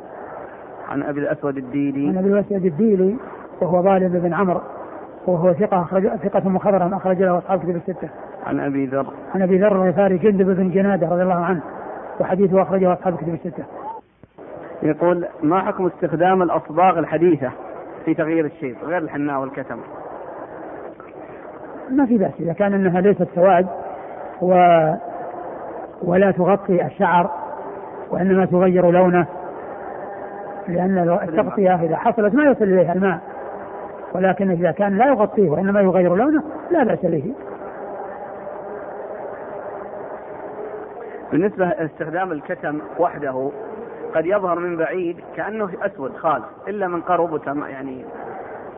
عن 0.89 1.03
أبي 1.03 1.21
الأسود 1.21 1.57
الديلي. 1.57 2.09
عن 2.09 2.19
أبي 2.19 2.29
الأسود 2.29 2.65
الديلي 2.65 3.17
وهو 3.61 3.83
ظالم 3.83 4.09
بن 4.09 4.35
عمرو 4.35 4.61
وهو 5.27 5.53
ثقة 5.53 5.83
أخرج 5.83 6.09
ثقة 6.09 6.49
مخضرم 6.49 6.95
أخرج 6.95 7.23
له 7.23 7.39
أصحاب 7.39 7.59
كتب 7.59 7.77
الستة. 7.77 8.09
عن 8.47 8.61
أبي 8.61 8.87
ذر. 8.87 9.07
عن 9.35 9.43
أبي 9.43 9.59
ذر 9.59 9.85
الغفاري 9.85 10.19
جندب 10.19 10.57
بن 10.57 10.71
جنادة 10.71 11.09
رضي 11.09 11.23
الله 11.23 11.45
عنه 11.45 11.61
وحديثه 12.21 12.63
أخرجه 12.63 12.93
أصحاب 12.93 13.17
كتب 13.17 13.35
الستة. 13.35 13.65
يقول 14.83 15.27
ما 15.43 15.63
حكم 15.63 15.87
استخدام 15.87 16.43
الأصباغ 16.43 16.99
الحديثة 16.99 17.51
في 18.05 18.15
تغيير 18.15 18.45
الشيب 18.45 18.77
غير 18.85 18.99
الحناء 18.99 19.41
والكتم. 19.41 19.79
ما 21.91 22.07
في 22.07 22.19
بأس 22.19 22.33
إذا 22.41 22.53
كان 22.53 22.75
أنها 22.75 23.01
ليست 23.01 23.29
سواد 23.35 23.67
و 24.43 24.55
ولا 26.03 26.31
تغطي 26.31 26.87
الشعر 26.87 27.31
وإنما 28.11 28.45
تغير 28.45 28.91
لونه 28.91 29.27
لأن 30.69 31.19
التغطية 31.23 31.75
إذا 31.75 31.97
حصلت 31.97 32.35
ما 32.35 32.45
يصل 32.45 32.65
إليها 32.65 32.93
الماء. 32.93 33.19
ولكن 34.15 34.51
إذا 34.51 34.71
كان 34.71 34.99
لا 34.99 35.07
يغطيه 35.07 35.51
وإنما 35.51 35.81
يغير 35.81 36.15
لونه 36.15 36.43
لا 36.71 36.85
بأس 36.85 36.99
به. 37.03 37.35
بالنسبة 41.33 41.67
لاستخدام 41.67 42.33
الكتم 42.33 42.81
وحده 42.99 43.51
قد 44.15 44.27
يظهر 44.27 44.59
من 44.59 44.77
بعيد 44.77 45.17
كأنه 45.37 45.71
أسود 45.83 46.17
خالص 46.17 46.45
إلا 46.69 46.89
من 46.89 47.01
قرب 47.01 47.41
يعني 47.69 48.05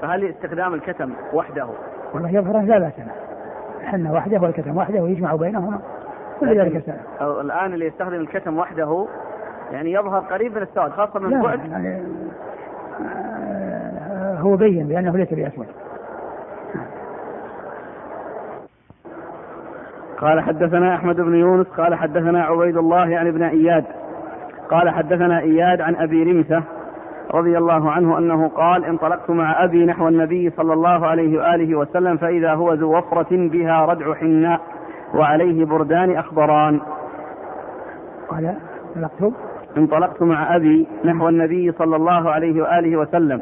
فهل 0.03 0.25
استخدام 0.25 0.75
الكتم 0.75 1.13
وحده؟ 1.33 1.69
والله 2.15 2.31
يظهر 2.31 2.63
لا 2.63 2.79
بأس 2.79 2.99
له 2.99 3.13
الحنة 3.81 4.13
وحده 4.13 4.41
والكتم 4.41 4.77
وحده 4.77 5.01
ويجمع 5.01 5.35
بينهما. 5.35 5.81
كل 6.41 6.61
ذلك 6.61 6.83
سهل 6.87 7.41
الآن 7.41 7.75
اللي 7.75 7.87
يستخدم 7.87 8.15
الكتم 8.15 8.59
وحده 8.59 9.07
يعني 9.73 9.93
يظهر 9.93 10.21
قريب 10.21 10.57
من 10.57 10.63
السواد 10.63 10.91
خاصة 10.91 11.21
من 11.21 11.43
بعد. 11.43 11.71
يعني 11.71 12.03
هو 14.41 14.57
بين 14.57 14.89
بأنه 14.89 15.17
ليس 15.17 15.35
بأسود. 15.35 15.67
قال 20.19 20.41
حدثنا 20.41 20.95
أحمد 20.95 21.17
بن 21.17 21.35
يونس 21.35 21.67
قال 21.67 21.95
حدثنا 21.95 22.45
عبيد 22.45 22.77
الله 22.77 23.09
يعني 23.09 23.29
ابن 23.29 23.43
إياد 23.43 23.85
قال 24.71 24.91
حدثنا 24.91 25.41
إياد 25.41 25.81
عن 25.81 25.97
أبي 25.97 26.23
رمثة 26.23 26.63
رضي 27.35 27.59
الله 27.59 27.91
عنه 27.91 28.19
أنه 28.19 28.49
قال 28.49 28.85
انطلقت 28.85 29.31
مع 29.31 29.65
أبي 29.65 29.87
نحو 29.87 30.09
النبي 30.09 30.51
صلى 30.51 30.73
الله 30.73 31.07
عليه 31.07 31.39
وآله 31.39 31.79
وسلم 31.79 32.17
فإذا 32.17 32.55
هو 32.55 32.73
ذو 32.73 32.99
وفرة 32.99 33.27
بها 33.31 33.85
ردع 33.85 34.15
حناء 34.15 34.61
وعليه 35.15 35.65
بردان 35.65 36.17
أخضران. 36.17 36.81
قال 38.29 38.55
انطلقت 38.97 39.33
انطلقت 39.77 40.23
مع 40.23 40.57
أبي 40.57 40.87
نحو 41.05 41.29
النبي 41.29 41.73
صلى 41.73 41.97
الله 41.97 42.31
عليه 42.31 42.63
وآله 42.63 42.97
وسلم 42.97 43.41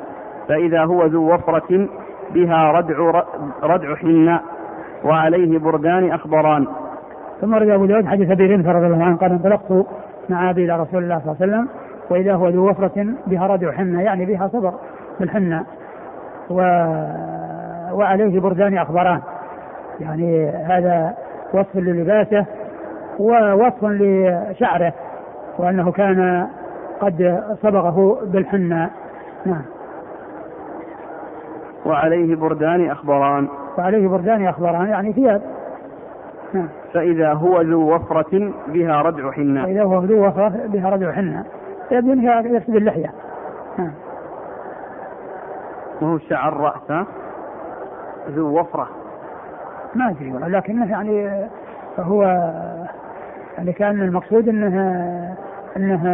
فإذا 0.48 0.84
هو 0.84 1.04
ذو 1.04 1.34
وفرة 1.34 1.88
بها 2.34 2.72
ردع 2.72 3.22
ردع 3.62 3.94
حناء 3.94 4.42
وعليه 5.04 5.58
بردان 5.58 6.12
أخضران. 6.12 6.66
ثم 7.40 7.54
رجع 7.54 7.74
أبو 7.74 7.86
داود 7.86 8.06
حديث 8.06 8.30
أبي 8.30 8.54
رمثة 8.54 8.72
رضي 8.72 8.86
الله 8.86 9.04
عنه 9.04 9.16
قال 9.16 9.30
انطلقت 9.30 9.86
مع 10.28 10.50
أبي 10.50 10.64
إلى 10.64 10.82
رسول 10.82 11.02
الله 11.04 11.18
صلى 11.18 11.32
الله 11.32 11.36
عليه 11.40 11.52
وسلم 11.52 11.68
وإذا 12.10 12.34
هو 12.34 12.48
ذو 12.48 12.70
وفرة 12.70 13.06
بها 13.26 13.46
ردع 13.46 13.72
حنة 13.72 14.02
يعني 14.02 14.24
بها 14.24 14.48
صبر 14.48 14.74
بالحنة. 15.20 15.64
و... 16.50 16.54
وعليه 17.92 18.40
بردان 18.40 18.78
أخضران 18.78 19.20
يعني 20.00 20.48
هذا 20.48 21.14
وصف 21.54 21.76
للباسة 21.76 22.46
ووصف 23.18 23.84
لشعره 23.84 24.92
وأنه 25.58 25.92
كان 25.92 26.48
قد 27.00 27.44
صبغه 27.62 28.18
بالحنة. 28.24 28.90
نعم. 29.46 29.62
وعليه 31.86 32.36
بردان 32.36 32.90
أخضران 32.90 33.48
وعليه 33.78 34.08
بردان 34.08 34.46
أخضران 34.46 34.88
يعني 34.88 35.12
ثياب. 35.12 35.42
نعم. 36.52 36.68
فإذا 36.94 37.32
هو 37.32 37.60
ذو 37.60 37.94
وفرة 37.94 38.52
بها 38.66 39.02
ردع 39.02 39.30
حنة 39.30 39.64
فإذا 39.64 39.82
هو 39.82 40.04
ذو 40.04 40.26
وفرة 40.26 40.48
بها 40.66 40.90
ردع 40.90 41.12
حنة 41.12 41.44
يبدو 41.90 42.20
يقصد 42.20 42.76
اللحية. 42.76 43.12
وهو 46.00 46.18
شعر 46.18 46.56
رأسه 46.56 47.06
ذو 48.28 48.60
وفرة. 48.60 48.88
ما 49.94 50.10
أدري 50.10 50.30
لكنه 50.30 50.90
يعني 50.90 51.48
هو 51.98 52.22
يعني 53.58 53.72
كان 53.72 54.02
المقصود 54.02 54.48
انه 54.48 54.76
انه 55.76 56.06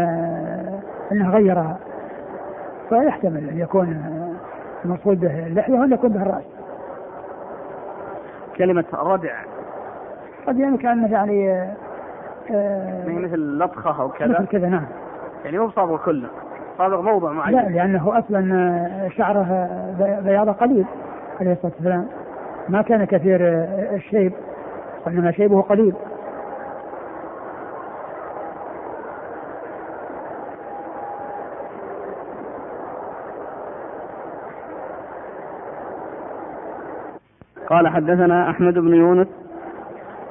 انه 1.13 1.31
غيرها 1.31 1.79
فيحتمل 2.89 3.49
أن 3.49 3.59
يكون 3.59 4.05
المقصود 4.85 5.21
به 5.21 5.47
اللحية 5.47 5.75
وأن 5.75 5.93
يكون 5.93 6.11
به 6.11 6.23
الرأس. 6.23 6.45
كلمة 8.57 8.85
ردع 8.93 9.50
قد 10.47 10.59
يعني 10.59 10.79
كانه 10.79 11.13
يعني 11.13 11.51
آه 12.51 13.09
مثل 13.09 13.59
لطخه 13.59 14.03
أو 14.03 14.09
كذا. 14.09 14.29
مثل 14.29 14.47
كذا 14.47 14.69
نعم. 14.69 14.87
يعني 15.45 15.59
مو 15.59 15.71
صابغ 15.71 15.97
كله. 15.97 16.29
صابغ 16.79 17.03
موضع 17.03 17.33
معين. 17.33 17.57
لا 17.57 17.69
لأنه 17.69 18.19
أصلا 18.19 19.09
شعره 19.17 19.69
بياضه 20.25 20.53
قليل 20.53 20.85
عليه 21.41 21.53
الصلاة 21.53 21.73
والسلام. 21.77 22.07
ما 22.69 22.83
كان 22.83 23.05
كثير 23.05 23.41
الشيب 23.95 24.33
وإنما 25.07 25.33
شيبه 25.33 25.61
قليل. 25.61 25.95
قال 37.69 37.89
حدثنا 37.89 38.51
أحمد 38.51 38.75
بن 38.75 38.95
يونس 38.95 39.29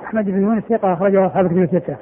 أحمد 0.10 0.26
بن 0.26 0.42
يونس 0.42 0.64
ثقة 0.64 0.94
أخرجه 0.94 1.26
أصحاب 1.26 1.48
كتب 1.48 1.58
الستة. 1.58 1.96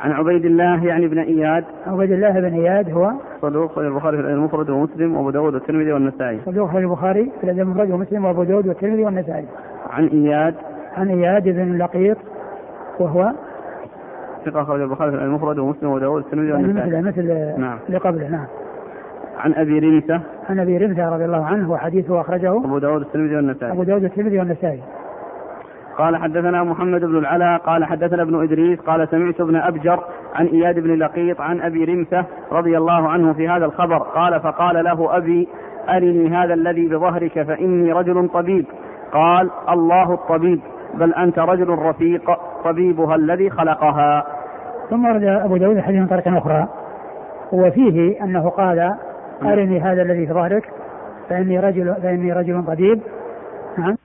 عن 0.00 0.12
عبيد 0.12 0.44
الله 0.44 0.84
يعني 0.84 1.08
بن 1.08 1.18
إياد. 1.18 1.64
عبيد 1.86 2.12
الله 2.12 2.40
بن 2.40 2.54
إياد 2.54 2.90
هو 2.90 3.12
صدوق 3.42 3.78
البخاري 3.78 4.16
في 4.16 4.22
المفرد 4.22 4.70
ومسلم 4.70 5.16
وأبو 5.16 5.30
داود 5.30 5.54
والترمذي 5.54 5.92
والنسائي. 5.92 6.40
صدوق 6.46 6.76
البخاري 6.76 7.32
في 7.40 7.50
المفرد 7.50 7.90
ومسلم 7.90 8.24
وأبو 8.24 8.42
داود 8.42 8.66
والترمذي 8.66 9.04
والنسائي. 9.04 9.44
عن 9.90 10.06
إياد. 10.06 10.54
عن 10.96 11.08
إياد 11.08 11.48
بن 11.48 11.78
لقيط 11.78 12.16
وهو 13.00 13.32
ثقة 14.44 14.62
أخرج 14.62 14.80
البخاري 14.80 15.10
في 15.10 15.16
المفرد 15.16 15.58
ومسلم 15.58 15.88
وأبو 15.88 15.98
داود 15.98 16.22
والترمذي 16.22 16.48
يعني 16.48 16.62
والنسائي. 16.62 17.02
مثل 17.02 17.08
مثل 17.08 17.60
نعم. 17.60 17.78
اللي 17.86 17.98
قبله 17.98 18.28
نعم. 18.28 18.46
عن 19.38 19.54
أبي 19.54 19.78
رمسة 19.78 20.20
عن 20.50 20.60
أبي 20.60 20.78
رمثة 20.78 21.08
رضي 21.14 21.24
الله 21.24 21.44
عنه 21.44 21.72
وحديثه 21.72 22.20
أخرجه 22.20 22.56
أبو 22.56 22.78
داود 22.78 23.00
الترمذي 23.00 23.36
والنسائي. 23.36 23.72
أبو 23.72 23.82
داود 23.82 24.02
والترمذي 24.02 24.38
والنسائي. 24.38 24.80
قال 25.98 26.16
حدثنا 26.16 26.64
محمد 26.64 27.00
بن 27.00 27.18
العلاء 27.18 27.58
قال 27.58 27.84
حدثنا 27.84 28.22
ابن 28.22 28.42
إدريس 28.42 28.80
قال 28.80 29.08
سمعت 29.08 29.40
ابن 29.40 29.56
أبجر 29.56 30.04
عن 30.34 30.46
إياد 30.46 30.78
بن 30.78 30.98
لقيط 30.98 31.40
عن 31.40 31.60
أبي 31.60 31.84
رمسه 31.84 32.24
رضي 32.52 32.78
الله 32.78 33.08
عنه 33.08 33.32
في 33.32 33.48
هذا 33.48 33.64
الخبر 33.64 33.98
قال 33.98 34.40
فقال 34.40 34.84
له 34.84 35.16
أبي 35.16 35.48
أرني 35.88 36.28
هذا 36.28 36.54
الذي 36.54 36.88
بظهرك 36.88 37.42
فإني 37.42 37.92
رجل 37.92 38.28
طبيب. 38.28 38.66
قال 39.12 39.50
الله 39.70 40.14
الطبيب 40.14 40.60
بل 40.94 41.14
أنت 41.14 41.38
رجل 41.38 41.68
رفيق 41.68 42.30
طبيبها 42.64 43.14
الذي 43.14 43.50
خلقها. 43.50 44.26
ثم 44.90 45.04
ورد 45.04 45.22
أبو 45.24 45.56
داود 45.56 45.76
الحديث 45.76 46.00
من 46.00 46.06
طريق 46.06 46.28
أخرى 46.28 46.68
وفيه 47.52 48.24
أنه 48.24 48.48
قال 48.48 48.94
أرني 49.42 49.80
هذا 49.80 50.02
الذي 50.02 50.26
في 50.26 50.32
ظهرك 50.32 50.70
فإني 51.28 51.60
رجل 51.60 51.94
فإني 52.02 52.32
رجل 52.32 52.64
طبيب. 52.66 53.00
نعم. 53.78 53.96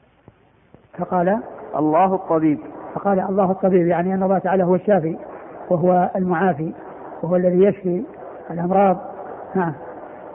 فقال 0.97 1.39
الله 1.75 2.15
الطبيب. 2.15 2.59
فقال 2.93 3.19
الله 3.19 3.51
الطبيب 3.51 3.87
يعني 3.87 4.13
أن 4.13 4.23
الله 4.23 4.37
تعالى 4.37 4.63
هو 4.63 4.75
الشافي 4.75 5.17
وهو 5.69 6.09
المعافي 6.15 6.73
وهو 7.23 7.35
الذي 7.35 7.63
يشفي 7.63 8.03
الأمراض. 8.51 8.97
نعم. 9.55 9.73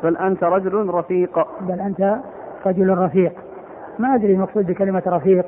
بل 0.03 0.17
أنت 0.17 0.45
رجل 0.45 0.75
رفيق. 0.75 1.47
بل 1.61 1.81
أنت 1.81 2.17
رجل 2.67 2.99
رفيق. 2.99 3.33
ما 3.99 4.15
أدري 4.15 4.33
المقصود 4.33 4.67
بكلمة 4.67 5.03
رفيق 5.07 5.47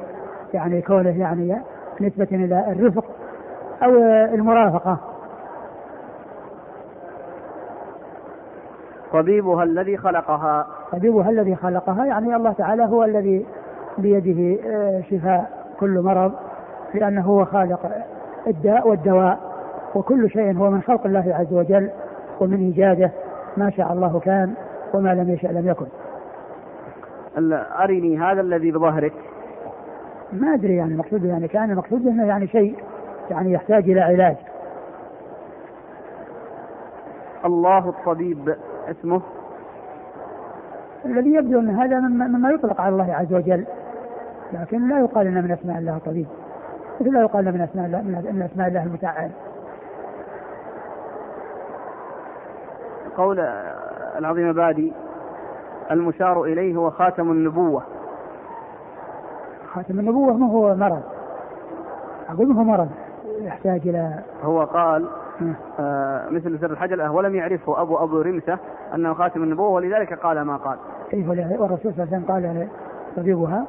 يعني 0.54 0.82
كونه 0.82 1.20
يعني 1.20 1.56
نسبة 2.00 2.28
إلى 2.32 2.72
الرفق 2.72 3.04
أو 3.82 3.90
المرافقة. 4.34 4.98
طبيبها 9.12 9.64
الذي 9.64 9.96
خلقها. 9.96 10.66
طبيبها 10.92 11.30
الذي 11.30 11.56
خلقها 11.56 12.06
يعني 12.06 12.36
الله 12.36 12.52
تعالى 12.52 12.84
هو 12.84 13.04
الذي 13.04 13.46
بيده 13.98 14.62
آه، 14.70 15.00
شفاء. 15.10 15.57
كل 15.80 16.00
مرض 16.00 16.32
لأنه 16.94 17.22
هو 17.22 17.44
خالق 17.44 17.90
الداء 18.46 18.88
والدواء 18.88 19.38
وكل 19.94 20.30
شيء 20.30 20.58
هو 20.58 20.70
من 20.70 20.82
خلق 20.82 21.06
الله 21.06 21.34
عز 21.38 21.52
وجل 21.52 21.90
ومن 22.40 22.56
إيجاده 22.56 23.10
ما 23.56 23.70
شاء 23.70 23.92
الله 23.92 24.20
كان 24.20 24.54
وما 24.94 25.14
لم 25.14 25.30
يشأ 25.30 25.46
لم 25.46 25.68
يكن. 25.68 25.86
أرني 27.82 28.18
هذا 28.18 28.40
الذي 28.40 28.70
بظهرك. 28.70 29.12
ما 30.32 30.54
أدري 30.54 30.76
يعني 30.76 30.92
المقصود 30.92 31.24
يعني 31.24 31.48
كان 31.48 31.70
المقصود 31.70 32.06
أنه 32.06 32.26
يعني 32.26 32.46
شيء 32.46 32.76
يعني 33.30 33.52
يحتاج 33.52 33.90
إلى 33.90 34.00
علاج. 34.00 34.36
الله 37.44 37.88
الطبيب 37.88 38.56
اسمه. 38.90 39.20
الذي 41.04 41.32
يبدو 41.34 41.60
أن 41.60 41.70
هذا 41.70 42.00
مما 42.00 42.50
يطلق 42.50 42.80
على 42.80 42.92
الله 42.92 43.14
عز 43.14 43.34
وجل. 43.34 43.64
لكن 44.52 44.88
لا 44.88 45.00
يقال 45.00 45.26
أن 45.26 45.44
من 45.44 45.50
أسماء 45.50 45.78
الله 45.78 45.98
طبيب 45.98 46.26
مثل 47.00 47.12
لا 47.12 47.20
يقال 47.20 47.44
من 47.44 47.60
أسماء 47.60 47.86
الله 47.86 48.02
من 48.32 48.48
أسماء 48.52 48.68
الله 48.68 48.82
المتعال. 48.82 49.30
قول 53.16 53.40
العظيم 54.18 54.52
بادي 54.52 54.92
المشار 55.90 56.44
إليه 56.44 56.76
هو 56.76 56.90
خاتم 56.90 57.30
النبوة. 57.30 57.82
خاتم 59.74 60.00
النبوة 60.00 60.36
ما 60.36 60.52
هو 60.52 60.74
مرض؟ 60.74 61.02
أقول 62.28 62.48
ما 62.48 62.60
هو 62.60 62.64
مرض. 62.64 62.88
يحتاج 63.40 63.88
إلى 63.88 64.18
هو 64.42 64.64
قال 64.64 65.08
آه. 65.80 66.28
مثل 66.30 66.60
سر 66.60 66.70
الحجر 66.70 67.10
ولم 67.10 67.34
يعرفه 67.34 67.82
أبو 67.82 67.96
أبو 67.96 68.20
رمسة 68.20 68.58
أنه 68.94 69.14
خاتم 69.14 69.42
النبوة 69.42 69.68
ولذلك 69.68 70.12
قال 70.12 70.42
ما 70.42 70.56
قال. 70.56 70.78
كيف 71.10 71.28
والرسول 71.28 71.94
صلى 71.94 72.04
الله 72.04 72.14
عليه 72.14 72.16
وسلم 72.16 72.24
قال 72.24 72.68
طبيبها 73.16 73.66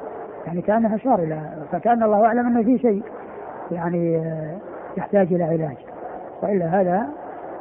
يعني 0.48 0.62
كأنها 0.62 0.96
اشار 0.96 1.20
إلى 1.20 1.42
فكأن 1.72 2.04
الله 2.04 2.26
أعلم 2.26 2.48
أنه 2.48 2.64
في 2.64 2.78
شيء 2.78 3.04
يعني 3.72 4.18
آه، 4.18 4.58
يحتاج 4.98 5.34
إلى 5.34 5.44
علاج. 5.44 5.78
وإلا 6.44 6.66
هذا 6.66 7.08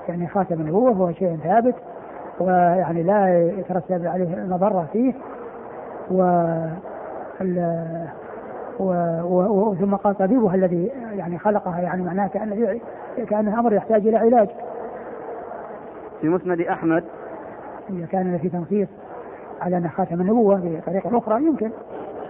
يعني 0.08 0.28
خاتم 0.28 0.60
النبوة 0.60 0.90
هو 0.90 1.12
شيء 1.12 1.36
ثابت 1.42 1.74
ويعني 2.40 3.02
لا 3.02 3.46
يترتب 3.58 4.06
عليه 4.06 4.44
مضرة 4.44 4.86
فيه. 4.92 5.12
و 6.10 6.22
و- 8.80 9.24
و- 9.24 9.74
ثم 9.74 9.94
قال 9.94 10.18
طبيبها 10.18 10.54
الذي 10.54 10.90
يعني 11.16 11.38
خلقها 11.38 11.80
يعني 11.80 12.02
معناه 12.02 12.26
كانه 12.26 12.80
كأنه 13.28 13.60
أمر 13.60 13.72
يحتاج 13.72 14.06
إلى 14.06 14.16
علاج. 14.16 14.48
في 16.20 16.28
مسند 16.28 16.60
أحمد. 16.60 17.04
إذا 17.90 18.06
كان 18.06 18.38
في 18.38 18.48
تنصيص 18.48 18.88
على 19.60 19.76
أن 19.76 19.88
خاتم 19.88 20.20
النبوة 20.20 20.60
بطريقة 20.64 21.18
أخرى 21.18 21.44
يمكن. 21.44 21.70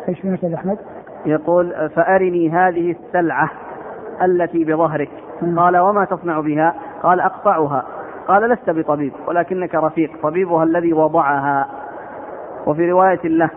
إيش 0.09 0.21
في 0.21 0.29
مسند 0.29 0.53
احمد؟ 0.53 0.79
يقول 1.27 1.91
فأرني 1.95 2.51
هذه 2.51 2.91
السلعة 2.91 3.51
التي 4.23 4.65
بظهرك. 4.65 5.11
قال 5.57 5.77
وما 5.77 6.05
تصنع 6.05 6.41
بها؟ 6.41 6.75
قال 7.03 7.21
أقطعها. 7.21 7.85
قال 8.29 8.51
لست 8.51 8.71
بطبيب 8.71 9.13
ولكنك 9.27 9.75
رفيق. 9.75 10.11
طبيبها 10.23 10.65
الذي 10.65 10.93
وضعها. 10.93 11.69
وفي 12.67 12.91
رواية 12.91 13.21
له 13.25 13.51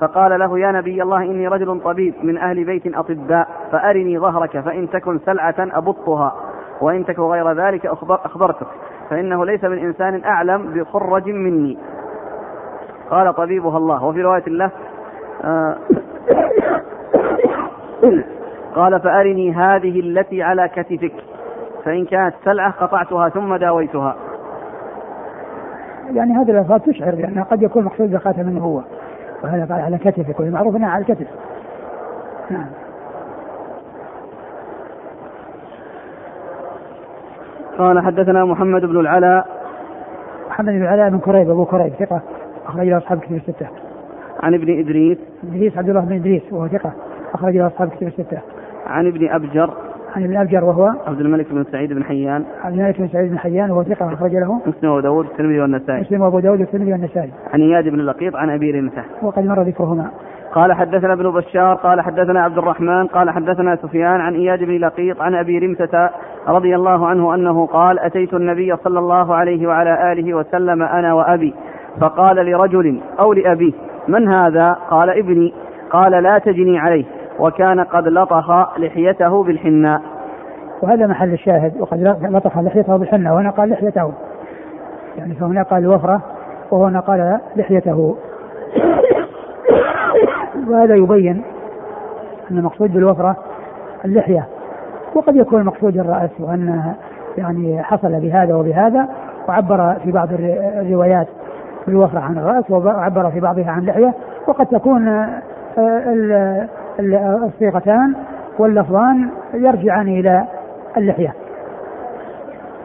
فقال 0.00 0.38
له 0.38 0.58
يا 0.58 0.72
نبي 0.72 1.02
الله 1.02 1.22
إني 1.22 1.48
رجل 1.48 1.80
طبيب 1.80 2.14
من 2.22 2.38
أهل 2.38 2.64
بيت 2.64 2.96
أطباء 2.96 3.48
فأرني 3.72 4.18
ظهرك 4.18 4.60
فإن 4.60 4.90
تكن 4.90 5.18
سلعة 5.18 5.54
أبطها 5.58 6.36
وإن 6.80 7.04
تكن 7.04 7.22
غير 7.22 7.52
ذلك 7.52 7.86
أخبر 7.86 8.20
أخبرتك 8.24 8.66
فإنه 9.10 9.44
ليس 9.44 9.64
من 9.64 9.78
إنسان 9.78 10.24
أعلم 10.24 10.72
بخرج 10.72 11.28
مني. 11.28 11.78
قال 13.10 13.34
طبيبها 13.34 13.78
الله. 13.78 14.04
وفي 14.04 14.22
رواية 14.22 14.44
له 14.46 14.70
آه. 15.44 15.76
قال 18.76 19.00
فأرني 19.00 19.52
هذه 19.52 20.00
التي 20.00 20.42
على 20.42 20.68
كتفك. 20.68 21.12
فإن 21.84 22.04
كانت 22.04 22.34
سلعة 22.44 22.70
قطعتها 22.70 23.28
ثم 23.28 23.56
داويتها. 23.56 24.16
يعني 26.14 26.32
هذه 26.32 26.50
الألفاظ 26.50 26.80
تشعر 26.80 27.14
بانها 27.14 27.44
قد 27.44 27.62
يكون 27.62 27.84
مقصود 27.84 28.10
بخاتم 28.10 28.40
النبوه 28.40 28.84
وهذا 29.42 29.74
قال 29.74 29.80
على 29.80 29.98
كتفك 29.98 30.40
والمعروف 30.40 30.76
انها 30.76 30.90
على 30.90 31.02
الكتف. 31.02 31.26
نعم. 32.50 32.66
قال 37.78 38.00
حدثنا 38.00 38.44
محمد 38.44 38.84
بن 38.84 39.00
العلاء. 39.00 39.46
محمد 40.48 40.72
بن 40.72 40.86
علاء 40.86 41.10
بن 41.10 41.18
كريب 41.18 41.50
أبو 41.50 41.64
كريب 41.64 41.92
ثقة 41.92 42.20
أخرج 42.66 42.88
له 42.88 42.98
أصحاب 42.98 43.20
كتب 43.20 43.34
الستة. 43.34 43.68
عن 44.42 44.54
ابن 44.54 44.78
إدريس. 44.78 45.18
إدريس 45.44 45.78
عبد 45.78 45.88
الله 45.88 46.00
بن 46.00 46.14
إدريس 46.14 46.42
وهو 46.52 46.68
ثقة 46.68 46.92
أخرج 47.34 47.56
له 47.56 47.66
أصحاب 47.66 47.88
كتب 47.88 48.06
الستة. 48.06 48.38
عن 48.86 49.06
ابن 49.06 49.28
أبجر. 49.28 49.70
عن 50.16 50.24
ابن 50.24 50.36
أبجر 50.36 50.64
وهو 50.64 50.92
عبد 51.06 51.20
الملك 51.20 51.46
بن 51.52 51.64
سعيد 51.64 51.92
بن 51.92 52.04
حيان. 52.04 52.44
عبد 52.64 52.78
الملك 52.78 53.00
بن 53.00 53.08
سعيد 53.08 53.30
بن 53.30 53.38
حيان 53.38 53.70
وهو 53.70 53.82
ثقة 53.82 54.14
أخرج 54.14 54.32
له. 54.32 54.60
مسلم 54.66 54.90
وداود 54.90 55.24
الترمذي 55.24 55.60
والنسائي. 55.60 56.00
مسلم 56.00 56.20
وأبو 56.20 56.40
داود 56.40 56.60
والترمذي 56.60 56.92
والنسائي. 56.92 57.30
عن 57.54 57.60
إياد 57.60 57.88
بن 57.88 57.98
لقيط 57.98 58.36
عن 58.36 58.50
أبي 58.50 58.70
رمثة 58.70 59.02
وقد 59.22 59.44
مر 59.44 59.62
ذكرهما. 59.62 60.10
قال 60.52 60.72
حدثنا 60.72 61.12
ابن 61.12 61.30
بشار 61.30 61.74
قال 61.74 62.00
حدثنا 62.00 62.42
عبد 62.42 62.58
الرحمن 62.58 63.06
قال 63.06 63.30
حدثنا 63.30 63.76
سفيان 63.76 64.20
عن 64.20 64.34
إياد 64.34 64.64
بن 64.64 64.78
لقيط 64.78 65.20
عن 65.20 65.34
أبي 65.34 65.58
رمثة 65.58 66.10
رضي 66.48 66.74
الله 66.74 67.06
عنه 67.06 67.34
أنه 67.34 67.66
قال 67.66 67.98
أتيت 67.98 68.34
النبي 68.34 68.76
صلى 68.76 68.98
الله 68.98 69.34
عليه 69.34 69.66
وعلى 69.66 70.12
آله 70.12 70.34
وسلم 70.34 70.82
أنا 70.82 71.14
وأبي 71.14 71.54
فقال 72.00 72.36
لرجل 72.36 73.00
أو 73.20 73.32
لأبيه 73.32 73.72
من 74.08 74.28
هذا؟ 74.28 74.72
قال 74.90 75.10
ابني. 75.10 75.54
قال 75.90 76.22
لا 76.22 76.38
تجني 76.38 76.78
عليه. 76.78 77.04
وكان 77.38 77.80
قد 77.80 78.08
لطخ 78.08 78.78
لحيته 78.78 79.42
بالحناء. 79.44 80.00
وهذا 80.82 81.06
محل 81.06 81.32
الشاهد. 81.32 81.80
وقد 81.80 82.16
لطخ 82.22 82.58
لحيته 82.58 82.96
بالحنة 82.96 83.34
وهنا 83.34 83.50
قال 83.50 83.70
لحيته. 83.70 84.12
يعني 85.18 85.34
فهنا 85.34 85.62
قال 85.62 85.82
الوفرة 85.82 86.20
وهنا 86.70 87.00
قال 87.00 87.38
لحيته. 87.56 88.16
وهذا 90.68 90.94
يبين 90.94 91.42
أن 92.50 92.58
المقصود 92.58 92.92
بالوفرة 92.92 93.36
اللحية. 94.04 94.46
وقد 95.14 95.36
يكون 95.36 95.60
المقصود 95.60 95.96
الرأس 95.98 96.30
وأن 96.40 96.94
يعني 97.38 97.82
حصل 97.82 98.20
بهذا 98.20 98.54
وبهذا 98.54 99.08
وعبر 99.48 99.94
في 100.04 100.12
بعض 100.12 100.32
الر- 100.32 100.80
الروايات 101.88 102.10
بالوفرة 102.10 102.20
عن 102.20 102.38
الرأس 102.38 102.70
وعبر 102.70 103.30
في 103.30 103.40
بعضها 103.40 103.70
عن 103.70 103.78
اللحية 103.80 104.14
وقد 104.48 104.66
تكون 104.66 105.08
آه، 105.08 105.42
ال- 105.78 106.66
ال- 107.00 107.14
الصيغتان 107.44 108.14
واللفظان 108.58 109.28
يرجعان 109.54 110.08
إلى 110.08 110.44
اللحية 110.96 111.34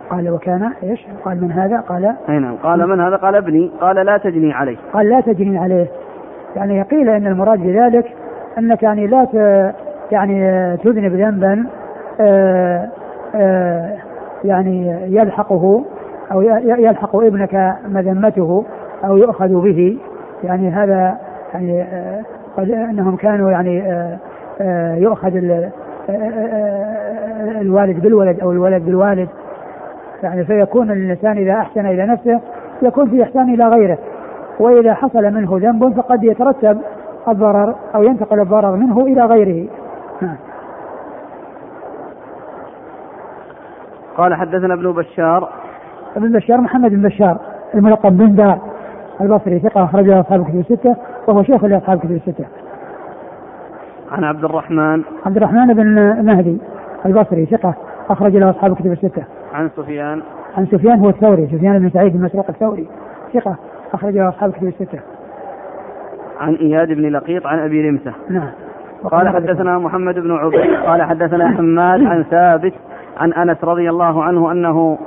قال 0.10 0.30
وكان 0.30 0.72
إيش؟ 0.84 1.08
قال 1.26 1.42
من 1.42 1.52
هذا؟ 1.52 1.80
قال 1.80 2.16
أي 2.30 2.40
نعم 2.40 2.56
قال 2.56 2.88
من 2.90 3.00
هذا؟ 3.00 3.16
قال 3.16 3.36
ابني 3.36 3.72
قال 3.82 3.96
لا 4.06 4.18
تجني 4.18 4.54
عليه 4.54 4.78
قال 4.94 5.10
لا 5.10 5.22
تجني 5.22 5.58
عليه 5.58 5.88
يعني 6.56 6.82
قيل 6.82 7.10
إن 7.10 7.28
المراد 7.28 7.60
بذلك 7.60 8.14
أنك 8.58 8.84
يعني 8.84 9.08
لا 9.08 9.26
ت 9.26 9.34
يعني 10.12 10.78
تذنب 10.78 11.14
ذنبا 11.14 11.66
آه، 12.22 12.90
آه، 13.36 13.94
يعني 14.44 14.98
يلحقه 15.16 15.86
أو 16.32 16.42
يلحق 16.62 17.16
ابنك 17.16 17.76
مذمته 17.88 18.66
أو 19.06 19.18
يؤخذ 19.18 19.62
به 19.62 19.98
يعني 20.44 20.70
هذا 20.70 21.18
يعني 21.54 21.82
آه، 21.82 22.22
قد 22.58 22.72
أنهم 22.72 23.16
كانوا 23.16 23.52
يعني 23.52 24.08
يؤخذ 25.02 25.32
الوالد 27.62 28.00
بالولد 28.00 28.40
أو 28.40 28.52
الولد 28.52 28.86
بالوالد. 28.86 29.30
يعني 30.24 30.46
فيكون 30.46 30.92
الإنسان 30.92 31.38
إذا 31.38 31.54
أحسن 31.54 31.86
إلى 31.86 32.06
نفسه 32.06 32.42
يكون 32.82 33.10
في 33.10 33.24
إحسان 33.24 33.54
إلى 33.54 33.68
غيره. 33.68 33.98
وإذا 34.60 34.94
حصل 34.94 35.24
منه 35.24 35.50
ذنب 35.58 35.94
فقد 35.98 36.24
يترتب 36.24 36.78
الضرر 37.28 37.76
أو 37.96 38.04
ينتقل 38.04 38.40
الضرر 38.40 38.76
منه 38.76 39.02
إلى 39.02 39.26
غيره. 39.26 39.68
نعم. 40.22 40.36
قال 44.18 44.36
حدثنا 44.36 44.74
ابن 44.74 44.92
بشار. 44.92 45.50
ابن 46.16 46.32
بشار 46.32 46.62
محمد 46.62 46.92
بن 46.92 47.02
بشار 47.02 47.38
الملقب 47.76 48.18
بن 48.18 48.36
دار. 48.36 48.60
البصري 49.22 49.60
ثقة 49.60 49.84
أخرج 49.84 50.06
له 50.06 50.20
أصحاب 50.20 50.42
الكتب 50.42 50.60
الستة 50.60 50.96
وهو 51.28 51.44
شيخ 51.44 51.66
لأصحاب 51.66 51.98
الكتب 51.98 52.12
الستة. 52.12 52.46
عن 54.12 54.24
عبد 54.24 54.44
الرحمن 54.44 55.02
عبد 55.26 55.38
الرحمن 55.38 55.74
بن 55.74 55.96
مهدي 56.26 56.58
البصري 57.06 57.46
ثقة 57.46 57.74
أخرج 58.10 58.38
له 58.38 58.50
أصحاب 58.50 58.72
الكتب 58.72 58.92
الستة. 58.92 59.24
عن 59.54 59.70
سفيان 59.76 60.22
عن 60.58 60.66
سفيان 60.66 61.00
هو 61.00 61.10
الثوري 61.10 61.48
سفيان 61.48 61.80
بن 61.80 61.90
سعيد 61.90 62.18
بن 62.18 62.24
مسروق 62.24 62.46
الثوري 62.50 62.88
ثقة 63.34 63.56
أخرج 63.94 64.14
له 64.14 64.30
أصحاب 64.30 64.50
الكتب 64.50 64.68
الستة. 64.68 65.00
عن 66.40 66.54
إياد 66.54 66.88
بن 66.88 67.10
لقيط 67.10 67.48
عن 67.48 67.60
أبي 67.60 67.90
رمسة. 67.90 68.14
نعم. 68.30 68.50
قال 69.12 69.30
حدثنا 69.30 69.78
محمد 69.80 70.16
بن 70.16 70.32
عبيد 70.32 70.76
قال 70.86 71.04
حدثنا 71.04 71.48
حماد 71.48 72.04
عن 72.04 72.24
ثابت 72.24 72.74
عن 73.18 73.34
أنس 73.34 73.64
رضي 73.64 73.90
الله 73.90 74.24
عنه 74.24 74.52
أنه 74.52 74.98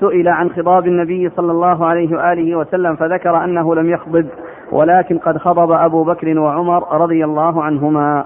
سئل 0.00 0.28
عن 0.28 0.50
خضاب 0.50 0.86
النبي 0.86 1.28
صلى 1.28 1.52
الله 1.52 1.86
عليه 1.86 2.16
وآله 2.16 2.56
وسلم 2.56 2.96
فذكر 2.96 3.44
أنه 3.44 3.74
لم 3.74 3.90
يخضب 3.90 4.26
ولكن 4.72 5.18
قد 5.18 5.38
خضب 5.38 5.70
أبو 5.70 6.04
بكر 6.04 6.38
وعمر 6.38 7.00
رضي 7.02 7.24
الله 7.24 7.62
عنهما. 7.62 8.24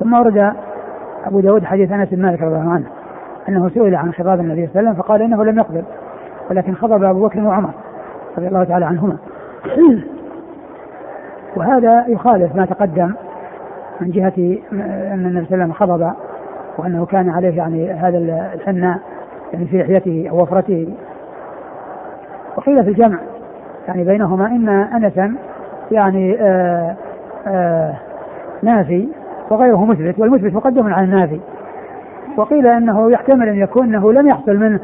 ثم 0.00 0.14
ورد 0.14 0.52
أبو 1.26 1.40
داود 1.40 1.64
حديث 1.64 1.92
أنس 1.92 2.08
بن 2.08 2.22
مالك 2.22 2.42
رضي 2.42 2.56
الله 2.56 2.72
عنه 2.72 2.86
أنه 3.48 3.68
سئل 3.68 3.94
عن 3.94 4.12
خضاب 4.12 4.40
النبي 4.40 4.66
صلى 4.66 4.80
الله 4.80 4.90
عليه 4.90 4.90
وسلم 4.90 5.02
فقال 5.02 5.22
إنه 5.22 5.44
لم 5.44 5.58
يخضب 5.58 5.84
ولكن 6.50 6.74
خضب 6.74 7.04
أبو 7.04 7.26
بكر 7.26 7.40
وعمر 7.40 7.70
رضي 8.38 8.48
الله 8.48 8.64
تعالى 8.64 8.84
عنهما. 8.84 9.16
وهذا 11.56 12.04
يخالف 12.08 12.56
ما 12.56 12.66
تقدم 12.66 13.14
من 14.00 14.10
جهة 14.10 14.58
أن 15.12 15.26
النبي 15.26 15.46
صلى 15.46 15.54
الله 15.54 15.64
عليه 15.64 15.64
وسلم 15.64 15.72
خضب 15.72 16.12
وأنه 16.78 17.06
كان 17.06 17.30
عليه 17.30 17.56
يعني 17.56 17.92
هذا 17.92 18.18
الحناء 18.54 18.98
يعني 19.52 19.66
في 19.66 19.78
لحيته 19.78 20.26
أو 20.30 20.42
وفرته. 20.42 20.88
وقيل 22.56 22.84
في 22.84 22.90
الجمع 22.90 23.18
يعني 23.88 24.04
بينهما 24.04 24.46
إن 24.46 24.68
أنسا 24.68 25.34
يعني 25.90 26.36
آآ 26.40 26.96
آآ 27.46 27.94
نافي 28.62 29.08
وغيره 29.50 29.84
مثبت 29.84 30.18
والمثبت 30.18 30.54
مقدم 30.54 30.94
على 30.94 31.04
النافي. 31.04 31.40
وقيل 32.36 32.66
أنه 32.66 33.10
يحتمل 33.10 33.48
أن 33.48 33.56
يكون 33.56 33.84
أنه 33.84 34.12
لم 34.12 34.28
يحصل 34.28 34.56
منه 34.56 34.80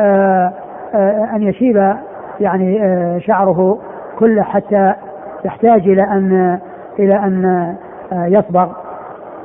آآ 0.00 0.52
آآ 0.94 1.28
أن 1.34 1.42
يشيب 1.42 1.94
يعني 2.40 2.80
شعره 3.20 3.78
كله 4.18 4.42
حتى 4.42 4.94
يحتاج 5.44 5.88
إلى 5.88 6.02
أن 6.02 6.58
إلى 6.98 7.14
أن 7.14 7.74
يصبغ. 8.12 8.68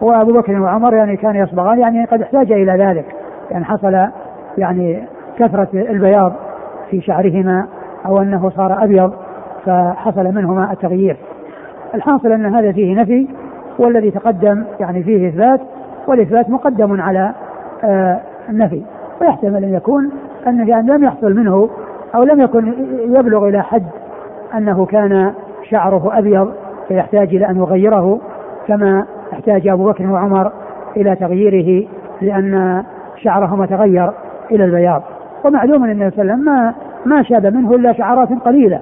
وأبو 0.02 0.34
بكر 0.34 0.62
وعمر 0.62 0.94
يعني 0.94 1.18
كان 1.18 1.36
يصبغان 1.36 1.80
يعني 1.80 2.06
قد 2.06 2.22
احتاج 2.22 2.52
إلى 2.52 2.86
ذلك 2.86 3.06
يعني 3.52 3.66
حصل 3.66 4.08
يعني 4.58 5.04
كثرة 5.38 5.68
البياض 5.74 6.34
في 6.90 7.02
شعرهما 7.02 7.68
أو 8.06 8.22
أنه 8.22 8.50
صار 8.50 8.84
أبيض 8.84 9.14
فحصل 9.66 10.24
منهما 10.24 10.72
التغيير. 10.72 11.18
الحاصل 11.96 12.32
أن 12.32 12.56
هذا 12.56 12.72
فيه 12.72 13.02
نفي 13.02 13.28
والذي 13.80 14.12
تقدم 14.12 14.64
يعني 14.80 15.04
فيه 15.04 15.30
إثبات 15.30 15.60
والإثبات 16.08 16.50
مقدم 16.50 17.02
على 17.02 17.32
آه 17.84 18.20
النفي 18.50 18.82
ويحتمل 19.22 19.64
أن 19.64 19.74
يكون 19.74 20.12
انه 20.48 20.70
يعني 20.70 20.92
لم 20.92 21.04
يحصل 21.04 21.34
منه 21.34 21.70
أو 22.16 22.24
لم 22.24 22.42
يكن 22.42 22.74
يبلغ 23.00 23.48
إلى 23.48 23.64
حد 23.64 23.84
أنه 24.58 24.86
كان 24.86 25.34
شعره 25.70 26.18
أبيض 26.18 26.54
فيحتاج 26.88 27.36
إلى 27.36 27.50
أن 27.50 27.58
يغيره 27.58 28.20
كما 28.68 29.06
احتاج 29.34 29.68
أبو 29.68 29.86
بكر 29.86 30.12
وعمر 30.12 30.52
إلى 30.98 31.16
تغييره 31.16 31.88
لأن 32.22 32.84
شعرهما 33.18 33.66
تغير 33.66 34.12
إلى 34.54 34.66
البياض. 34.66 35.04
ومعلوم 35.46 35.84
أن 35.84 35.92
النبي 35.92 36.16
صلى 36.16 36.22
الله 36.22 36.34
عليه 36.34 36.44
وسلم 36.44 36.54
ما 36.54 36.74
ما 37.06 37.24
شاب 37.24 37.46
منه 37.46 37.76
إلا 37.76 37.94
شعرات 37.94 38.30
قليلة. 38.46 38.82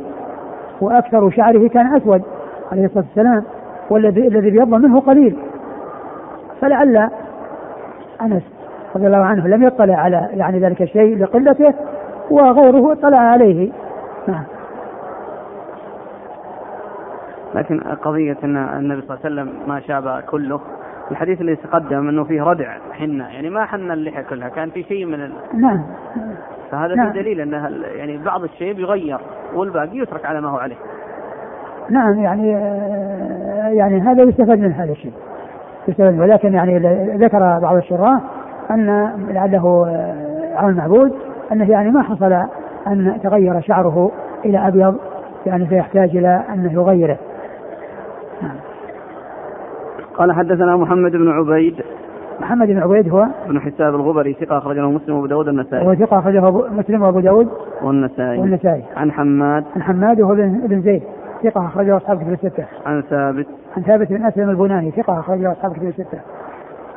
وأكثر 0.82 1.30
شعره 1.30 1.68
كان 1.68 1.96
أسود 1.96 2.22
عليه 2.72 2.86
الصلاة 2.86 3.04
والسلام 3.04 3.44
والذي 3.90 4.28
الذي 4.28 4.48
ابيض 4.48 4.68
منه 4.68 5.00
قليل. 5.00 5.38
فلعل 6.62 7.10
أنس 8.22 8.44
رضي 8.96 9.08
الله 9.08 9.18
عنه 9.26 9.48
لم 9.48 9.64
يطلع 9.64 9.96
على 9.96 10.30
يعني 10.34 10.60
ذلك 10.60 10.82
الشيء 10.82 11.18
لقلته 11.18 11.74
وغيره 12.32 12.92
اطلع 12.92 13.18
عليه. 13.18 13.72
نعم. 14.28 14.44
لكن 17.56 17.80
قضية 17.80 18.38
أن 18.44 18.58
النبي 18.58 19.02
صلى 19.02 19.18
الله 19.18 19.26
عليه 19.26 19.52
وسلم 19.52 19.54
ما 19.68 19.80
شاب 19.80 20.24
كله 20.30 20.60
الحديث 21.12 21.42
اللي 21.42 21.56
تقدم 21.56 22.10
أنه 22.10 22.24
فيه 22.24 22.44
ردع 22.44 22.78
حنة 22.92 23.28
يعني 23.28 23.50
ما 23.50 23.66
حن 23.66 23.92
اللحى 23.92 24.24
كلها 24.24 24.50
كان 24.50 24.70
في 24.70 24.84
شيء 24.84 25.06
من 25.06 25.14
ال... 25.14 25.32
نعم. 25.54 25.84
فهذا 26.72 26.96
نعم. 26.96 27.12
في 27.12 27.20
دليل 27.20 27.42
أن 27.42 27.74
يعني 27.96 28.18
بعض 28.18 28.44
الشيء 28.44 28.80
يغير 28.80 29.20
والباقي 29.54 29.98
يترك 29.98 30.26
على 30.26 30.42
ما 30.42 30.50
هو 30.50 30.58
عليه. 30.58 30.76
نعم 31.90 32.20
يعني 32.20 32.52
يعني 33.78 34.02
هذا 34.02 34.24
يستفاد 34.24 34.60
من 34.60 34.72
هذا 34.72 34.92
الشيء. 34.92 35.14
يستفاد 35.88 36.20
ولكن 36.20 36.54
يعني 36.54 36.80
ذكر 37.18 37.60
بعض 37.60 37.76
الشراح 37.76 38.22
أن 38.72 39.12
لعله 39.30 39.88
على 40.56 40.68
المعبود 40.68 41.14
أنه 41.52 41.72
يعني 41.72 41.92
ما 41.92 42.02
حصل 42.02 42.34
أن 42.88 43.20
تغير 43.24 43.62
شعره 43.62 44.12
إلى 44.46 44.68
أبيض 44.68 44.98
يعني 45.46 45.66
فيحتاج 45.66 46.18
إلى 46.18 46.44
أنه 46.54 46.74
يغيره. 46.74 47.18
قال 50.18 50.32
حدثنا 50.32 50.78
محمد 50.78 51.12
بن 51.12 51.32
عبيد. 51.32 51.84
محمد 52.40 52.68
بن 52.68 52.80
عبيد 52.80 53.10
هو 53.10 53.28
بن 53.48 53.60
حساب 53.60 53.96
الغبري 53.96 54.34
ثقة 54.34 54.58
أخرجه 54.58 54.90
مسلم 54.90 55.16
وأبو 55.16 55.26
داود 55.26 55.48
النسائي 55.48 55.88
هو 55.88 55.96
ثقة 55.96 56.20
أخرجه 56.20 56.52
مسلم 56.52 57.02
وأبو 57.02 57.20
داود 57.20 57.50
والنسائي. 57.82 58.40
والنسائي. 58.40 58.84
عن 58.96 59.12
حماد. 59.12 59.64
عن 59.76 59.84
حماد 59.84 60.22
وهو 60.22 60.36
بن 60.36 60.82
زيد. 60.82 61.04
ثقة 61.44 61.66
أخرجه 61.66 61.98
أصحاب 61.98 62.18
كتب 62.18 62.34
الستة. 62.34 62.66
عن 62.86 63.02
ثابت. 63.02 63.48
عن 63.78 63.84
ثابت 63.84 64.10
بن 64.10 64.26
أسلم 64.26 64.50
البناني. 64.50 64.92
ثقة 64.92 65.20
أخرجه 65.20 65.52
أصحاب 65.52 65.74
كتب 65.74 65.88
الستة. 65.88 66.20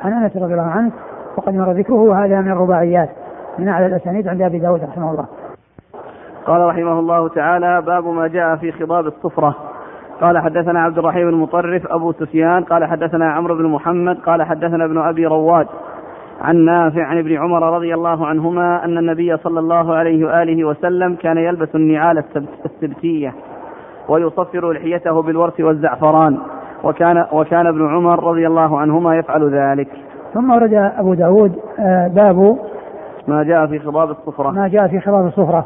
عن 0.01 0.13
أنس 0.13 0.37
رضي 0.37 0.53
الله 0.53 0.63
عنه 0.63 0.91
وقد 1.37 1.53
مر 1.53 1.71
ذكره 1.71 1.95
وهذا 1.95 2.41
من 2.41 2.51
الرباعيات 2.51 3.09
من 3.59 3.67
أعلى 3.67 3.85
الأسانيد 3.85 4.27
عند 4.27 4.41
أبي 4.41 4.59
داود 4.59 4.83
رحمه 4.83 5.11
الله. 5.11 5.25
قال 6.45 6.61
رحمه 6.61 6.99
الله 6.99 7.29
تعالى 7.29 7.81
باب 7.81 8.07
ما 8.07 8.27
جاء 8.27 8.55
في 8.55 8.71
خضاب 8.71 9.07
الصفرة 9.07 9.55
قال 10.21 10.37
حدثنا 10.37 10.79
عبد 10.79 10.97
الرحيم 10.97 11.29
المطرف 11.29 11.87
أبو 11.87 12.11
سفيان. 12.11 12.63
قال 12.63 12.85
حدثنا 12.85 13.31
عمرو 13.31 13.55
بن 13.55 13.65
محمد. 13.65 14.17
قال 14.17 14.43
حدثنا 14.43 14.85
ابن 14.85 14.97
أبي 14.97 15.25
رواد 15.25 15.67
عن 16.41 16.55
نافع 16.55 17.03
عن 17.03 17.17
ابن 17.17 17.37
عمر 17.37 17.75
رضي 17.75 17.93
الله 17.93 18.27
عنهما 18.27 18.85
أن 18.85 18.97
النبي 18.97 19.37
صلى 19.37 19.59
الله 19.59 19.95
عليه 19.95 20.25
وآله 20.25 20.65
وسلم 20.65 21.15
كان 21.15 21.37
يلبس 21.37 21.75
النعال 21.75 22.23
السبتية 22.65 23.33
ويصفر 24.09 24.71
لحيته 24.71 25.21
بالورث 25.21 25.59
والزعفران. 25.59 26.37
وكان 26.83 27.25
وكان 27.31 27.67
ابن 27.67 27.87
عمر 27.87 28.23
رضي 28.23 28.47
الله 28.47 28.79
عنهما 28.79 29.17
يفعل 29.17 29.49
ذلك. 29.49 29.87
ثم 30.33 30.51
ورد 30.51 30.73
أبو 30.73 31.13
داود 31.13 31.59
آه، 31.79 32.07
باب 32.07 32.57
ما 33.27 33.43
جاء 33.43 33.67
في 33.67 33.79
خضاب 33.79 34.09
الصفرة. 34.09 34.51
ما 34.51 34.67
جاء 34.67 34.87
في 34.87 34.99
خضاب 34.99 35.25
الصفرة. 35.25 35.65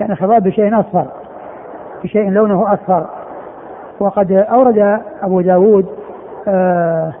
يعني 0.00 0.16
خضاب 0.16 0.42
بشيء 0.42 0.80
أصفر 0.80 1.06
بشيء 2.04 2.30
لونه 2.30 2.72
أصفر. 2.72 3.06
وقد 4.00 4.32
أورد 4.32 5.00
أبو 5.22 5.40
داود 5.40 5.86
آه 6.48 7.12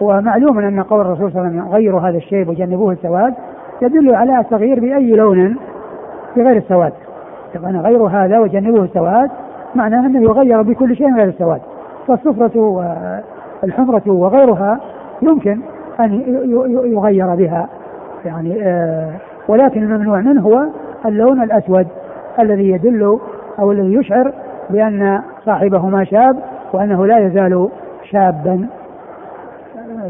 ومعلوم 0.00 0.58
أن 0.58 0.82
قول 0.82 1.00
الرسول 1.00 1.32
صلى 1.32 1.40
الله 1.40 1.50
عليه 1.50 1.60
وسلم 1.60 1.74
غيروا 1.74 2.00
هذا 2.00 2.16
الشيء 2.16 2.48
وجنبوه 2.48 2.92
السواد 2.92 3.34
يدل 3.82 4.14
على 4.14 4.40
التغيير 4.40 4.80
بأي 4.80 5.12
لون 5.12 5.56
بغير 6.36 6.56
السواد. 6.56 6.92
طبعا 7.54 7.70
غير 7.70 8.02
هذا 8.02 8.38
وجنبوه 8.38 8.84
السواد 8.84 9.30
معناه 9.74 10.06
أنه 10.06 10.22
يغير 10.22 10.62
بكل 10.62 10.96
شيء 10.96 11.14
غير 11.14 11.28
السواد. 11.28 11.60
فالصفرة 12.08 12.84
والحمرة 13.62 14.02
وغيرها 14.06 14.80
يمكن 15.22 15.60
أن 16.00 16.12
يغير 16.84 17.34
بها. 17.34 17.68
يعني 18.24 18.62
آه 18.62 19.10
ولكن 19.48 19.82
الممنوع 19.82 20.20
منه 20.20 20.42
هو 20.42 20.64
اللون 21.06 21.42
الأسود 21.42 21.86
الذي 22.38 22.70
يدل 22.70 23.18
أو 23.58 23.72
الذي 23.72 23.94
يشعر 23.94 24.32
بأن 24.72 25.22
صاحبه 25.44 25.88
ما 25.88 26.04
شاب 26.04 26.36
وأنه 26.72 27.06
لا 27.06 27.18
يزال 27.18 27.68
شابا. 28.10 28.68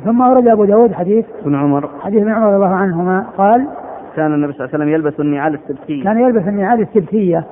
ثم 0.04 0.22
أورد 0.22 0.48
أبو 0.48 0.64
داود 0.64 0.92
حديث 0.92 1.26
ابن 1.42 1.54
عمر. 1.54 1.88
حديث 2.00 2.22
ابن 2.22 2.32
عمر 2.32 2.46
رضي 2.46 2.56
الله 2.56 2.74
عنهما 2.74 3.24
قال 3.38 3.66
كان 4.16 4.34
النبي 4.34 4.52
صلى 4.52 4.64
الله 4.64 4.74
عليه 4.74 4.84
وسلم 4.84 4.94
يلبس 4.94 5.20
النعال 5.20 5.54
السبتية. 5.54 6.04
كان 6.04 6.20
يلبس 6.20 6.48
النعال 6.48 6.80
السبتية. 6.80 7.44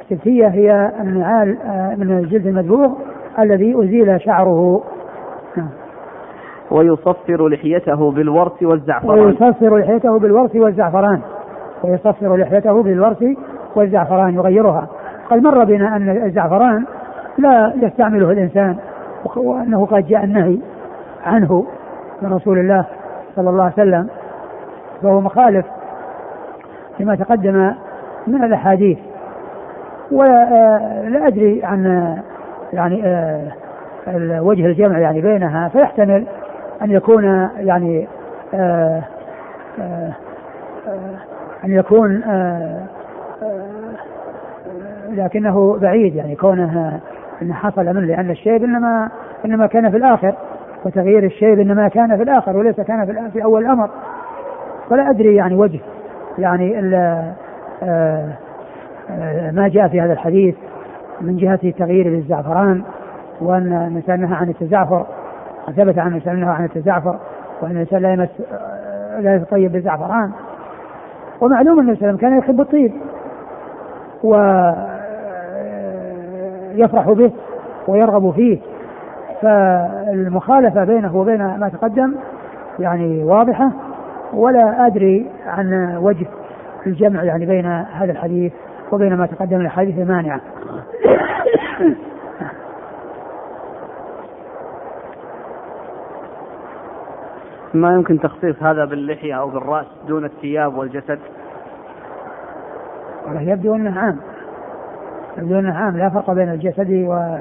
السبتية 0.00 0.46
هي 0.46 0.92
النعال 1.00 1.58
آه، 1.66 1.94
من 1.94 2.18
الجلد 2.18 2.46
المدبوغ 2.46 2.92
الذي 3.38 3.74
أزيل 3.78 4.20
شعره. 4.20 4.82
نعم. 5.56 5.68
ويصفر 6.70 7.48
لحيته 7.48 8.10
بالورس 8.10 8.62
والزعفران. 8.62 9.18
ويصفر 9.18 9.78
لحيته 9.78 10.18
بالورس 10.18 10.54
والزعفران. 10.54 11.20
ويصفر 11.84 12.36
لحيته 12.36 12.82
بالورس 12.82 13.24
والزعفران 13.76 14.34
يغيرها. 14.34 14.88
قد 15.30 15.42
مر 15.42 15.64
بنا 15.64 15.96
أن 15.96 16.08
الزعفران 16.26 16.84
لا 17.38 17.72
يستعمله 17.76 18.30
الإنسان 18.30 18.76
وأنه 19.36 19.86
قد 19.86 20.06
جاء 20.06 20.24
النهي 20.24 20.58
عنه 21.26 21.66
من 22.22 22.32
رسول 22.32 22.58
الله 22.58 22.84
صلى 23.36 23.50
الله 23.50 23.62
عليه 23.62 23.72
وسلم 23.72 24.08
فهو 25.02 25.20
مخالف 25.20 25.66
لما 27.00 27.14
تقدم 27.14 27.74
من 28.26 28.44
الأحاديث. 28.44 28.98
ولا 30.10 31.26
أدري 31.26 31.64
عن 31.64 32.14
يعني 32.72 33.02
آه، 33.04 34.42
وجه 34.42 34.66
الجمع 34.66 34.98
يعني 34.98 35.20
بينها 35.20 35.68
فيحتمل 35.68 36.26
أن 36.82 36.90
يكون 36.90 37.24
يعني 37.56 38.08
آه، 38.54 39.02
آه، 39.80 40.12
أن 41.64 41.70
يكون 41.70 42.22
لكنه 45.16 45.78
بعيد 45.78 46.14
يعني 46.14 46.36
كونه 46.36 47.00
أن 47.42 47.52
حصل 47.52 47.84
منه 47.84 48.00
لأن 48.00 48.30
الشيب 48.30 48.64
إنما 48.64 49.08
إنما 49.44 49.66
كان 49.66 49.90
في 49.90 49.96
الآخر 49.96 50.34
وتغيير 50.84 51.24
الشيب 51.24 51.60
إنما 51.60 51.88
كان 51.88 52.16
في 52.16 52.22
الآخر 52.22 52.56
وليس 52.56 52.80
كان 52.80 53.06
في, 53.06 53.30
في 53.32 53.44
أول 53.44 53.64
الأمر. 53.64 53.90
فلا 54.90 55.10
أدري 55.10 55.34
يعني 55.34 55.54
وجه 55.54 55.80
يعني 56.38 56.78
إلا 56.78 57.32
ما 59.52 59.68
جاء 59.68 59.88
في 59.88 60.00
هذا 60.00 60.12
الحديث 60.12 60.54
من 61.20 61.36
جهة 61.36 61.70
تغيير 61.70 62.08
للزعفران 62.08 62.82
وأن 63.40 63.72
الإنسان 63.72 64.20
نهى 64.20 64.34
عن 64.34 64.48
التزعفر 64.48 65.06
ثبت 65.76 65.98
عن 65.98 66.08
الإنسان 66.08 66.40
نهى 66.40 66.50
عن 66.50 66.64
التزعفر 66.64 67.18
وأن 67.62 67.70
الإنسان 67.70 68.02
لا 68.02 68.12
يمس 68.12 68.28
لا 69.20 69.34
يتطيب 69.34 69.72
بالزعفران. 69.72 70.30
ومعلوم 71.40 71.78
أن 71.80 71.84
الإنسان 71.84 72.16
كان 72.16 72.38
يحب 72.38 72.60
الطيب 72.60 72.92
ويفرح 76.74 77.10
به 77.10 77.32
ويرغب 77.88 78.30
فيه. 78.30 78.58
فالمخالفة 79.42 80.84
بينه 80.84 81.16
وبين 81.16 81.38
ما 81.38 81.68
تقدم 81.68 82.14
يعني 82.78 83.24
واضحة 83.24 83.70
ولا 84.32 84.86
أدري 84.86 85.30
عن 85.46 85.96
وجه 85.96 86.26
الجمع 86.86 87.22
يعني 87.22 87.46
بين 87.46 87.66
هذا 87.66 88.12
الحديث 88.12 88.52
وبين 88.92 89.16
ما 89.16 89.26
تقدم 89.26 89.58
من 89.58 89.64
الحديث 89.64 89.98
المانعة. 89.98 90.40
ما 97.74 97.94
يمكن 97.94 98.20
تخصيص 98.20 98.62
هذا 98.62 98.84
باللحية 98.84 99.34
أو 99.34 99.48
بالرأس 99.48 99.86
دون 100.08 100.24
الثياب 100.24 100.76
والجسد؟ 100.76 101.18
يبدو 103.40 103.74
أنه 103.74 104.00
عام. 104.00 104.18
أنه 105.38 105.74
عام 105.74 105.96
لا 105.96 106.10
فرق 106.10 106.30
بين 106.30 106.48
الجسد 106.48 106.90
و... 106.90 107.36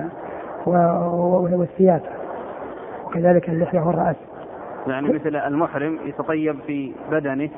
و... 0.66 0.78
والثياب. 1.60 2.02
وكذلك 3.06 3.50
اللحية 3.50 3.80
والرأس. 3.80 4.16
يعني 4.88 5.10
مثل 5.10 5.36
المحرم 5.36 6.00
يتطيب 6.06 6.56
في 6.68 6.94
بدنه 7.12 7.50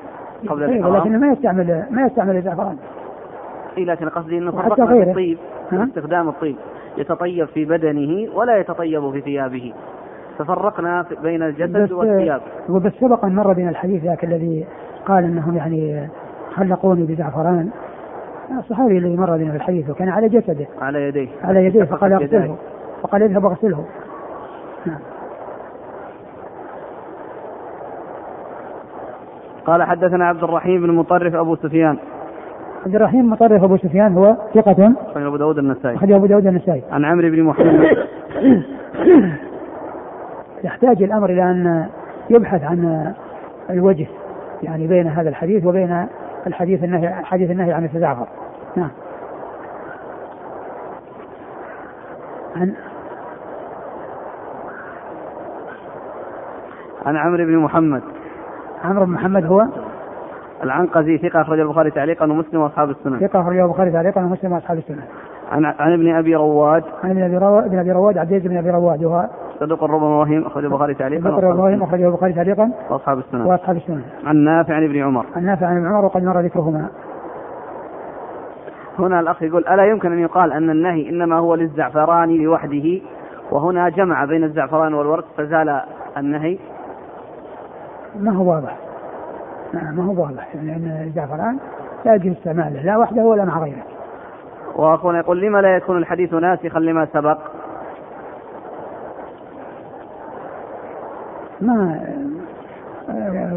قبل 0.48 0.62
إيه، 0.62 0.70
الإحرام. 0.70 0.96
لكنه 0.96 1.18
ما 1.18 1.32
يستعمل 1.32 1.86
ما 1.90 2.02
يستعمل 2.02 2.36
الزعفران 2.36 2.76
اي 3.78 3.84
لكن 3.84 4.08
قصدي 4.08 4.38
إنه 4.38 4.50
فرقنا 4.50 4.86
في 4.86 5.02
الطيب 5.02 5.38
استخدام 5.72 6.28
الطيب. 6.28 6.56
يتطيب 6.98 7.44
في 7.44 7.64
بدنه 7.64 8.34
ولا 8.34 8.56
يتطيب 8.56 9.10
في 9.10 9.20
ثيابه. 9.20 9.72
ففرقنا 10.38 11.04
بين 11.22 11.42
الجسد 11.42 11.92
والثياب. 11.92 12.40
وبس 12.68 12.92
سبق 13.00 13.24
أن 13.24 13.34
مر 13.34 13.52
بنا 13.52 13.70
الحديث 13.70 14.04
ذاك 14.04 14.24
الذي 14.24 14.66
قال 15.06 15.24
إنهم 15.24 15.56
يعني 15.56 16.08
خلقوني 16.54 17.02
بزعفران. 17.02 17.70
الصحابي 18.50 18.98
الذي 18.98 19.16
مر 19.16 19.36
بنا 19.36 19.50
في 19.50 19.56
الحديث 19.56 19.90
وكان 19.90 20.08
على 20.08 20.28
جسده. 20.28 20.66
على 20.80 21.08
يديه. 21.08 21.28
على 21.44 21.64
يديه 21.64 21.84
فقال 21.84 22.12
أغسله. 22.12 22.56
فقال 23.02 23.22
اذهب 23.22 23.44
أغسله. 23.44 23.84
نعم. 24.86 24.98
قال 29.66 29.82
حدثنا 29.82 30.28
عبد 30.28 30.42
الرحيم 30.42 30.80
بن 30.80 30.94
مطرف 30.94 31.34
أبو 31.34 31.56
سفيان. 31.56 31.98
عبد 32.86 32.94
الرحيم 32.94 33.30
مطرف 33.30 33.62
أبو 33.62 33.76
سفيان 33.76 34.12
هو 34.12 34.36
ثقة؟ 34.54 34.92
أخرج 35.10 35.22
أبو 35.22 35.36
داود 35.36 35.58
النسائي. 35.58 35.96
أخرج 35.96 36.12
أبو 36.12 36.26
داود 36.26 36.46
النسائي. 36.46 36.82
عن 36.90 37.04
عمرو 37.04 37.30
بن 37.30 37.42
محمد. 37.42 37.96
يحتاج 40.64 41.02
الأمر 41.02 41.30
إلى 41.30 41.42
أن 41.42 41.86
يبحث 42.30 42.62
عن 42.62 43.12
الوجه 43.70 44.06
يعني 44.62 44.86
بين 44.86 45.06
هذا 45.06 45.28
الحديث 45.28 45.66
وبين 45.66 46.06
الحديث 46.46 46.84
النهي 46.84 47.08
حديث 47.08 47.50
النهي 47.50 47.72
عن 47.72 47.84
التزعفر 47.84 48.26
نعم 48.76 48.90
عن 52.56 52.74
عن 57.06 57.16
عمرو 57.16 57.44
بن 57.44 57.56
محمد 57.56 58.02
عمرو 58.84 59.04
بن 59.04 59.12
محمد 59.12 59.44
هو 59.44 59.66
العنقزي 60.62 61.18
ثقة 61.18 61.40
أخرج 61.40 61.60
البخاري 61.60 61.90
تعليقا 61.90 62.24
ومسلم 62.24 62.60
وأصحاب 62.60 62.90
السنن. 62.90 63.28
ثقة 63.28 63.40
أخرج 63.40 63.58
البخاري 63.58 63.90
تعليقا 63.90 64.20
ومسلم 64.20 64.52
وأصحاب 64.52 64.78
السنن. 64.78 65.02
عن 65.52 65.64
عن 65.64 65.92
ابن 65.92 66.14
أبي 66.14 66.34
رواد. 66.34 66.84
عن 67.04 67.10
ابن 67.10 67.22
أبي 67.22 67.36
رواد 67.36 67.64
ابن 67.64 67.78
أبي 67.78 67.92
رواد 67.92 68.18
عبد 68.18 68.32
العزيز 68.32 68.50
بن 68.50 68.56
أبي 68.56 68.70
رواد 68.70 69.04
وهو 69.04 69.28
صدوق 69.60 69.84
ربما 69.84 70.18
وهم 70.20 70.46
أخرج 70.46 70.64
البخاري 70.64 70.94
تعليقا. 70.94 71.30
صدوق 71.30 71.44
ربما 71.44 71.64
وهم 71.64 71.82
أخرج 71.82 72.02
البخاري 72.02 72.32
تعليقا. 72.32 72.70
وأصحاب 72.90 73.18
السنن. 73.18 73.40
وأصحاب 73.40 73.76
السنن. 73.76 74.02
عن 74.24 74.36
نافع 74.36 74.74
عن 74.74 74.84
ابن 74.84 75.02
عمر. 75.02 75.26
عن 75.36 75.44
نافع 75.44 75.66
عن 75.66 75.76
ابن 75.76 75.86
عمر 75.86 76.04
وقد 76.04 76.22
مر 76.22 76.40
ذكرهما. 76.40 76.88
هنا 78.98 79.20
الأخ 79.20 79.42
يقول 79.42 79.66
ألا 79.68 79.84
يمكن 79.84 80.12
أن 80.12 80.18
يقال 80.18 80.52
أن 80.52 80.70
النهي 80.70 81.10
إنما 81.10 81.36
هو 81.36 81.54
للزعفران 81.54 82.36
لوحده 82.36 83.00
وهنا 83.50 83.88
جمع 83.88 84.24
بين 84.24 84.44
الزعفران 84.44 84.94
والورد 84.94 85.24
فزال 85.36 85.80
النهي 86.16 86.58
ما 88.20 88.32
هو 88.32 88.50
واضح 88.50 88.76
ما 89.74 90.04
هو 90.04 90.22
واضح 90.22 90.54
يعني 90.54 90.76
أن 90.76 91.02
الزعفران 91.06 91.58
لا 92.04 92.14
يجوز 92.14 92.36
استعماله 92.36 92.82
لا 92.82 92.96
وحده 92.96 93.22
ولا 93.22 93.44
مع 93.44 93.58
غيره. 93.58 93.82
وأخونا 94.76 95.18
يقول 95.18 95.40
لما 95.40 95.58
لا 95.58 95.76
يكون 95.76 95.96
الحديث 95.96 96.34
ناسخا 96.34 96.78
لما 96.78 97.06
سبق؟ 97.12 97.38
ما 101.60 102.00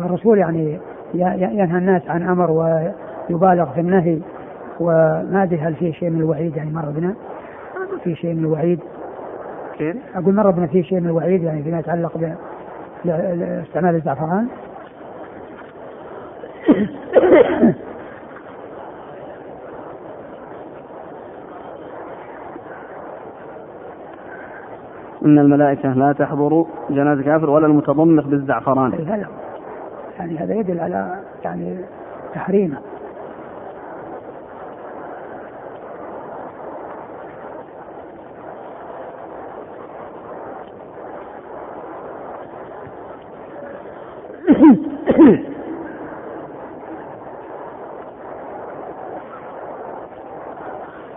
الرسول 0.05 0.37
يعني 0.37 0.79
ينهى 1.13 1.77
الناس 1.77 2.01
عن 2.07 2.23
أمر 2.29 2.51
ويبالغ 2.51 3.65
في 3.65 3.79
النهي 3.79 4.19
وما 4.79 5.43
أدري 5.43 5.59
هل 5.59 5.75
فيه 5.75 5.91
شيء 5.91 6.09
من 6.09 6.19
الوعيد 6.19 6.57
يعني 6.57 6.71
مر 6.71 6.89
بنا؟ 6.89 7.13
في 8.03 8.15
شيء 8.15 8.33
من 8.33 8.39
الوعيد؟ 8.39 8.79
أقول 10.15 10.35
مر 10.35 10.51
بنا 10.51 10.67
في 10.67 10.83
شيء 10.83 10.99
من 10.99 11.05
الوعيد 11.05 11.43
يعني 11.43 11.63
فيما 11.63 11.79
يتعلق 11.79 12.17
باستعمال 13.05 13.95
الزعفران؟ 13.95 14.47
إن 25.25 25.39
الملائكة 25.39 25.93
لا 25.93 26.11
تحضر 26.13 26.65
جنازة 26.89 27.23
كافر 27.23 27.49
ولا 27.49 27.67
المتضمخ 27.67 28.27
بالزعفران. 28.27 28.93
هذا 28.93 29.27
يعني 30.19 30.37
هذا 30.37 30.53
يدل 30.53 30.79
على 30.79 31.19
يعني 31.43 31.77
تحريمه. 32.33 32.77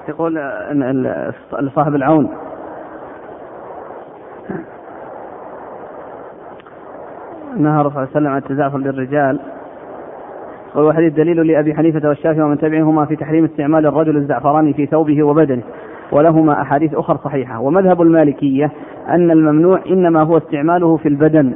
يقول 0.08 0.38
صاحب 1.74 1.94
العون 1.94 2.28
نهى 7.56 7.80
الرسول 7.80 7.92
صلى 7.92 8.00
الله 8.00 8.08
عليه 8.08 8.10
وسلم 8.10 8.26
عن 8.26 8.38
التزعفر 8.38 8.78
للرجال. 8.78 9.40
وهو 10.74 10.92
حديث 10.92 11.12
دليل 11.12 11.46
لأبي 11.46 11.74
حنيفة 11.74 12.08
والشافعي 12.08 12.42
ومن 12.42 12.58
تبعهما 12.58 13.04
في 13.04 13.16
تحريم 13.16 13.44
استعمال 13.44 13.86
الرجل 13.86 14.16
الزعفران 14.16 14.72
في 14.72 14.86
ثوبه 14.86 15.22
وبدنه 15.22 15.62
ولهما 16.12 16.62
أحاديث 16.62 16.94
أخرى 16.94 17.18
صحيحة. 17.24 17.60
ومذهب 17.60 18.02
المالكية 18.02 18.70
أن 19.08 19.30
الممنوع 19.30 19.80
إنما 19.86 20.22
هو 20.22 20.36
استعماله 20.36 20.96
في 20.96 21.08
البدن 21.08 21.54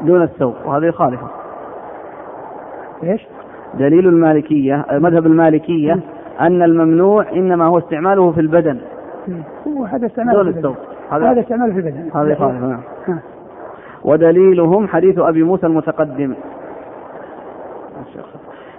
دون 0.00 0.22
الثوب 0.22 0.54
وهذا 0.66 0.86
يخالفه 0.86 1.28
إيش؟ 3.02 3.26
دليل 3.74 4.08
المالكية 4.08 4.84
مذهب 4.92 5.26
المالكية 5.26 6.00
أن 6.40 6.62
الممنوع 6.62 7.30
إنما 7.32 7.66
هو 7.66 7.78
استعماله 7.78 8.32
في 8.32 8.40
البدن 8.40 8.78
وهذا 9.66 10.06
استعمال 10.06 10.34
دون 10.34 10.48
الثوب. 10.48 10.76
هذا 11.10 11.40
استعمال 11.40 11.72
في 11.72 11.78
البدن. 11.78 12.10
هذا 12.14 12.32
يخالف 12.32 12.62
نعم. 12.62 12.80
ودليلهم 14.04 14.88
حديث 14.88 15.18
أبي 15.18 15.42
موسى 15.42 15.66
المتقدم. 15.66 16.34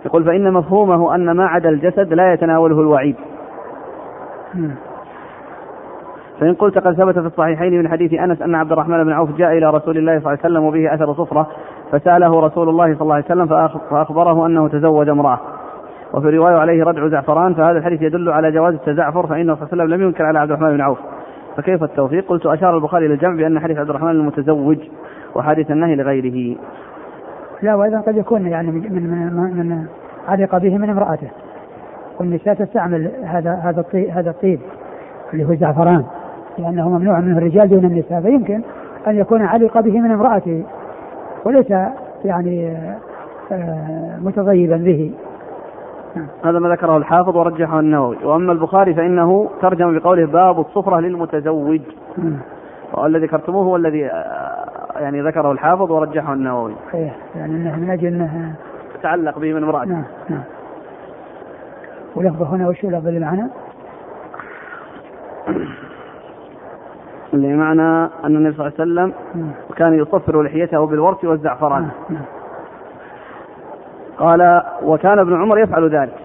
يقول 0.05 0.23
فإن 0.23 0.53
مفهومه 0.53 1.15
أن 1.15 1.31
ما 1.31 1.45
عدا 1.45 1.69
الجسد 1.69 2.13
لا 2.13 2.33
يتناوله 2.33 2.81
الوعيد. 2.81 3.15
فإن 6.39 6.53
قلت 6.53 6.77
قد 6.77 6.93
ثبت 6.93 7.19
في 7.19 7.27
الصحيحين 7.27 7.79
من 7.79 7.87
حديث 7.89 8.13
أنس 8.13 8.41
أن 8.41 8.55
عبد 8.55 8.71
الرحمن 8.71 9.03
بن 9.03 9.11
عوف 9.11 9.37
جاء 9.37 9.57
إلى 9.57 9.69
رسول 9.69 9.97
الله 9.97 10.19
صلى 10.19 10.27
الله 10.27 10.29
عليه 10.29 10.39
وسلم 10.39 10.63
وبه 10.63 10.93
أثر 10.93 11.13
صفرة 11.13 11.47
فسأله 11.91 12.39
رسول 12.39 12.69
الله 12.69 12.93
صلى 12.93 13.01
الله 13.01 13.15
عليه 13.15 13.25
وسلم 13.25 13.47
فأخبره 13.89 14.45
أنه 14.45 14.67
تزوج 14.67 15.09
امرأة. 15.09 15.39
وفي 16.13 16.29
رواية 16.37 16.55
عليه 16.55 16.83
ردع 16.83 17.07
زعفران 17.07 17.53
فهذا 17.53 17.77
الحديث 17.77 18.01
يدل 18.01 18.29
على 18.29 18.51
جواز 18.51 18.73
التزعفر 18.73 19.27
فإنه 19.27 19.55
صلى 19.55 19.63
الله 19.63 19.69
عليه 19.71 19.83
وسلم 19.83 19.93
لم 19.93 20.01
ينكر 20.07 20.25
على 20.25 20.39
عبد 20.39 20.51
الرحمن 20.51 20.69
بن 20.69 20.81
عوف. 20.81 20.99
فكيف 21.57 21.83
التوفيق؟ 21.83 22.27
قلت 22.27 22.45
أشار 22.45 22.75
البخاري 22.77 23.05
إلى 23.05 23.13
الجمع 23.13 23.35
بأن 23.35 23.59
حديث 23.59 23.77
عبد 23.77 23.89
الرحمن 23.89 24.09
المتزوج. 24.09 24.77
وحادث 25.35 25.71
النهي 25.71 25.95
لغيره. 25.95 26.57
لا 27.61 27.75
وأيضا 27.75 27.99
قد 27.99 28.17
يكون 28.17 28.47
يعني 28.47 28.71
من 28.71 28.93
من 28.93 29.33
من, 29.33 29.67
من 29.67 29.85
علق 30.27 30.57
به 30.57 30.77
من 30.77 30.89
امرأته. 30.89 31.29
والنساء 32.19 32.53
تستعمل 32.53 33.11
هذا 33.23 33.53
هذا 33.53 33.79
الطيب 33.79 34.09
هذا 34.09 34.29
الطيب 34.29 34.59
اللي 35.33 35.45
هو 35.45 35.51
الزعفران 35.51 36.03
لأنه 36.57 36.89
ممنوع 36.89 37.19
منه 37.19 37.37
الرجال 37.37 37.69
دون 37.69 37.85
النساء 37.85 38.21
فيمكن 38.21 38.61
أن 39.07 39.17
يكون 39.17 39.41
علق 39.41 39.79
به 39.79 39.99
من 39.99 40.11
امرأته 40.11 40.63
وليس 41.45 41.73
يعني 42.25 42.77
آه، 43.51 44.17
متطيبا 44.21 44.77
به. 44.77 45.11
هذا 46.45 46.59
ما 46.59 46.69
ذكره 46.69 46.97
الحافظ 46.97 47.37
ورجحه 47.37 47.79
النووي. 47.79 48.17
وأما 48.23 48.51
البخاري 48.51 48.93
فإنه 48.93 49.49
ترجم 49.61 49.99
بقوله 49.99 50.25
باب 50.25 50.59
الصفرة 50.59 50.99
للمتزوج. 50.99 51.81
والذي 52.93 53.25
ذكرتموه 53.25 53.63
هو 53.63 53.75
الذي 53.75 54.05
آه، 54.05 54.78
يعني 54.99 55.21
ذكره 55.21 55.51
الحافظ 55.51 55.91
ورجحه 55.91 56.33
النووي. 56.33 56.75
إيه 56.93 57.11
يعني 57.35 57.55
إنه 57.55 57.79
من 57.79 57.89
أجل 57.89 58.07
إنه 58.07 58.55
تعلق 59.03 59.39
به 59.39 59.53
من 59.53 59.63
امرأته 59.63 59.89
نعم 59.89 60.03
نعم. 60.29 60.43
ولفظه 62.15 62.45
هنا 62.45 62.67
وش 62.67 62.83
اللفظ 62.83 63.07
اللي 63.07 63.19
معنا؟ 63.19 63.49
اللي 67.33 67.53
معنى 67.53 68.09
أن 68.23 68.35
النبي 68.35 68.55
صلى 68.55 68.67
الله 68.67 68.73
عليه 68.79 68.83
وسلم 68.83 69.13
كان 69.75 69.93
يصفر 69.93 70.41
لحيته 70.41 70.85
بالورس 70.85 71.23
والزعفران. 71.23 71.81
نعم، 71.81 71.91
نعم. 72.09 72.23
قال 74.17 74.63
وكان 74.83 75.19
ابن 75.19 75.41
عمر 75.41 75.59
يفعل 75.59 75.89
ذلك. 75.89 76.15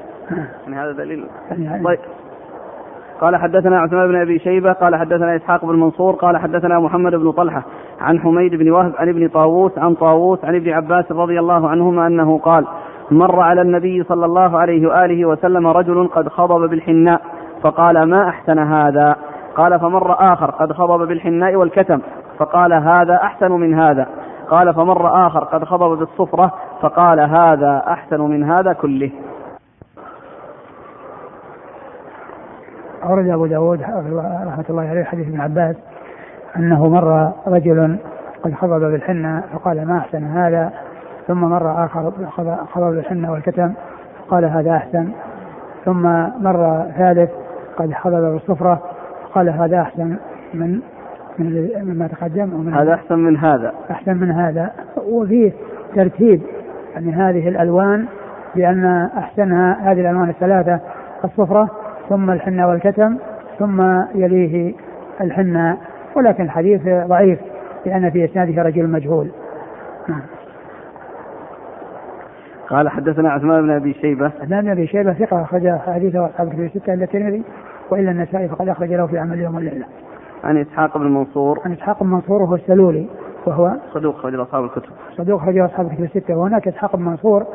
يعني 0.66 0.76
هذا 0.76 0.92
دليل. 0.92 1.26
يعني 1.50 1.84
طيب. 1.84 1.98
قال 3.20 3.36
حدثنا 3.36 3.80
عثمان 3.80 4.08
بن 4.08 4.20
أبي 4.20 4.38
شيبة 4.38 4.72
قال 4.72 4.96
حدثنا 4.96 5.36
إسحاق 5.36 5.64
بن 5.64 5.80
منصور 5.80 6.14
قال 6.14 6.36
حدثنا 6.36 6.80
محمد 6.80 7.14
بن 7.14 7.32
طلحة 7.32 7.62
عن 8.00 8.20
حميد 8.20 8.54
بن 8.54 8.70
وهب 8.70 8.92
عن 8.98 9.08
ابن 9.08 9.28
طاووس 9.28 9.78
عن 9.78 9.94
طاووس 9.94 10.44
عن 10.44 10.54
ابن 10.54 10.70
عباس 10.70 11.12
رضي 11.12 11.40
الله 11.40 11.68
عنهما 11.68 12.06
أنه 12.06 12.38
قال 12.38 12.66
مر 13.10 13.40
على 13.40 13.60
النبي 13.60 14.02
صلى 14.02 14.26
الله 14.26 14.58
عليه 14.58 14.88
وآله 14.88 15.24
وسلم 15.24 15.66
رجل 15.66 16.08
قد 16.08 16.28
خضب 16.28 16.70
بالحناء 16.70 17.20
فقال 17.62 18.02
ما 18.02 18.28
أحسن 18.28 18.58
هذا؟ 18.58 19.16
قال 19.56 19.80
فمر 19.80 20.32
آخر 20.32 20.50
قد 20.50 20.72
خضب 20.72 21.08
بالحناء 21.08 21.56
والكتم 21.56 22.00
فقال 22.38 22.72
هذا 22.72 23.14
أحسن 23.14 23.52
من 23.52 23.74
هذا. 23.74 24.06
قال 24.50 24.74
فمر 24.74 25.26
آخر 25.26 25.44
قد 25.44 25.64
خضب 25.64 25.98
بالصفرة 25.98 26.52
فقال 26.80 27.20
هذا 27.20 27.82
أحسن 27.88 28.20
من 28.20 28.44
هذا 28.44 28.72
كله. 28.72 29.10
أورد 33.04 33.28
أبو 33.28 33.46
داود 33.46 33.80
رحمة 34.46 34.64
الله 34.70 34.88
عليه 34.88 35.04
حديث 35.04 35.28
ابن 35.28 35.40
عباس 35.40 35.76
أنه 36.56 36.88
مر 36.88 37.32
رجل 37.46 37.96
قد 38.42 38.54
خضب 38.54 38.80
بالحنة 38.80 39.42
فقال 39.52 39.86
ما 39.86 39.98
أحسن 39.98 40.24
هذا؟ 40.24 40.72
ثم 41.26 41.40
مر 41.40 41.84
آخر 41.84 42.12
خضب 42.74 42.94
بالحنة 42.94 43.32
والكتم 43.32 43.72
قال 44.28 44.44
هذا 44.44 44.76
أحسن. 44.76 45.08
ثم 45.84 46.02
مر 46.42 46.86
ثالث 46.98 47.30
قد 47.76 47.92
خضب 47.92 48.32
بالصفرة 48.32 48.82
قال 49.34 49.48
هذا 49.48 49.80
أحسن 49.80 50.16
من 50.54 50.80
من 51.38 51.70
مما 51.82 52.06
تقدم 52.06 52.54
ومن 52.54 52.74
هذا 52.74 52.94
أحسن 52.94 53.18
من 53.18 53.36
هذا. 53.36 53.72
أحسن 53.90 54.16
من 54.16 54.30
هذا. 54.30 54.70
وفيه 55.06 55.52
ترتيب 55.94 56.42
يعني 56.94 57.12
هذه 57.12 57.48
الألوان 57.48 58.06
بأن 58.54 59.08
أحسنها 59.18 59.92
هذه 59.92 60.00
الألوان 60.00 60.28
الثلاثة 60.28 60.80
الصفرة 61.24 61.83
ثم 62.08 62.30
الحنة 62.30 62.68
والكتم 62.68 63.16
ثم 63.58 63.82
يليه 64.14 64.74
الحنة. 65.20 65.78
ولكن 66.16 66.44
الحديث 66.44 66.82
ضعيف 66.88 67.38
لأن 67.86 68.10
في 68.10 68.24
إسناده 68.24 68.62
رجل 68.62 68.88
مجهول. 68.88 69.30
نعم. 70.08 70.22
قال 72.68 72.88
حدثنا 72.88 73.30
عثمان 73.30 73.62
بن 73.62 73.70
أبي 73.70 73.94
شيبة. 73.94 74.26
عثمان 74.26 74.64
بن 74.64 74.70
أبي 74.70 74.86
شيبة 74.86 75.12
ثقة 75.12 75.42
أخرج 75.42 75.68
حديثه 75.68 76.26
اصحاب 76.26 76.48
كتب 76.48 76.60
الستة 76.60 76.94
إلا 76.94 77.04
الترمذي 77.04 77.42
وإلا 77.90 78.10
النسائي 78.10 78.48
فقد 78.48 78.68
أخرج 78.68 78.92
له 78.92 79.06
في 79.06 79.18
عمل 79.18 79.34
اليوم 79.34 79.54
والليله. 79.54 79.86
عن 80.44 80.56
إسحاق 80.56 80.98
بن 80.98 81.14
منصور. 81.14 81.60
عن 81.64 81.72
إسحاق 81.72 82.02
بن 82.02 82.10
منصور 82.10 82.42
وهو 82.42 82.54
السلولي 82.54 83.06
وهو 83.46 83.72
صدوق 83.94 84.16
أخرج 84.16 84.34
أصحاب 84.34 84.64
الكتب. 84.64 84.92
صدوق 85.16 85.42
أخرج 85.42 85.58
اصحاب 85.58 85.86
الكتب 85.86 86.04
الستة. 86.04 86.36
وهناك 86.36 86.68
إسحاق 86.68 86.96
بن 86.96 87.02
منصور 87.02 87.46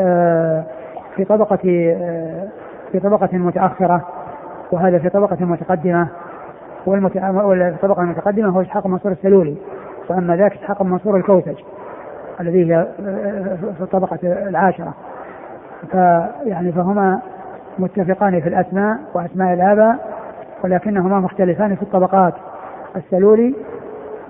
آه، 0.00 0.64
في 1.16 1.24
طبقة 1.24 1.58
آه، 1.66 2.48
في 2.92 3.00
طبقة 3.00 3.28
متأخرة 3.32 4.08
وهذا 4.72 4.98
في 4.98 5.08
طبقة 5.08 5.44
متقدمة 5.44 6.08
والطبقة 6.86 8.02
المتقدمة 8.02 8.48
هو 8.48 8.60
إسحاق 8.60 8.86
منصور 8.86 9.12
السلولي 9.12 9.56
وأما 10.08 10.36
ذاك 10.36 10.52
إسحاق 10.52 10.82
منصور 10.82 11.16
الكوسج 11.16 11.54
الذي 12.40 12.74
هي 12.74 12.86
في 13.76 13.80
الطبقة 13.80 14.18
العاشرة. 14.22 14.94
فيعني 15.90 16.72
فهما 16.72 17.20
متفقان 17.78 18.40
في 18.40 18.48
الأسماء 18.48 18.98
وأسماء 19.14 19.54
الآباء 19.54 19.96
ولكنهما 20.64 21.20
مختلفان 21.20 21.76
في 21.76 21.82
الطبقات. 21.82 22.34
السلولي 22.96 23.54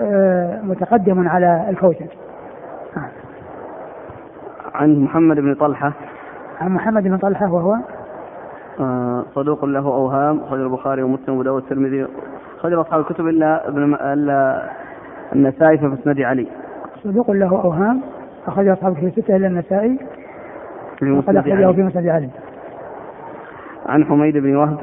آه، 0.00 0.60
متقدم 0.62 1.28
على 1.28 1.66
الكوسج. 1.70 2.06
عن 4.74 5.04
محمد 5.04 5.36
بن 5.36 5.54
طلحة. 5.54 5.92
عن 6.60 6.74
محمد 6.74 7.02
بن 7.02 7.18
طلحة 7.18 7.52
وهو؟ 7.52 7.72
آه، 7.72 7.97
صدوق 9.34 9.64
له 9.64 9.86
أوهام 9.86 10.40
أخرج 10.40 10.60
البخاري 10.60 11.02
ومسلم 11.02 11.34
وأبو 11.34 11.42
داود 11.42 11.62
والترمذي. 11.62 12.06
أخرج 12.58 12.72
أصحاب 12.72 13.00
الكتب 13.00 13.26
إلا 13.26 13.68
ابن 13.68 13.94
إلا 13.94 14.68
النسائي 15.32 15.78
في 15.78 15.86
مسند 15.86 16.20
علي. 16.20 16.46
صدوق 17.04 17.30
له 17.30 17.62
أوهام 17.64 18.00
أخرج 18.46 18.68
أصحاب 18.68 18.92
الكتب 18.92 19.06
الستة 19.06 19.36
إلا 19.36 19.46
النسائي 19.46 19.98
وقد 21.02 21.36
أخرجه 21.36 21.72
في 21.72 21.82
مسند 21.82 22.06
علي. 22.06 22.28
عن 23.86 24.04
حميد 24.04 24.36
بن 24.36 24.56
وهب. 24.56 24.78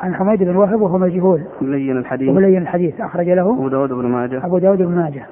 عن 0.00 0.14
حميد 0.14 0.42
بن 0.42 0.56
وهب 0.56 0.80
وهو 0.80 0.98
مجهول. 0.98 1.42
ملين 1.60 1.96
الحديث. 1.96 2.30
ملين 2.30 2.62
الحديث 2.62 3.00
أخرج 3.00 3.28
له. 3.28 3.52
أبو 3.52 3.68
داود 3.68 3.92
بن 3.92 4.06
ماجه. 4.06 4.46
أبو 4.46 4.58
داود 4.58 4.78
بن 4.78 4.94
ماجه. 4.94 5.26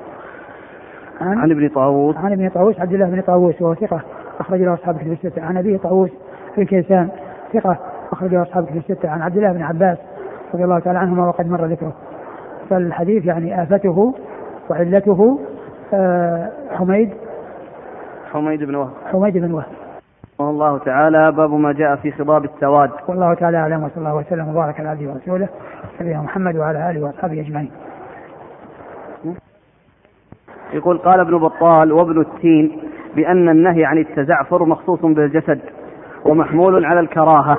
عن, 1.20 1.38
عن 1.38 1.50
ابن 1.50 1.68
طاووس. 1.68 2.16
عن 2.16 2.32
ابن 2.32 2.48
طاووس 2.48 2.80
عبد 2.80 2.92
الله 2.92 3.10
بن 3.10 3.20
طاووس 3.20 3.62
وهو 3.62 3.74
ثقة 3.74 4.00
أخرج 4.40 4.62
له 4.62 4.74
أصحاب 4.74 4.96
الكتب 4.96 5.12
الستة. 5.12 5.42
عن 5.42 5.56
أبيه 5.56 5.76
طاووس 5.76 6.10
في 6.54 6.64
كيسان 6.64 7.08
ثقة 7.52 7.78
أخرجه 8.12 8.42
أصحاب 8.42 8.64
الكتب 8.64 8.76
الستة 8.76 9.10
عن 9.10 9.22
عبد 9.22 9.36
الله 9.36 9.52
بن 9.52 9.62
عباس 9.62 9.98
رضي 10.54 10.64
الله 10.64 10.78
تعالى 10.78 10.98
عنهما 10.98 11.28
وقد 11.28 11.46
مر 11.46 11.66
ذكره. 11.66 11.92
فالحديث 12.70 13.24
يعني 13.24 13.62
آفته 13.62 14.14
وعلته 14.70 15.38
آه، 15.94 16.50
حميد. 16.70 17.10
حميد 18.32 18.64
بن 18.64 18.74
وهب. 18.74 18.90
حميد 19.12 19.38
بن 19.38 19.52
وهب. 19.52 19.66
الله 20.40 20.78
تعالى 20.78 21.32
باب 21.32 21.50
ما 21.50 21.72
جاء 21.72 21.96
في 21.96 22.12
خضاب 22.12 22.44
السواد 22.44 22.90
والله 23.08 23.34
تعالى 23.34 23.56
أعلم 23.56 23.82
وصلى 23.84 23.96
الله 23.96 24.16
وسلم 24.16 24.48
وبارك 24.48 24.80
على 24.80 24.88
عبده 24.88 25.10
ورسوله 25.10 25.48
نبينا 26.00 26.22
محمد 26.22 26.56
وعلى 26.56 26.90
آله 26.90 27.04
وأصحابه 27.04 27.40
أجمعين. 27.40 27.70
يقول 30.72 30.98
قال 30.98 31.20
ابن 31.20 31.38
بطال 31.38 31.92
وابن 31.92 32.20
التين 32.20 32.78
بأن 33.16 33.48
النهي 33.48 33.84
عن 33.84 33.98
التزعفر 33.98 34.64
مخصوص 34.64 35.00
بالجسد. 35.00 35.60
ومحمول 36.24 36.84
على 36.84 37.00
الكراهة. 37.00 37.58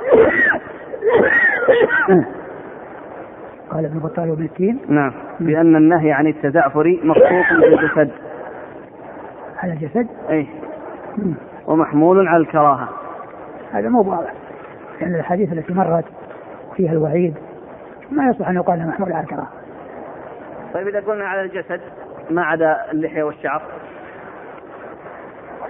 قال 3.72 3.86
ابن 3.86 4.00
بطال 4.00 4.30
وابن 4.30 4.44
التين 4.44 4.80
نعم. 4.88 5.14
بأن 5.40 5.76
النهي 5.76 6.12
عن 6.12 6.28
التزعفر 6.28 7.00
مخصوص 7.04 7.60
بالجسد. 7.60 8.12
على 9.58 9.74
الجسد؟ 9.74 10.08
اي 10.30 10.48
ومحمول 11.68 12.28
على 12.28 12.42
الكراهة. 12.42 12.90
هذا 13.72 13.90
مو 13.90 14.02
واضح. 14.02 14.34
لأن 15.02 15.16
الحديث 15.16 15.54
التي 15.54 15.74
مرت 15.74 16.06
فيها 16.76 16.92
الوعيد 16.92 17.34
ما 18.12 18.30
يصح 18.30 18.48
أن 18.48 18.56
يقال 18.56 18.88
محمول 18.88 19.14
على 19.14 19.24
الكراهة. 19.24 19.50
طيب 20.74 20.88
إذا 20.88 21.00
قلنا 21.00 21.26
على 21.26 21.42
الجسد 21.42 21.82
ما 22.30 22.44
عدا 22.44 22.78
اللحية 22.92 23.24
والشعر؟ 23.24 23.62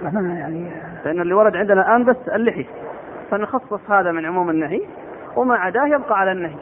يعني 0.02 0.70
لأن 1.04 1.20
اللي 1.20 1.34
ورد 1.34 1.56
عندنا 1.56 1.82
الآن 1.82 2.04
بس 2.04 2.28
اللحية. 2.34 2.81
فنخصص 3.32 3.90
هذا 3.90 4.12
من 4.12 4.26
عموم 4.26 4.50
النهي 4.50 4.80
وما 5.36 5.54
عداه 5.54 5.86
يبقى 5.86 6.18
على 6.18 6.32
النهي 6.32 6.56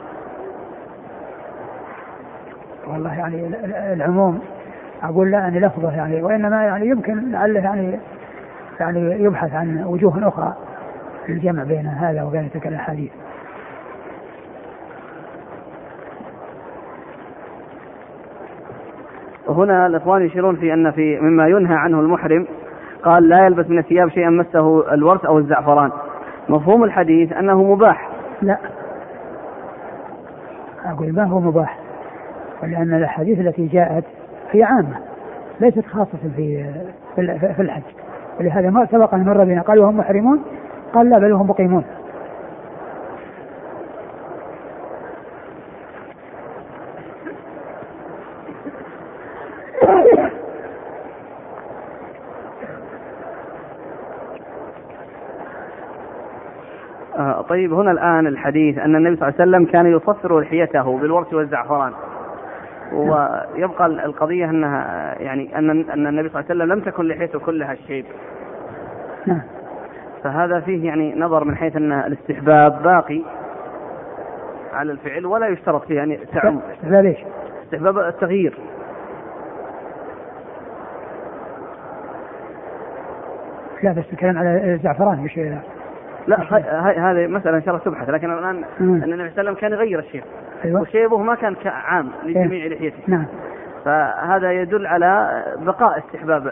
والله 2.87 3.13
يعني 3.13 3.47
العموم 3.93 4.39
أقول 5.03 5.31
لا 5.31 5.47
ان 5.47 5.57
لفظة 5.57 5.91
يعني 5.95 6.23
وإنما 6.23 6.63
يعني 6.63 6.87
يمكن 6.87 7.31
لعله 7.31 7.59
يعني 7.59 7.99
يعني 8.79 9.23
يبحث 9.23 9.53
عن 9.53 9.83
وجوه 9.83 10.27
أخرى 10.27 10.53
للجمع 11.29 11.63
بين 11.63 11.87
هذا 11.87 12.23
وبين 12.23 12.51
تلك 12.51 12.67
الأحاديث. 12.67 13.11
وهنا 19.47 19.85
الإخوان 19.85 20.21
يشيرون 20.21 20.55
في 20.55 20.73
أن 20.73 20.91
في 20.91 21.19
مما 21.19 21.47
ينهى 21.47 21.75
عنه 21.75 21.99
المحرم 21.99 22.47
قال 23.03 23.29
لا 23.29 23.45
يلبس 23.45 23.69
من 23.69 23.77
الثياب 23.77 24.09
شيئا 24.09 24.29
مسه 24.29 24.93
الورث 24.93 25.25
أو 25.25 25.37
الزعفران. 25.37 25.91
مفهوم 26.51 26.83
الحديث 26.83 27.33
أنه 27.33 27.63
مباح. 27.63 28.09
لا. 28.41 28.57
أقول 30.85 31.13
ما 31.13 31.23
هو 31.23 31.39
مباح. 31.39 31.77
ولان 32.63 32.93
الأحاديث 32.93 33.39
التي 33.39 33.67
جاءت 33.67 34.03
هي 34.51 34.63
عامة 34.63 34.95
ليست 35.59 35.85
خاصة 35.85 36.17
في 36.35 36.65
في 37.55 37.61
الحج 37.61 37.81
ولهذا 38.39 38.69
ما 38.69 38.85
سبق 38.91 39.13
أن 39.13 39.25
مر 39.25 39.43
بنا 39.43 39.61
قال 39.61 39.79
وهم 39.79 39.97
محرمون 39.97 40.43
قال 40.93 41.09
لا 41.09 41.19
بل 41.19 41.31
هم 41.31 41.47
مقيمون 41.49 41.83
آه، 57.15 57.41
طيب 57.61 57.73
هنا 57.73 57.91
الآن 57.91 58.27
الحديث 58.27 58.77
أن 58.77 58.95
النبي 58.95 59.15
صلى 59.15 59.27
الله 59.29 59.41
عليه 59.41 59.49
وسلم 59.51 59.65
كان 59.71 59.85
يصفر 59.85 60.39
لحيته 60.39 60.97
بالورث 60.97 61.33
والزعفران. 61.33 61.93
ويبقى 62.93 63.85
القضية 63.85 64.45
أنها 64.45 65.15
يعني 65.19 65.57
أن 65.57 65.69
أن 65.69 66.07
النبي 66.07 66.29
صلى 66.29 66.39
الله 66.39 66.45
عليه 66.49 66.63
وسلم 66.63 66.71
لم 66.73 66.79
تكن 66.79 67.07
لحيته 67.07 67.39
كلها 67.39 67.71
الشيب 67.73 68.05
فهذا 70.23 70.59
فيه 70.59 70.87
يعني 70.87 71.15
نظر 71.15 71.43
من 71.43 71.55
حيث 71.55 71.75
أن 71.75 71.91
الاستحباب 71.91 72.83
باقي 72.83 73.21
على 74.73 74.91
الفعل 74.91 75.25
ولا 75.25 75.47
يشترط 75.47 75.85
فيه 75.85 75.95
يعني 75.95 76.17
تعم. 76.17 76.59
استحباب 76.73 77.05
إيش؟ 77.05 77.17
استحباب 77.65 77.97
التغيير. 77.97 78.57
لا 83.83 83.91
بس 83.91 84.05
الكلام 84.13 84.37
على 84.37 84.73
الزعفران 84.73 85.19
مش 85.19 85.39
لا 86.27 86.37
هذه 87.11 87.27
مسألة 87.27 87.57
إن 87.57 87.61
شاء 87.61 87.73
الله 87.75 87.85
تبحث 87.85 88.09
لكن 88.09 88.31
الآن 88.31 88.63
أن 88.79 89.03
النبي 89.03 89.03
صلى 89.03 89.13
الله 89.13 89.23
عليه 89.23 89.31
وسلم 89.31 89.53
كان 89.53 89.71
يغير 89.71 89.99
الشيب 89.99 90.23
أيوة. 90.65 90.81
وشيبه 90.81 91.17
ما 91.17 91.35
كان 91.35 91.55
عام 91.65 92.09
لجميع 92.23 92.63
إيه؟ 92.63 92.69
لحيته. 92.75 92.97
نعم. 93.07 93.25
فهذا 93.85 94.51
يدل 94.51 94.87
على 94.87 95.43
بقاء 95.65 95.97
استحباب 95.97 96.51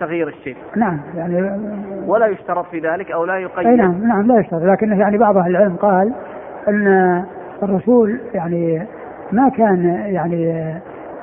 تغيير 0.00 0.28
الشيب 0.28 0.56
نعم 0.76 1.00
يعني 1.16 1.60
ولا 2.06 2.26
يشترط 2.26 2.66
في 2.70 2.78
ذلك 2.78 3.10
أو 3.10 3.24
لا 3.24 3.38
يقيد. 3.38 3.66
أي 3.66 3.76
نعم 3.76 4.06
نعم 4.08 4.26
لا 4.26 4.40
يشترط. 4.40 4.62
لكن 4.62 4.92
يعني 4.92 5.18
بعض 5.18 5.36
أهل 5.36 5.50
العلم 5.50 5.76
قال 5.76 6.12
أن 6.68 7.24
الرسول 7.62 8.20
يعني 8.34 8.86
ما 9.32 9.48
كان 9.48 9.84
يعني 10.06 10.74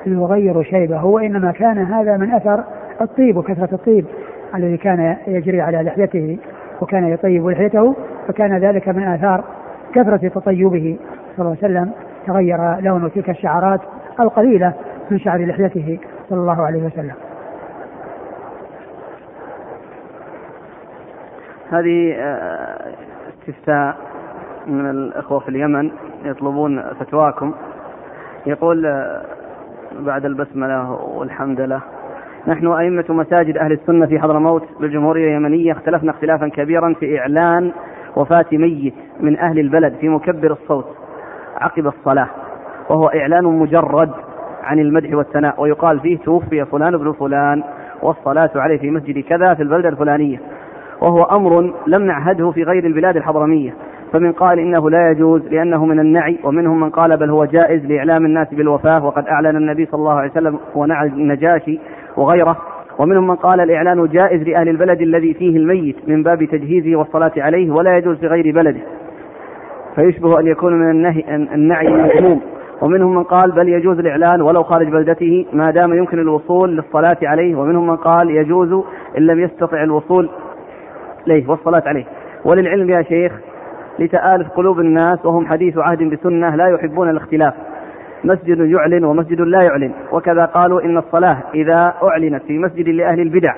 يغير 0.06 0.62
شيبه 0.62 1.04
وإنما 1.04 1.52
كان 1.52 1.78
هذا 1.78 2.16
من 2.16 2.30
أثر 2.30 2.64
الطيب 3.00 3.36
وكثرة 3.36 3.74
الطيب 3.74 4.06
الذي 4.54 4.76
كان 4.76 5.16
يجري 5.26 5.60
على 5.60 5.82
لحيته. 5.82 6.38
وكان 6.80 7.08
يطيب 7.08 7.46
لحيته 7.48 7.96
فكان 8.28 8.58
ذلك 8.58 8.88
من 8.88 9.02
آثار 9.02 9.44
كثرة 9.94 10.28
تطيبه. 10.28 10.98
صلى 11.36 11.46
الله 11.46 11.56
عليه 11.62 11.74
وسلم 11.74 11.92
تغير 12.26 12.80
لون 12.80 13.12
تلك 13.12 13.30
الشعرات 13.30 13.80
القليلة 14.20 14.72
من 15.10 15.18
شعر 15.18 15.46
لحيته. 15.46 15.98
صلى 16.28 16.40
الله 16.40 16.66
عليه 16.66 16.82
وسلم. 16.82 17.14
هذه 21.70 22.14
آه، 22.18 22.94
استفتاء 23.28 23.96
من 24.66 24.90
الأخوة 24.90 25.38
في 25.38 25.48
اليمن 25.48 25.90
يطلبون 26.24 26.82
فتواكم. 26.82 27.54
يقول 28.46 28.86
آه، 28.86 29.22
بعد 29.92 30.24
البسملة 30.24 30.92
والحمد 30.92 31.60
لله 31.60 31.80
نحن 32.46 32.66
أئمة 32.66 33.04
مساجد 33.08 33.56
أهل 33.56 33.72
السنة 33.72 34.06
في 34.06 34.18
حضرموت 34.20 34.62
بالجمهورية 34.80 35.28
اليمنية. 35.28 35.72
اختلفنا 35.72 36.10
اختلافا 36.10 36.48
كبيرا 36.48 36.94
في 37.00 37.18
إعلان 37.18 37.72
وفاة 38.16 38.46
ميت 38.52 38.94
من 39.20 39.38
أهل 39.38 39.58
البلد 39.58 39.94
في 40.00 40.08
مكبر 40.08 40.52
الصوت 40.52 40.86
عقب 41.60 41.86
الصلاة 41.86 42.28
وهو 42.90 43.06
إعلان 43.06 43.44
مجرد 43.44 44.10
عن 44.62 44.78
المدح 44.78 45.14
والثناء 45.14 45.62
ويقال 45.62 46.00
فيه 46.00 46.18
توفي 46.18 46.64
فلان 46.64 46.94
ابن 46.94 47.12
فلان 47.12 47.62
والصلاة 48.02 48.50
عليه 48.54 48.78
في 48.78 48.90
مسجد 48.90 49.18
كذا 49.24 49.54
في 49.54 49.62
البلدة 49.62 49.88
الفلانية 49.88 50.40
وهو 51.00 51.22
أمر 51.22 51.74
لم 51.86 52.02
نعهده 52.02 52.50
في 52.50 52.62
غير 52.62 52.86
البلاد 52.86 53.16
الحضرمية. 53.16 53.74
فمن 54.12 54.32
قال 54.32 54.58
إنه 54.58 54.90
لا 54.90 55.10
يجوز 55.10 55.46
لأنه 55.46 55.84
من 55.86 56.00
النعي 56.00 56.38
ومنهم 56.44 56.80
من 56.80 56.90
قال 56.90 57.16
بل 57.16 57.30
هو 57.30 57.44
جائز 57.44 57.84
لإعلام 57.86 58.24
الناس 58.26 58.48
بالوفاة 58.54 59.04
وقد 59.04 59.26
أعلن 59.26 59.56
النبي 59.56 59.86
صلى 59.86 59.98
الله 59.98 60.12
عليه 60.12 60.30
وسلم 60.30 60.58
ونعى 60.74 61.06
النجاشي 61.06 61.80
وغيره. 62.16 62.56
ومنهم 62.98 63.26
من 63.26 63.34
قال 63.34 63.60
الإعلان 63.60 64.06
جائز 64.06 64.42
لأهل 64.42 64.68
البلد 64.68 65.00
الذي 65.00 65.34
فيه 65.34 65.56
الميت 65.56 65.96
من 66.08 66.22
باب 66.22 66.44
تجهيزه 66.44 66.96
والصلاة 66.96 67.32
عليه 67.36 67.70
ولا 67.70 67.96
يجوز 67.96 68.16
في 68.18 68.26
غير 68.26 68.54
بلده. 68.54 68.80
فيشبه 69.94 70.40
أن 70.40 70.46
يكون 70.46 70.72
من 70.72 70.90
النهي 70.90 71.24
النعي 71.54 71.88
المذموم 71.88 72.40
ومنهم 72.82 73.14
من 73.14 73.22
قال 73.22 73.52
بل 73.52 73.68
يجوز 73.68 73.98
الإعلان 73.98 74.42
ولو 74.42 74.62
خارج 74.62 74.88
بلدته 74.88 75.46
ما 75.52 75.70
دام 75.70 75.94
يمكن 75.94 76.18
الوصول 76.18 76.76
للصلاة 76.76 77.16
عليه. 77.22 77.54
ومنهم 77.54 77.86
من 77.86 77.96
قال 77.96 78.30
يجوز 78.30 78.72
إن 79.18 79.26
لم 79.26 79.40
يستطع 79.40 79.82
الوصول 79.82 80.30
إليه 81.26 81.48
والصلاة 81.48 81.82
عليه. 81.86 82.04
وللعلم 82.44 82.90
يا 82.90 83.02
شيخ 83.02 83.32
لتآلف 83.98 84.48
قلوب 84.48 84.80
الناس 84.80 85.26
وهم 85.26 85.46
حديث 85.46 85.78
عهد 85.78 86.02
بسنة 86.02 86.56
لا 86.56 86.66
يحبون 86.66 87.10
الاختلاف. 87.10 87.54
مسجد 88.24 88.58
يعلن 88.58 89.04
ومسجد 89.04 89.40
لا 89.40 89.62
يعلن. 89.62 89.92
وكذا 90.12 90.44
قالوا 90.44 90.82
إن 90.82 90.98
الصلاة 90.98 91.36
إذا 91.54 91.94
أعلنت 92.02 92.42
في 92.42 92.58
مسجد 92.58 92.88
لأهل 92.88 93.20
البدع 93.20 93.54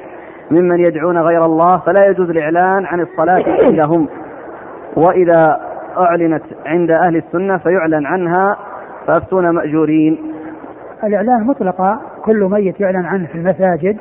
ممن 0.50 0.80
يدعون 0.80 1.18
غير 1.18 1.44
الله 1.44 1.78
فلا 1.78 2.06
يجوز 2.06 2.30
الإعلان 2.30 2.86
عن 2.86 3.00
الصلاة 3.00 3.44
عندهم 3.64 4.08
وإذا 4.96 5.60
أعلنت 5.98 6.42
عند 6.66 6.90
أهل 6.90 7.16
السنة 7.16 7.58
فيعلن 7.58 8.06
عنها 8.06 8.56
فأفتون 9.06 9.50
مأجورين. 9.50 10.18
الإعلان 11.04 11.46
مطلقا 11.46 12.00
كل 12.24 12.48
ميت 12.50 12.80
يعلن 12.80 13.04
عنه 13.04 13.26
في 13.26 13.34
المساجد 13.34 13.96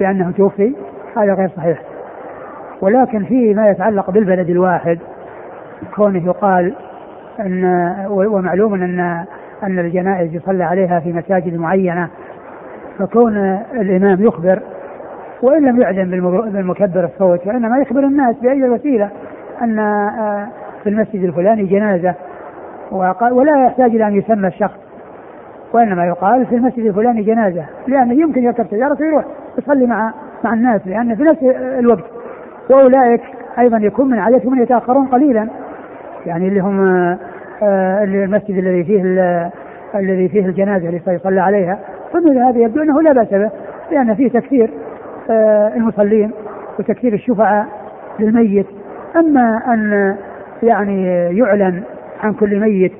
بأنه 0.00 0.30
توفي. 0.30 0.74
هذا 1.16 1.34
غير 1.34 1.48
صحيح. 1.56 1.78
ولكن 2.80 3.24
في 3.24 3.54
ما 3.54 3.68
يتعلق 3.68 4.10
بالبلد 4.10 4.50
الواحد 4.50 4.98
كونه 5.96 6.26
يقال 6.26 6.74
إن 7.40 7.64
ومعلوم 8.08 8.74
إن 8.74 9.24
أن 9.62 9.78
الجنائز 9.78 10.34
يصلى 10.34 10.64
عليها 10.64 11.00
في 11.00 11.12
مساجد 11.12 11.54
معينة 11.54 12.08
فكون 12.98 13.36
الإمام 13.74 14.22
يخبر 14.24 14.62
وإن 15.42 15.64
لم 15.64 15.80
يعلن 15.80 16.10
بالمكبر 16.52 17.04
الصوت 17.04 17.46
وإنما 17.46 17.78
يخبر 17.78 18.00
الناس 18.00 18.36
بأي 18.42 18.70
وسيلة 18.70 19.10
أن 19.62 19.78
آه، 19.78 20.48
في 20.82 20.88
المسجد 20.88 21.24
الفلاني 21.24 21.64
جنازة 21.64 22.14
ولا 23.30 23.64
يحتاج 23.66 23.90
إلى 23.90 24.06
أن 24.06 24.14
يسمى 24.16 24.48
الشخص 24.48 24.78
وإنما 25.72 26.06
يقال 26.06 26.46
في 26.46 26.54
المسجد 26.54 26.84
الفلاني 26.86 27.22
جنازة 27.22 27.64
لأنه 27.86 28.14
يمكن 28.14 28.42
يركب 28.42 28.66
سيارته 28.70 29.04
ويروح 29.04 29.24
يصلي 29.58 29.86
مع 29.86 30.12
مع 30.44 30.54
الناس 30.54 30.80
لأن 30.86 31.16
في 31.16 31.22
نفس 31.22 31.42
الوقت 31.78 32.04
وأولئك 32.70 33.22
أيضا 33.58 33.78
يكون 33.78 34.10
من 34.10 34.18
عادتهم 34.18 34.62
يتأخرون 34.62 35.06
قليلا 35.06 35.48
يعني 36.26 36.48
اللي 36.48 36.60
هم 36.60 36.80
آه، 36.80 37.18
المسجد 37.62 38.58
الذي 38.58 38.84
فيه 38.84 39.02
الذي 39.94 40.28
فيه 40.28 40.46
الجنازة 40.46 40.88
اللي 40.88 41.00
يصلى 41.06 41.40
عليها. 41.40 41.78
فمن 42.12 42.38
هذا 42.38 42.58
يبدو 42.58 42.82
أنه 42.82 43.02
لا 43.02 43.12
بأس 43.12 43.28
به 43.28 43.50
لأن 43.92 44.14
فيه 44.14 44.28
تكثير 44.28 44.70
آه، 45.30 45.72
المصلين 45.76 46.30
وتكثير 46.78 47.12
الشفعاء 47.12 47.66
للميت. 48.18 48.66
أما 49.16 49.62
أن 49.66 50.16
يعني 50.62 51.06
يعلن 51.38 51.82
عن 52.22 52.32
كل 52.32 52.60
ميت 52.60 52.92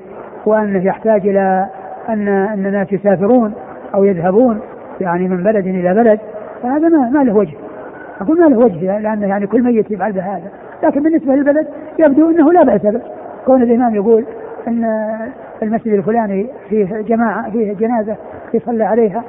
وأنه 0.45 0.85
يحتاج 0.85 1.27
إلى 1.27 1.65
أن 2.09 2.27
ان 2.27 2.65
الناس 2.65 2.93
يسافرون 2.93 3.53
أو 3.95 4.03
يذهبون 4.03 4.59
يعني 5.01 5.27
من 5.27 5.43
بلد 5.43 5.67
إلى 5.67 5.93
بلد 5.93 6.19
فهذا 6.63 6.89
ما, 6.89 7.09
ما 7.09 7.23
له 7.23 7.35
وجه. 7.35 7.57
أقول 8.21 8.39
ما 8.39 8.45
له 8.45 8.57
وجه 8.57 8.99
لأن 8.99 9.21
يعني 9.21 9.47
كل 9.47 9.63
ميت 9.63 9.91
يفعل 9.91 10.11
بهذا. 10.11 10.51
لكن 10.83 11.03
بالنسبة 11.03 11.35
للبلد 11.35 11.67
يبدو 11.99 12.29
أنه 12.29 12.53
لا 12.53 12.63
بأس 12.63 12.81
به. 12.81 13.01
كون 13.45 13.63
الإمام 13.63 13.95
يقول 13.95 14.25
أن 14.67 14.85
المسجد 15.61 15.93
الفلاني 15.93 16.47
فيه 16.69 16.85
جماعة 16.85 17.51
فيه 17.51 17.73
جنازة 17.73 18.15
يصلى 18.53 18.83
عليها 18.83 19.23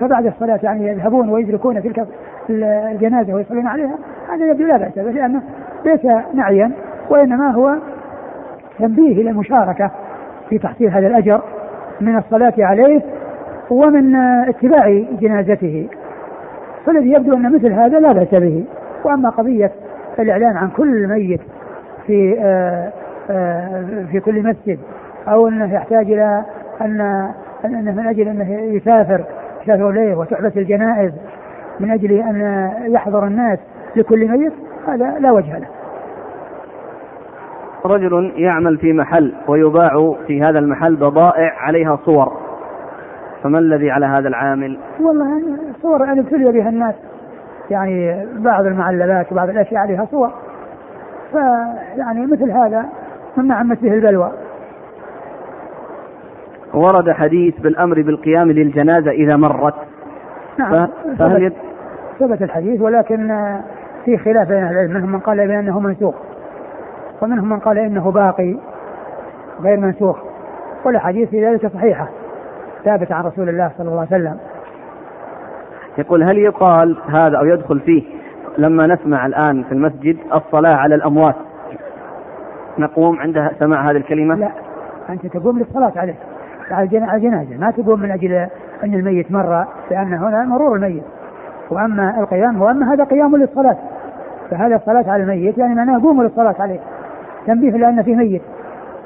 فبعد 0.00 0.26
الصلاة 0.26 0.60
يعني 0.62 0.88
يذهبون 0.88 1.28
ويدركون 1.28 1.82
تلك 1.82 2.06
الجنازة 2.50 3.34
ويصلون 3.34 3.66
عليها 3.66 3.98
هذا 4.32 4.50
يبدو 4.50 4.66
لا 4.66 4.76
بأس 4.76 4.94
به 4.94 5.10
لأنه 5.10 5.42
ليس 5.84 6.04
نعيا 6.34 6.72
وإنما 7.10 7.50
هو 7.50 7.76
تنبيه 8.78 9.22
إلى 9.22 9.30
المشاركة 9.30 9.90
في 10.48 10.58
تحصيل 10.58 10.90
هذا 10.90 11.06
الأجر 11.06 11.42
من 12.00 12.16
الصلاة 12.16 12.54
عليه 12.58 13.02
ومن 13.70 14.16
اتباع 14.16 15.04
جنازته. 15.20 15.88
فالذي 16.86 17.12
يبدو 17.12 17.36
أن 17.36 17.54
مثل 17.54 17.72
هذا 17.72 18.00
لا 18.00 18.12
بأس 18.12 18.34
به. 18.34 18.64
وأما 19.04 19.30
قضية 19.30 19.72
الإعلان 20.18 20.56
عن 20.56 20.70
كل 20.70 21.06
ميت 21.06 21.40
في 22.06 22.36
آه، 22.40 22.92
في 24.10 24.20
كل 24.24 24.42
مسجد 24.42 24.78
أو 25.28 25.48
أنه 25.48 25.74
يحتاج 25.74 26.12
إلى 26.12 26.44
أن 26.80 27.00
أنه 27.64 27.92
من 27.92 28.06
أجل 28.06 28.28
أنه 28.28 28.60
يسافر 28.60 29.24
يسافر 29.62 29.90
إليه 29.90 30.14
وتحبس 30.14 30.56
الجنائز 30.56 31.12
من 31.80 31.90
أجل 31.90 32.12
أن 32.12 32.70
يحضر 32.86 33.26
الناس 33.26 33.58
لكل 33.96 34.28
ميت 34.28 34.52
هذا 34.88 35.18
لا 35.18 35.32
وجه 35.32 35.58
له 35.58 35.66
رجل 37.84 38.32
يعمل 38.36 38.78
في 38.78 38.92
محل 38.92 39.34
ويباع 39.48 40.14
في 40.26 40.42
هذا 40.42 40.58
المحل 40.58 40.96
بضائع 40.96 41.52
عليها 41.58 41.98
صور 42.04 42.32
فما 43.42 43.58
الذي 43.58 43.90
على 43.90 44.06
هذا 44.06 44.28
العامل؟ 44.28 44.78
والله 45.00 45.42
صور 45.82 46.04
يعني 46.04 46.20
ابتلي 46.20 46.52
بها 46.52 46.68
الناس 46.68 46.94
يعني 47.70 48.26
بعض 48.36 48.66
المعلبات 48.66 49.32
وبعض 49.32 49.48
الأشياء 49.48 49.80
عليها 49.80 50.04
صور 50.10 50.30
فيعني 51.32 52.26
مثل 52.26 52.50
هذا 52.50 52.88
مما 53.38 53.54
عمت 53.54 53.82
به 53.82 53.94
البلوى. 53.94 54.32
ورد 56.74 57.10
حديث 57.10 57.60
بالأمر 57.60 58.02
بالقيام 58.02 58.50
للجنازة 58.50 59.10
إذا 59.10 59.36
مرت. 59.36 59.74
نعم 60.58 60.88
فهل 61.18 61.52
ثبت 62.18 62.42
الحديث 62.42 62.80
ولكن 62.80 63.56
في 64.04 64.18
خلاف 64.18 64.48
بين 64.48 64.66
العلم. 64.66 64.94
منهم 64.94 65.12
من 65.12 65.18
قال 65.18 65.48
بأنه 65.48 65.80
منسوخ 65.80 66.14
ومنهم 67.22 67.48
من 67.48 67.58
قال 67.58 67.78
إنه 67.78 68.10
باقي 68.10 68.56
غير 69.62 69.80
منسوخ. 69.80 70.18
والاحاديث 70.84 71.28
في 71.28 71.46
ذلك 71.46 71.66
صحيحة 71.66 72.08
ثابته 72.84 73.14
عن 73.14 73.24
رسول 73.24 73.48
الله 73.48 73.70
صلى 73.78 73.88
الله 73.88 74.06
عليه 74.10 74.22
وسلم. 74.22 74.36
يقول 75.98 76.22
هل 76.22 76.38
يقال 76.38 76.96
هذا 77.08 77.38
أو 77.38 77.44
يدخل 77.44 77.80
فيه 77.80 78.02
لما 78.58 78.86
نسمع 78.86 79.26
الآن 79.26 79.62
في 79.62 79.72
المسجد 79.72 80.16
الصلاة 80.34 80.74
على 80.74 80.94
الأموات؟ 80.94 81.34
نقوم 82.78 83.18
عند 83.18 83.50
سماع 83.58 83.90
هذه 83.90 83.96
الكلمة؟ 83.96 84.34
لا 84.34 84.50
أنت 85.10 85.26
تقوم 85.26 85.58
للصلاة 85.58 85.92
عليه 85.96 86.14
على 86.70 87.14
الجنازة. 87.14 87.56
ما 87.56 87.70
تقوم 87.70 88.00
من 88.00 88.10
أجل 88.10 88.32
أن 88.84 88.94
الميت 88.94 89.32
مر 89.32 89.64
لأن 89.90 90.12
هنا 90.12 90.44
مرور 90.44 90.76
الميت. 90.76 91.02
وأما 91.70 92.20
القيام 92.20 92.62
وأما 92.62 92.94
هذا 92.94 93.04
قيام 93.04 93.36
للصلاة. 93.36 93.76
فهذا 94.50 94.76
الصلاة 94.76 95.04
على 95.10 95.22
الميت 95.22 95.58
يعني 95.58 95.74
معناه 95.74 96.02
قوموا 96.02 96.24
للصلاة 96.24 96.54
عليه. 96.58 96.80
تنبيه 97.46 97.70
لأن 97.70 98.02
فيه 98.02 98.16
ميت 98.16 98.42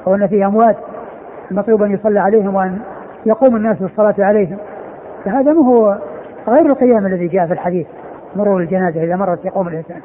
أو 0.07 0.15
أن 0.15 0.27
فيه 0.27 0.47
أموات. 0.47 0.77
المطلوب 1.51 1.83
أن 1.83 1.91
يصلى 1.91 2.19
عليهم 2.19 2.55
وأن 2.55 2.79
يقوم 3.25 3.55
الناس 3.55 3.77
بالصلاه 3.77 4.15
عليهم. 4.19 4.57
فهذا 5.25 5.53
ما 5.53 5.65
هو 5.65 5.97
غير 6.47 6.65
القيام 6.65 7.05
الذي 7.05 7.27
جاء 7.27 7.47
في 7.47 7.53
الحديث 7.53 7.87
مرور 8.35 8.61
الجنازة 8.61 9.03
إذا 9.03 9.15
مرت 9.15 9.45
يقوم 9.45 9.67
الإنسان. 9.67 10.01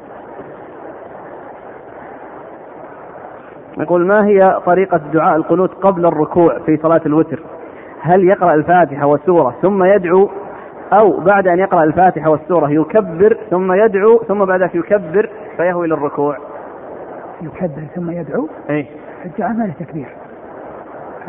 يقول 3.79 4.07
ما 4.07 4.25
هي 4.25 4.59
طريقة 4.65 4.97
دعاء 5.13 5.35
القنوت 5.35 5.73
قبل 5.73 6.05
الركوع 6.05 6.59
في 6.65 6.77
صلاة 6.77 7.01
الوتر؟ 7.05 7.43
هل 8.01 8.23
يقرأ 8.23 8.53
الفاتحة 8.53 9.05
والسورة 9.05 9.55
ثم 9.61 9.83
يدعو 9.83 10.29
أو 10.93 11.19
بعد 11.19 11.47
أن 11.47 11.59
يقرأ 11.59 11.83
الفاتحة 11.83 12.29
والسورة 12.29 12.69
يكبر 12.69 13.37
ثم 13.49 13.71
يدعو 13.73 14.17
ثم 14.27 14.45
بعد 14.45 14.61
ذلك 14.61 14.75
يكبر 14.75 15.29
فيهوي 15.57 15.87
للركوع؟ 15.87 16.37
يكبر 17.41 17.83
ثم 17.95 18.11
يدعو؟ 18.11 18.49
إيه؟ 18.69 18.85
الدعاء 19.25 19.53
ما 19.53 19.63
له 19.63 19.73
تكبير. 19.79 20.07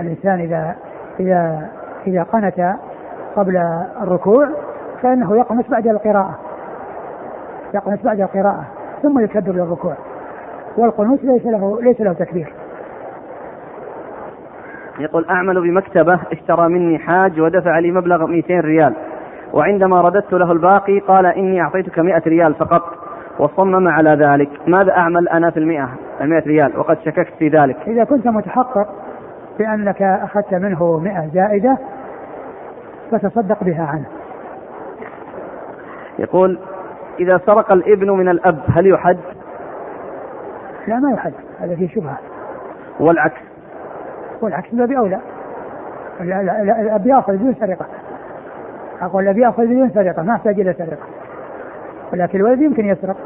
الإنسان 0.01 0.41
إذا 0.41 0.75
إذا 1.21 1.69
إذا 2.07 2.23
قنت 2.23 2.75
قبل 3.37 3.57
الركوع 4.03 4.49
فإنه 5.03 5.37
يقنت 5.37 5.71
بعد 5.71 5.87
القراءة. 5.87 6.39
يقنت 7.75 8.05
بعد 8.05 8.21
القراءة 8.21 8.65
ثم 9.03 9.21
يكبر 9.21 9.53
للركوع. 9.53 9.95
والقنوت 10.77 11.25
ليس 11.25 11.47
له 11.47 11.83
ليس 11.83 12.01
له 12.01 12.13
تكبير. 12.13 12.53
يقول 14.99 15.27
أعمل 15.31 15.61
بمكتبة 15.61 16.21
اشترى 16.33 16.69
مني 16.69 16.99
حاج 16.99 17.41
ودفع 17.41 17.79
لي 17.79 17.91
مبلغ 17.91 18.27
200 18.27 18.61
ريال. 18.61 18.95
وعندما 19.53 20.01
رددت 20.01 20.33
له 20.33 20.53
الباقي 20.53 20.99
قال 20.99 21.27
إني 21.27 21.61
أعطيتك 21.61 21.99
100 21.99 22.23
ريال 22.27 22.55
فقط. 22.55 22.83
وصمم 23.39 23.89
على 23.89 24.11
ذلك. 24.11 24.49
ماذا 24.67 24.93
أعمل 24.93 25.29
أنا 25.29 25.51
في 25.51 25.57
المئة 25.57 25.89
المئة 26.21 26.43
ريال؟ 26.47 26.79
وقد 26.79 26.99
شككت 27.05 27.35
في 27.39 27.49
ذلك. 27.49 27.77
إذا 27.87 28.05
كنت 28.05 28.27
متحقق 28.27 28.89
بأنك 29.59 30.03
أخذت 30.03 30.55
منه 30.55 30.99
100 30.99 31.31
زائدة 31.35 31.79
فتصدق 33.11 33.65
بها 33.65 33.87
عنه. 33.87 34.07
يقول 36.19 36.59
إذا 37.21 37.41
سرق 37.47 37.73
الابن 37.73 38.11
من 38.11 38.29
الأب 38.29 38.59
هل 38.69 38.87
يحد 38.87 39.19
لا 40.91 40.99
ما 40.99 41.13
يحد 41.13 41.33
هذا 41.61 41.77
فيه 41.77 41.89
شبهة. 41.89 42.19
والعكس. 43.01 43.41
والعكس 44.43 44.75
من 44.75 44.87
باب 44.87 44.93
أولى 44.93 45.21
الأب 46.21 47.07
يأخذ 47.07 47.33
بدون 47.33 47.55
سرقة. 47.55 47.87
أقول 49.03 49.23
الأب 49.23 49.39
يأخذ 49.39 49.67
بدون 49.67 49.91
سرقة 49.91 50.23
ما 50.23 50.35
يحتاج 50.35 50.61
إلى 50.61 50.73
سرقة. 50.73 51.07
ولكن 52.13 52.39
الولد 52.39 52.61
يمكن 52.61 52.87
يسرق. 52.87 53.17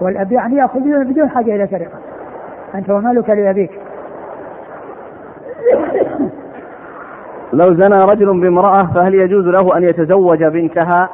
والأب 0.00 0.32
يعني 0.32 0.56
يأخذ 0.56 0.80
بدون 0.80 1.28
حاجة 1.28 1.56
إلى 1.56 1.66
سرقة. 1.66 1.98
أنت 2.74 2.90
ومالك 2.90 3.30
لأبيك. 3.30 3.70
لو 7.52 7.74
زنى 7.74 8.04
رجل 8.04 8.40
بامرأة 8.40 8.86
فهل 8.94 9.14
يجوز 9.14 9.46
له 9.46 9.76
أن 9.76 9.82
يتزوج 9.82 10.44
بنتها؟ 10.44 11.08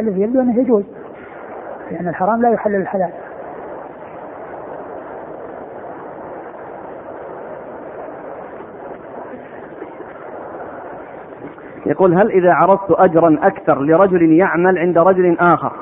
الذي 0.00 0.20
يبدو 0.20 0.40
أنه 0.40 0.60
يجوز. 0.60 0.84
لأن 1.90 2.08
الحرام 2.08 2.42
لا 2.42 2.50
يحلل 2.50 2.80
الحلال. 2.80 3.10
يقول 11.86 12.14
هل 12.14 12.30
إذا 12.30 12.52
عرضت 12.52 12.90
أجرا 12.90 13.38
أكثر 13.42 13.82
لرجل 13.82 14.32
يعمل 14.32 14.78
عند 14.78 14.98
رجل 14.98 15.36
آخر 15.40 15.72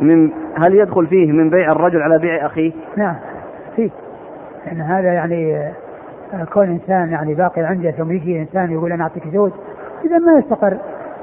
من 0.00 0.30
هل 0.58 0.74
يدخل 0.74 1.06
فيه 1.06 1.32
من 1.32 1.50
بيع 1.50 1.72
الرجل 1.72 2.02
على 2.02 2.18
بيع 2.18 2.46
أخيه؟ 2.46 2.72
نعم 2.96 3.14
فيه 3.76 3.90
لأن 4.66 4.80
هذا 4.80 5.12
يعني 5.12 5.56
آه، 6.34 6.44
كون 6.52 6.68
إنسان 6.68 7.10
يعني 7.10 7.34
باقي 7.34 7.62
عنده 7.62 7.90
ثم 7.90 8.12
يجي 8.12 8.40
إنسان 8.40 8.72
يقول 8.72 8.92
أنا 8.92 9.02
أعطيك 9.02 9.28
زوج 9.32 9.50
إذا 10.04 10.18
ما 10.18 10.38
يستقر 10.38 10.76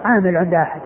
عامل 0.05 0.37
عند 0.37 0.53
أحد 0.53 0.81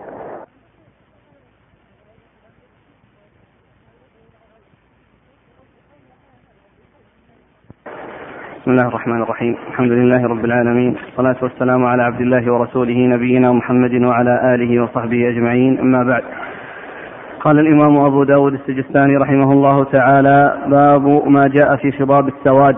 بسم 8.72 8.80
الله 8.80 8.88
الرحمن 8.88 9.22
الرحيم 9.22 9.56
الحمد 9.70 9.92
لله 9.92 10.26
رب 10.26 10.44
العالمين 10.44 10.94
والصلاة 11.06 11.36
والسلام 11.42 11.84
على 11.84 12.02
عبد 12.02 12.20
الله 12.20 12.52
ورسوله 12.52 12.94
نبينا 12.94 13.52
محمد 13.52 13.94
وعلى 14.02 14.54
آله 14.54 14.82
وصحبه 14.82 15.28
أجمعين 15.28 15.78
أما 15.78 16.04
بعد 16.04 16.22
قال 17.40 17.58
الإمام 17.58 17.96
أبو 17.96 18.24
داود 18.24 18.52
السجستاني 18.52 19.16
رحمه 19.16 19.52
الله 19.52 19.84
تعالى 19.84 20.56
باب 20.66 21.28
ما 21.28 21.48
جاء 21.48 21.76
في 21.76 21.92
خضاب 21.92 22.28
السواد 22.28 22.76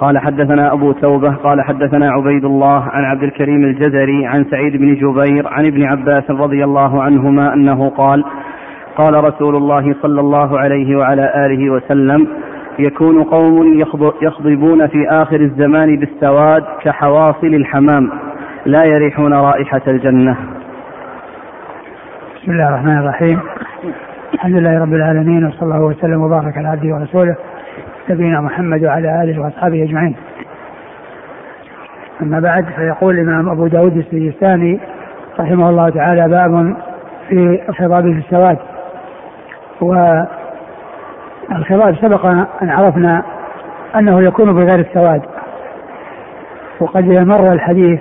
قال 0.00 0.18
حدثنا 0.18 0.72
أبو 0.72 0.92
توبة 0.92 1.34
قال 1.34 1.62
حدثنا 1.62 2.10
عبيد 2.10 2.44
الله 2.44 2.82
عن 2.82 3.04
عبد 3.04 3.22
الكريم 3.22 3.64
الجزري 3.64 4.26
عن 4.26 4.44
سعيد 4.50 4.76
بن 4.76 4.94
جبير 4.94 5.48
عن 5.48 5.66
ابن 5.66 5.82
عباس 5.82 6.30
رضي 6.30 6.64
الله 6.64 7.02
عنهما 7.02 7.54
أنه 7.54 7.88
قال 7.88 8.24
قال 8.96 9.24
رسول 9.24 9.56
الله 9.56 9.94
صلى 10.02 10.20
الله 10.20 10.58
عليه 10.58 10.96
وعلى 10.96 11.46
آله 11.46 11.70
وسلم 11.70 12.28
يكون 12.78 13.24
قوم 13.24 13.80
يخضبون 14.22 14.86
في 14.86 15.08
آخر 15.08 15.40
الزمان 15.40 15.96
بالسواد 15.96 16.64
كحواصل 16.82 17.46
الحمام 17.46 18.10
لا 18.66 18.84
يريحون 18.84 19.34
رائحة 19.34 19.82
الجنة. 19.88 20.36
بسم 22.36 22.52
الله 22.52 22.68
الرحمن 22.68 22.98
الرحيم. 22.98 23.40
الحمد 24.34 24.56
لله 24.56 24.80
رب 24.80 24.94
العالمين 24.94 25.46
وصلى 25.46 25.62
الله 25.62 25.84
وسلم 25.84 26.22
وبارك 26.22 26.56
على 26.56 26.68
عبده 26.68 26.94
ورسوله 26.94 27.36
نبينا 28.10 28.40
محمد 28.40 28.84
وعلى 28.84 29.22
آله 29.22 29.40
وأصحابه 29.40 29.82
أجمعين. 29.82 30.16
أما 32.22 32.40
بعد 32.40 32.64
فيقول 32.64 33.18
الإمام 33.18 33.48
أبو 33.48 33.66
داود 33.66 33.96
السجستاني 33.96 34.80
رحمه 35.40 35.70
الله 35.70 35.88
تعالى 35.88 36.28
باب 36.28 36.76
في 37.28 37.60
الخضاب 37.68 38.02
في 38.02 38.18
السواد 38.18 38.58
والخضاب 41.50 41.96
سبق 41.96 42.26
أن 42.62 42.70
عرفنا 42.70 43.22
أنه 43.96 44.22
يكون 44.22 44.52
بغير 44.52 44.78
السواد. 44.78 45.22
وقد 46.80 47.04
مر 47.04 47.52
الحديث 47.52 48.00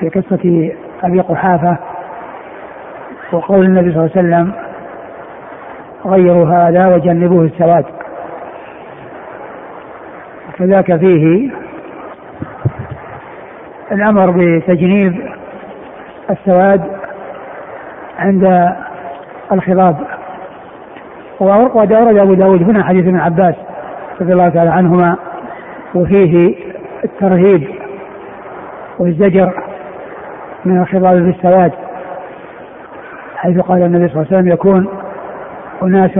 في 0.00 0.08
قصة 0.08 0.72
أبي 1.02 1.20
قحافة 1.20 1.76
وقول 3.32 3.64
النبي 3.64 3.92
صلى 3.92 4.04
الله 4.04 4.10
عليه 4.16 4.28
وسلم 4.28 4.52
غيروا 6.06 6.46
هذا 6.46 6.94
وجنبوه 6.94 7.44
السواد. 7.44 7.84
فذاك 10.58 10.96
فيه 10.96 11.50
الأمر 13.92 14.30
بتجنيب 14.30 15.32
السواد 16.30 16.82
عند 18.18 18.72
الخضاب. 19.52 20.13
وأورد 21.44 21.92
أبو 21.92 22.34
داود 22.34 22.62
هنا 22.62 22.84
حديث 22.84 23.06
ابن 23.06 23.16
عباس 23.16 23.54
رضي 24.20 24.32
الله 24.32 24.48
تعالى 24.48 24.70
عنهما 24.70 25.16
وفيه 25.94 26.54
الترهيب 27.04 27.68
والزجر 28.98 29.52
من 30.64 30.78
الخضاب 30.78 31.16
بالسواد 31.16 31.72
حيث 33.36 33.60
قال 33.60 33.82
النبي 33.82 34.08
صلى 34.08 34.16
الله 34.16 34.26
عليه 34.26 34.36
وسلم 34.36 34.52
يكون 34.52 34.88
أناس 35.82 36.10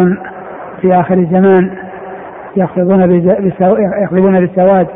في 0.81 0.95
آخر 0.95 1.15
الزمان 1.15 1.71
يخفضون 2.57 3.21
يخضبون 4.03 4.41
بالسواد 4.41 4.87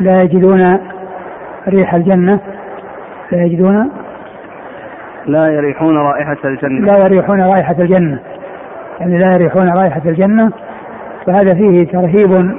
لا 0.00 0.22
يجدون 0.22 0.78
ريح 1.68 1.94
الجنة 1.94 2.40
لا 3.32 3.44
يجدون 3.44 3.90
لا 5.26 5.48
يريحون 5.48 5.96
رائحة 5.96 6.36
الجنة. 6.44 6.86
لا 6.86 6.98
يريحون 7.04 7.40
رائحة 7.40 7.76
الجنة. 7.78 8.18
يعني 9.00 9.18
لا 9.18 9.32
يريحون 9.34 9.68
رائحة 9.68 10.02
الجنة 10.06 10.50
فهذا 11.26 11.54
فيه 11.54 11.86
ترهيب 11.86 12.54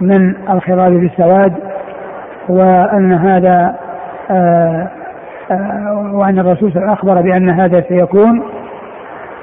من 0.00 0.34
الخضاب 0.50 0.92
بالسواد 0.92 1.52
وأن 2.48 3.12
هذا 3.12 3.74
آه، 4.30 4.88
آه، 5.50 6.12
وأن 6.14 6.38
الرسول 6.38 6.72
صلى 6.72 6.82
الله 6.82 6.90
عليه 6.90 6.92
وسلم 6.92 7.10
أخبر 7.10 7.22
بأن 7.22 7.50
هذا 7.50 7.84
سيكون 7.88 8.42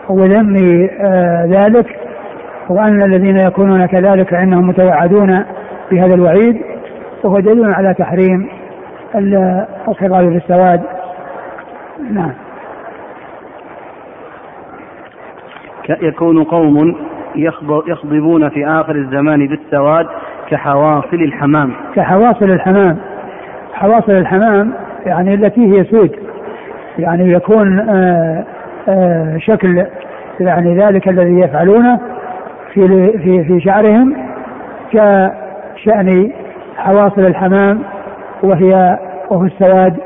وذم 0.09 0.55
آه، 1.01 1.45
ذلك 1.45 1.99
وأن 2.69 3.03
الذين 3.03 3.37
يكونون 3.37 3.85
كذلك 3.85 4.29
فإنهم 4.29 4.67
متوعدون 4.67 5.45
بهذا 5.91 6.13
الوعيد 6.13 6.61
وهو 7.23 7.39
دليل 7.39 7.73
على 7.73 7.93
تحريم 7.93 8.49
الخضاب 9.87 10.25
بالسواد. 10.25 10.81
نعم. 12.11 12.33
يكون 16.01 16.43
قوم 16.43 16.95
يخضبون 17.87 18.49
في 18.49 18.67
آخر 18.67 18.95
الزمان 18.95 19.47
بالسواد 19.47 20.07
كحواصل 20.49 21.15
الحمام. 21.21 21.71
كحواصل 21.95 22.45
الحمام. 22.45 22.97
حواصل 23.73 24.11
الحمام 24.11 24.73
يعني 25.05 25.33
التي 25.33 25.61
هي 25.61 25.83
سود 25.83 26.11
يعني 26.99 27.31
يكون 27.31 27.79
آآ 27.79 27.85
آه، 27.89 28.45
آآ 28.91 29.35
آه، 29.35 29.37
شكل 29.37 29.85
يعني 30.39 30.77
ذلك 30.77 31.07
الذي 31.07 31.39
يفعلونه 31.39 31.99
في 32.73 32.87
في 33.17 33.43
في 33.43 33.61
شعرهم 33.61 34.15
كشأن 34.91 36.31
حواصل 36.77 37.21
الحمام 37.21 37.81
وهي 38.43 38.97
وهو 39.29 39.43
السواد 39.43 39.97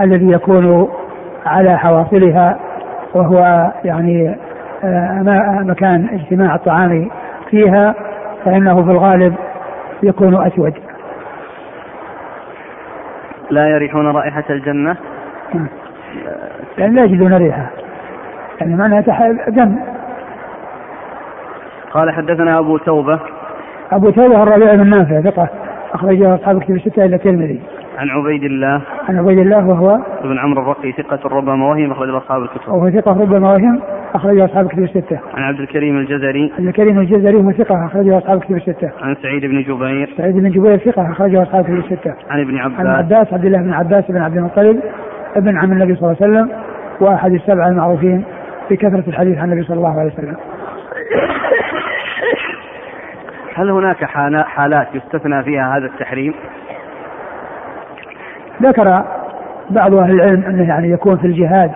الذي 0.00 0.32
يكون 0.32 0.88
على 1.46 1.78
حواصلها 1.78 2.58
وهو 3.14 3.72
يعني 3.84 4.36
مكان 5.64 6.08
اجتماع 6.12 6.54
الطعام 6.54 7.10
فيها 7.50 7.94
فإنه 8.44 8.84
في 8.84 8.90
الغالب 8.90 9.34
يكون 10.02 10.46
أسود. 10.46 10.74
لا 13.50 13.68
يريحون 13.68 14.06
رائحة 14.06 14.44
الجنة؟ 14.50 14.96
يعني 16.78 16.94
لا 16.94 17.04
يجدون 17.04 17.34
ريحة. 17.34 17.66
يعني 18.60 18.74
معناها 18.74 19.00
دم 19.48 19.76
قال 21.92 22.10
حدثنا 22.10 22.58
أبو 22.58 22.78
توبة. 22.78 23.20
أبو 23.92 24.10
توبة 24.10 24.42
الربيع 24.42 24.74
بن 24.74 24.90
نافع 24.90 25.20
ثقة 25.20 25.48
أخرجه 25.94 26.34
أصحاب 26.34 26.62
كتب 26.62 26.74
الستة 26.74 27.04
إلى 27.04 27.16
الترمذي. 27.16 27.60
عن 28.02 28.10
عبيد 28.10 28.44
الله 28.44 28.82
عن 29.08 29.18
عبيد 29.18 29.38
الله 29.38 29.66
وهو 29.66 29.98
ابن 30.24 30.38
عمرو 30.38 30.62
الرقي 30.62 30.92
ثقة 30.92 31.28
ربما 31.28 31.66
وهم 31.66 31.92
أخرج 31.92 32.08
أصحاب 32.08 32.42
الكتب. 32.42 32.68
وهو 32.68 32.90
ثقة 32.90 33.10
ربما 33.10 33.52
وهم 33.52 33.80
أخرج 34.14 34.40
أصحاب 34.40 34.64
الكتب 34.66 34.82
الستة. 34.82 35.20
عن 35.34 35.42
عبد 35.42 35.60
الكريم 35.60 35.98
الجزري. 35.98 36.52
عبد 36.58 36.66
الكريم 36.66 36.98
الجزري 36.98 37.36
هو 37.36 37.52
ثقة 37.52 37.86
أخرجه 37.86 38.18
أصحاب 38.18 38.38
الكتب 38.38 38.56
الستة. 38.56 38.90
عن 39.02 39.16
سعيد 39.22 39.46
بن 39.46 39.62
جبير. 39.62 40.14
سعيد 40.16 40.36
بن 40.36 40.50
جبير 40.50 40.76
ثقة 40.76 41.10
أخرجه 41.10 41.42
أصحاب 41.42 41.70
الكتب 41.70 41.92
الستة. 41.92 42.14
عن 42.30 42.40
ابن 42.40 42.58
عباس. 42.58 42.80
عن 42.80 42.86
عباس 42.86 43.32
عبد 43.32 43.44
الله 43.44 43.58
بن 43.58 43.72
عباس 43.72 44.04
بن 44.10 44.22
عبد 44.22 44.36
المطلب 44.36 44.80
ابن 45.36 45.58
عم 45.58 45.72
النبي 45.72 45.94
صلى 45.94 46.10
الله 46.10 46.16
عليه 46.22 46.32
وسلم 46.32 46.50
وأحد 47.00 47.32
السبعة 47.32 47.68
المعروفين 47.68 48.24
بكثرة 48.70 49.04
الحديث 49.08 49.38
عن 49.38 49.52
النبي 49.52 49.66
صلى 49.66 49.76
الله 49.76 50.00
عليه 50.00 50.12
وسلم. 50.12 50.36
هل 53.54 53.70
هناك 53.70 54.04
حالات 54.44 54.88
يستثنى 54.94 55.42
فيها 55.42 55.76
هذا 55.76 55.86
التحريم؟ 55.86 56.34
ذكر 58.62 59.04
بعض 59.70 59.94
أهل 59.94 60.10
العلم 60.10 60.44
أنه 60.44 60.68
يعني 60.68 60.90
يكون 60.90 61.16
في 61.16 61.26
الجهاد 61.26 61.70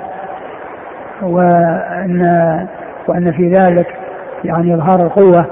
وان 1.22 2.66
وأن 3.08 3.32
في 3.32 3.48
ذلك 3.48 3.86
يعني 4.44 4.74
إظهار 4.74 5.02
القوة 5.02 5.46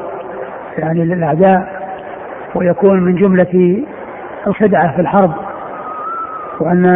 يعني 0.79 1.05
للأعداء 1.05 1.69
ويكون 2.55 3.01
من 3.01 3.17
جملة 3.17 3.83
الخدعة 4.47 4.95
في 4.95 5.01
الحرب 5.01 5.33
وان 6.61 6.87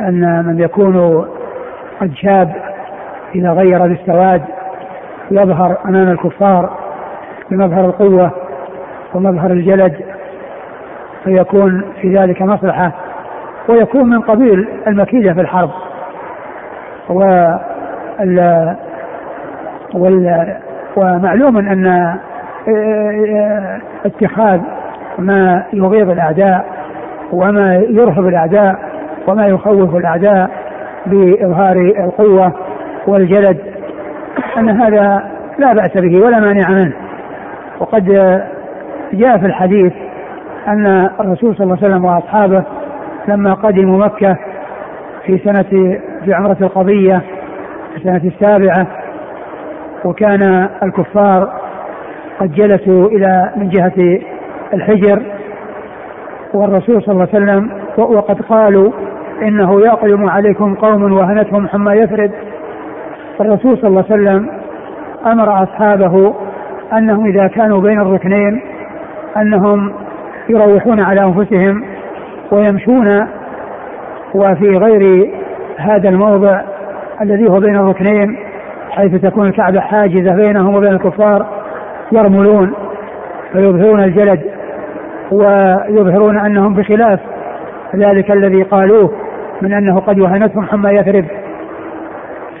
أن 0.00 0.44
من 0.46 0.60
يكون 0.60 1.26
قد 2.00 2.14
شاب 2.14 2.52
إذا 3.34 3.50
غير 3.50 3.86
بالسواد 3.86 4.42
يظهر 5.30 5.78
أمام 5.84 6.08
الكفار 6.08 6.70
بمظهر 7.50 7.84
القوة 7.84 8.30
ومظهر 9.14 9.50
الجلد 9.50 9.96
فيكون 11.24 11.84
في 12.00 12.16
ذلك 12.16 12.42
مصلحة 12.42 12.92
ويكون 13.70 14.10
من 14.10 14.20
قبيل 14.20 14.68
المكيدة 14.86 15.34
في 15.34 15.40
الحرب. 15.40 15.70
و 17.10 17.54
وال 19.94 20.56
ومعلوم 20.96 21.58
أن 21.58 22.16
اتخاذ 24.04 24.60
ما 25.18 25.64
يغيظ 25.72 26.10
الأعداء 26.10 26.64
وما 27.32 27.74
يرهب 27.74 28.26
الأعداء 28.26 28.78
وما 29.28 29.46
يخوف 29.46 29.96
الأعداء 29.96 30.50
بإظهار 31.06 31.76
القوة 31.76 32.52
والجلد 33.06 33.58
أن 34.58 34.68
هذا 34.68 35.22
لا 35.58 35.72
بأس 35.72 35.96
به 35.96 36.20
ولا 36.24 36.40
مانع 36.40 36.70
منه. 36.70 36.92
وقد 37.80 38.04
جاء 39.12 39.38
في 39.38 39.46
الحديث 39.46 39.92
أن 40.68 41.10
الرسول 41.20 41.56
صلى 41.56 41.64
الله 41.64 41.76
عليه 41.82 41.86
وسلم 41.86 42.04
وأصحابه 42.04 42.64
لما 43.30 43.54
قدموا 43.54 43.98
مكة 43.98 44.36
في 45.26 45.38
سنة 45.38 45.98
في 46.24 46.34
عمرة 46.34 46.56
القضية 46.60 47.22
في 47.90 47.96
السنة 47.96 48.32
السابعة 48.34 48.86
وكان 50.04 50.68
الكفار 50.82 51.60
قد 52.40 52.52
جلسوا 52.52 53.08
إلى 53.08 53.50
من 53.56 53.68
جهة 53.68 54.20
الحجر 54.74 55.22
والرسول 56.54 57.02
صلى 57.02 57.12
الله 57.12 57.28
عليه 57.34 57.44
وسلم 57.44 57.70
وقد 57.98 58.40
قالوا 58.42 58.92
إنه 59.42 59.80
يقدم 59.80 60.28
عليكم 60.28 60.74
قوم 60.74 61.12
وهنتهم 61.12 61.68
حمى 61.68 61.92
يثرب 61.92 62.30
الرسول 63.40 63.78
صلى 63.78 63.88
الله 63.88 64.04
عليه 64.10 64.22
وسلم 64.22 64.50
أمر 65.26 65.62
أصحابه 65.62 66.34
أنهم 66.92 67.26
إذا 67.26 67.46
كانوا 67.46 67.80
بين 67.80 68.00
الركنين 68.00 68.60
أنهم 69.36 69.92
يروحون 70.48 71.00
على 71.00 71.20
أنفسهم 71.24 71.84
ويمشون 72.52 73.26
وفي 74.34 74.68
غير 74.68 75.30
هذا 75.76 76.08
الموضع 76.08 76.60
الذي 77.22 77.48
هو 77.48 77.60
بين 77.60 77.76
الركنين 77.76 78.36
حيث 78.90 79.14
تكون 79.14 79.46
الكعبة 79.46 79.80
حاجزة 79.80 80.34
بينهم 80.34 80.74
وبين 80.74 80.92
الكفار 80.92 81.46
يرملون 82.12 82.72
فيظهرون 83.52 84.00
الجلد 84.00 84.40
ويظهرون 85.30 86.38
أنهم 86.38 86.74
بخلاف 86.74 87.20
ذلك 87.96 88.30
الذي 88.30 88.62
قالوه 88.62 89.12
من 89.62 89.72
أنه 89.72 90.00
قد 90.00 90.18
وهنتهم 90.18 90.66
حمى 90.66 90.90
يثرب. 90.90 91.24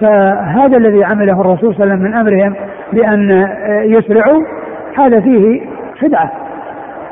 فهذا 0.00 0.76
الذي 0.76 1.04
عمله 1.04 1.40
الرسول 1.40 1.74
صلى 1.74 1.84
الله 1.84 1.94
عليه 1.94 1.94
وسلم 1.94 2.02
من 2.02 2.14
أمرهم 2.14 2.54
بأن 2.92 3.48
يسرعوا 3.84 4.42
هذا 4.98 5.20
فيه 5.20 5.60
خدعة 6.00 6.32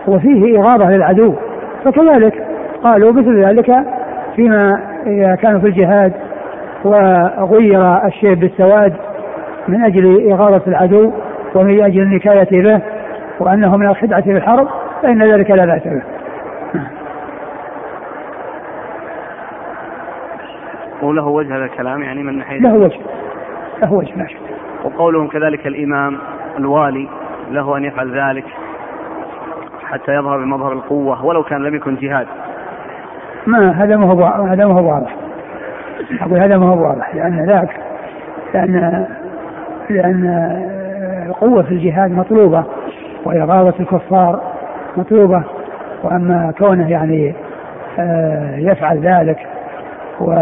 وفيه 0.09 0.59
إغاظة 0.59 0.91
للعدو. 0.91 1.35
فكذلك 1.85 2.48
قالوا 2.83 3.13
مثل 3.13 3.45
ذلك 3.45 3.85
فيما 4.37 4.81
إذا 5.07 5.35
كانوا 5.35 5.61
في 5.61 5.67
الجهاد 5.67 6.13
وغير 6.85 8.07
الشيء 8.07 8.35
بالسواد 8.35 8.97
من 9.69 9.85
أجل 9.85 10.33
إغاظة 10.33 10.63
العدو 10.67 11.13
ومن 11.55 11.83
أجل 11.83 12.03
النكاية 12.03 12.63
به 12.63 12.81
وأنه 13.41 13.77
من 13.77 13.87
الخدعة 13.87 14.21
في 14.21 14.33
الحرب 14.33 14.69
فإن 15.03 15.23
ذلك 15.23 15.51
لا 15.51 15.65
بأس 15.65 15.83
به. 15.85 16.03
وله 21.03 21.27
وجه 21.27 21.57
هذا 21.57 21.65
الكلام 21.65 22.03
يعني 22.03 22.23
من 22.23 22.39
ناحية 22.39 22.61
له 22.61 22.75
وجه 22.75 23.01
له 23.83 23.93
وجه 23.93 24.17
لا 24.17 24.27
شك 24.27 24.39
وقولهم 24.85 25.29
كذلك 25.29 25.67
الإمام 25.67 26.19
الوالي 26.59 27.09
له 27.51 27.77
أن 27.77 27.85
يفعل 27.85 28.21
ذلك 28.21 28.45
حتى 29.85 30.15
يظهر 30.15 30.39
بمظهر 30.39 30.73
القوة 30.73 31.25
ولو 31.25 31.43
كان 31.43 31.63
لم 31.63 31.75
يكن 31.75 31.97
جهاد. 31.97 32.27
ما 33.47 33.85
هذا 33.85 33.97
ما 33.97 34.07
هو 34.07 34.25
هذا 34.25 34.67
ما 34.67 34.81
هو 34.81 34.93
واضح. 34.93 35.17
أقول 36.21 36.39
هذا 36.39 36.59
ما 36.59 36.67
هو 36.67 36.83
واضح 36.89 37.15
لأن 37.15 37.47
ذاك 37.47 37.71
لأن 38.55 39.07
لأن 39.91 40.27
القوة 41.27 41.63
في 41.63 41.75
الجهاد 41.75 42.11
مطلوبة 42.11 42.65
وإغاظة 43.25 43.75
الكفار 43.81 44.41
مطلوبة 44.97 45.45
وأما 46.03 46.53
كونه 46.59 46.91
يعني 46.91 47.35
آه، 47.99 48.57
يفعل 48.57 48.99
ذلك 48.99 49.47
و 50.21 50.35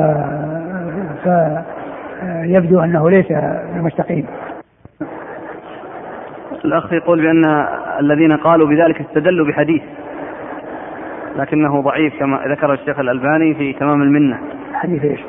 فيبدو 1.24 2.80
أنه 2.80 3.10
ليس 3.10 3.32
بمستقيم. 3.74 4.26
الأخ 6.64 6.92
يقول 6.92 7.22
بأن 7.22 7.66
الذين 8.00 8.36
قالوا 8.36 8.68
بذلك 8.68 9.00
استدلوا 9.00 9.46
بحديث. 9.46 9.82
لكنه 11.36 11.80
ضعيف 11.80 12.18
كما 12.18 12.40
ذكر 12.48 12.72
الشيخ 12.72 12.98
الألباني 12.98 13.54
في 13.54 13.72
تمام 13.72 14.02
المنة 14.02 14.38
حديث 14.74 15.04
إيش؟ 15.04 15.20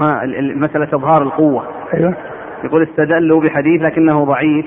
ها 0.00 0.22
مسألة 0.36 0.88
إظهار 0.92 1.22
القوة 1.22 1.64
أيوه 1.94 2.14
يقول 2.64 2.82
استدلوا 2.82 3.40
بحديث 3.40 3.82
لكنه 3.82 4.24
ضعيف 4.24 4.66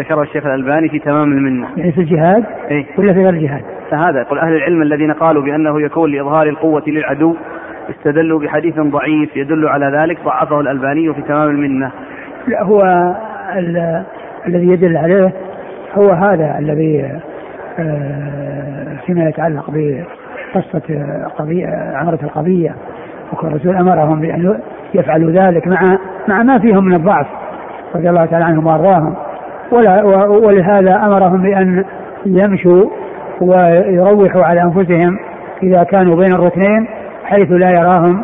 ذكره 0.00 0.22
الشيخ 0.22 0.46
الألباني 0.46 0.88
في 0.88 0.98
تمام 0.98 1.32
المنة 1.32 1.68
يعني 1.76 1.92
في 1.92 2.00
الجهاد 2.00 2.44
إيه؟ 2.70 2.86
ولا 2.98 3.12
في 3.12 3.18
غير 3.18 3.30
الجهاد؟ 3.30 3.62
هذا 3.92 4.20
يقول 4.20 4.38
أهل 4.38 4.56
العلم 4.56 4.82
الذين 4.82 5.12
قالوا 5.12 5.42
بأنه 5.42 5.82
يكون 5.82 6.10
لإظهار 6.12 6.48
القوة 6.48 6.82
للعدو 6.86 7.36
استدلوا 7.90 8.40
بحديث 8.40 8.80
ضعيف 8.80 9.36
يدل 9.36 9.68
على 9.68 9.86
ذلك 9.98 10.18
ضعفه 10.24 10.60
الألباني 10.60 11.14
في 11.14 11.22
تمام 11.22 11.50
المنة 11.50 11.90
لا 12.48 12.62
هو 12.62 12.82
الذي 14.46 14.66
يدل 14.66 14.96
عليه 14.96 15.32
هو 15.94 16.10
هذا 16.10 16.58
الذي 16.58 17.20
فيما 19.06 19.28
يتعلق 19.28 19.70
بقصة 19.70 21.04
قضية 21.38 21.66
عمرة 21.94 22.18
القضية 22.22 22.74
وكان 23.32 23.50
الرسول 23.50 23.76
أمرهم 23.76 24.20
بأن 24.20 24.58
يفعلوا 24.94 25.30
ذلك 25.30 25.66
مع 25.66 25.98
مع 26.28 26.42
ما 26.42 26.58
فيهم 26.58 26.84
من 26.84 26.94
الضعف 26.94 27.26
رضي 27.94 28.10
الله 28.10 28.24
تعالى 28.24 28.44
عنهم 28.44 28.66
وأرضاهم. 28.66 29.14
ولا 29.72 30.04
ولهذا 30.26 30.96
أمرهم 30.96 31.42
بأن 31.42 31.84
يمشوا 32.26 32.90
ويروحوا 33.40 34.44
على 34.44 34.62
أنفسهم 34.62 35.18
إذا 35.62 35.82
كانوا 35.82 36.16
بين 36.16 36.32
الركنين 36.32 36.88
حيث 37.24 37.50
لا 37.52 37.70
يراهم 37.70 38.22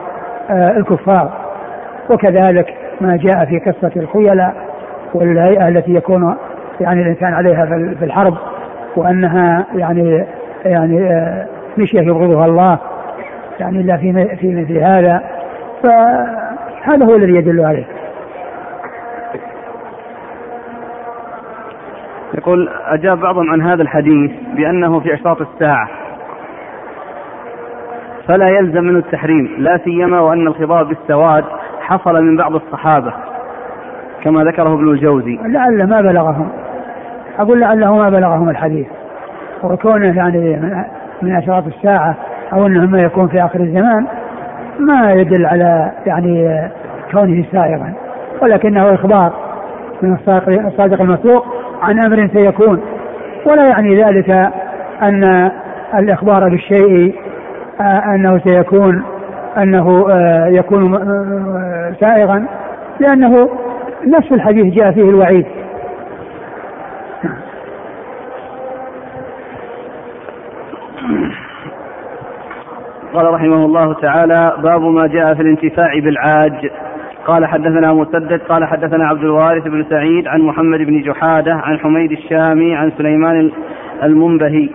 آه، 0.51 0.77
الكفار. 0.77 1.33
وكذلك 2.11 2.75
ما 3.01 3.17
جاء 3.17 3.45
في 3.45 3.59
قصة 3.59 3.93
الخيلاء 3.97 4.55
والهيئة 5.15 5.69
التي 5.69 5.95
يكون 5.95 6.37
يعني 6.81 7.03
الإنسان 7.03 7.35
عليها 7.35 7.67
في 7.99 8.05
الحرب. 8.05 8.35
وأنها 8.97 9.67
يعني 9.75 10.27
يعني 10.65 11.11
آه، 11.11 11.47
مشية 11.79 12.01
يبغضها 12.01 12.47
الله 12.47 12.79
يعني 13.61 13.81
إلا 13.81 13.97
في 13.97 14.37
في 14.37 14.55
مثل 14.55 14.79
هذا 14.79 15.23
فهذا 15.83 17.05
هو 17.05 17.15
الذي 17.15 17.35
يدل 17.35 17.65
عليه. 17.65 17.87
يقول 22.35 22.69
أجاب 22.87 23.19
بعضهم 23.21 23.51
عن 23.51 23.63
هذا 23.63 23.83
الحديث 23.83 24.31
بأنه 24.55 25.01
في 25.01 25.15
أشراط 25.15 25.41
الساعة. 25.41 25.89
فلا 28.29 28.49
يلزم 28.49 28.85
منه 28.85 28.99
التحريم 28.99 29.49
لا 29.59 29.79
سيما 29.85 30.21
وأن 30.21 30.47
الخضاب 30.47 30.89
بالسواد 30.89 31.45
حصل 31.81 32.25
من 32.25 32.37
بعض 32.37 32.55
الصحابة 32.55 33.13
كما 34.23 34.45
ذكره 34.45 34.75
ابن 34.75 34.89
الجوزي. 34.89 35.39
لعل 35.43 35.87
ما 35.87 36.01
بلغهم. 36.01 36.49
أقول 37.39 37.61
لعله 37.61 37.97
ما 37.97 38.09
بلغهم 38.09 38.49
الحديث. 38.49 38.87
وكونه 39.63 40.17
يعني 40.17 40.61
من 41.23 41.37
أشراط 41.37 41.67
الساعة 41.67 42.17
أو 42.53 42.67
أنه 42.67 42.87
ما 42.87 42.99
يكون 42.99 43.29
في 43.29 43.45
آخر 43.45 43.61
الزمان 43.61 44.07
ما 44.79 45.13
يدل 45.13 45.47
على 45.47 45.93
يعني 46.07 46.61
كونه 47.13 47.45
سائغا. 47.53 47.93
ولكنه 48.43 48.95
إخبار 48.95 49.33
من 50.03 50.17
الصادق 50.67 51.01
المسوق 51.01 51.47
عن 51.83 52.05
أمر 52.05 52.29
سيكون. 52.35 52.81
ولا 53.47 53.69
يعني 53.69 54.03
ذلك 54.03 54.51
أن 55.03 55.51
الإخبار 55.95 56.49
بالشيء 56.49 57.15
آه، 57.81 58.15
أنه 58.15 58.39
سيكون 58.39 59.03
أنه 59.57 60.07
آه، 60.11 60.47
يكون 60.47 60.95
آه، 60.95 61.95
سائغا 62.01 62.47
لأنه 63.01 63.49
نفس 64.07 64.33
الحديث 64.33 64.75
جاء 64.75 64.93
فيه 64.93 65.11
الوعيد. 65.11 65.47
قال 73.17 73.35
رحمه 73.35 73.65
الله 73.65 73.93
تعالى 73.93 74.53
باب 74.63 74.83
ما 74.83 75.07
جاء 75.07 75.35
في 75.35 75.43
الانتفاع 75.43 75.99
بالعاج. 75.99 76.71
قال 77.27 77.47
حدثنا 77.47 77.93
مسدد 77.93 78.41
قال 78.49 78.65
حدثنا 78.65 79.07
عبد 79.09 79.25
الوارث 79.25 79.69
بن 79.69 79.85
سعيد 79.91 80.29
عن 80.29 80.41
محمد 80.41 80.79
بن 80.79 81.03
جحادة 81.03 81.55
عن 81.55 81.79
حميد 81.79 82.13
الشامي 82.13 82.75
عن 82.75 82.93
سليمان 82.99 83.51
المنبهي 84.03 84.69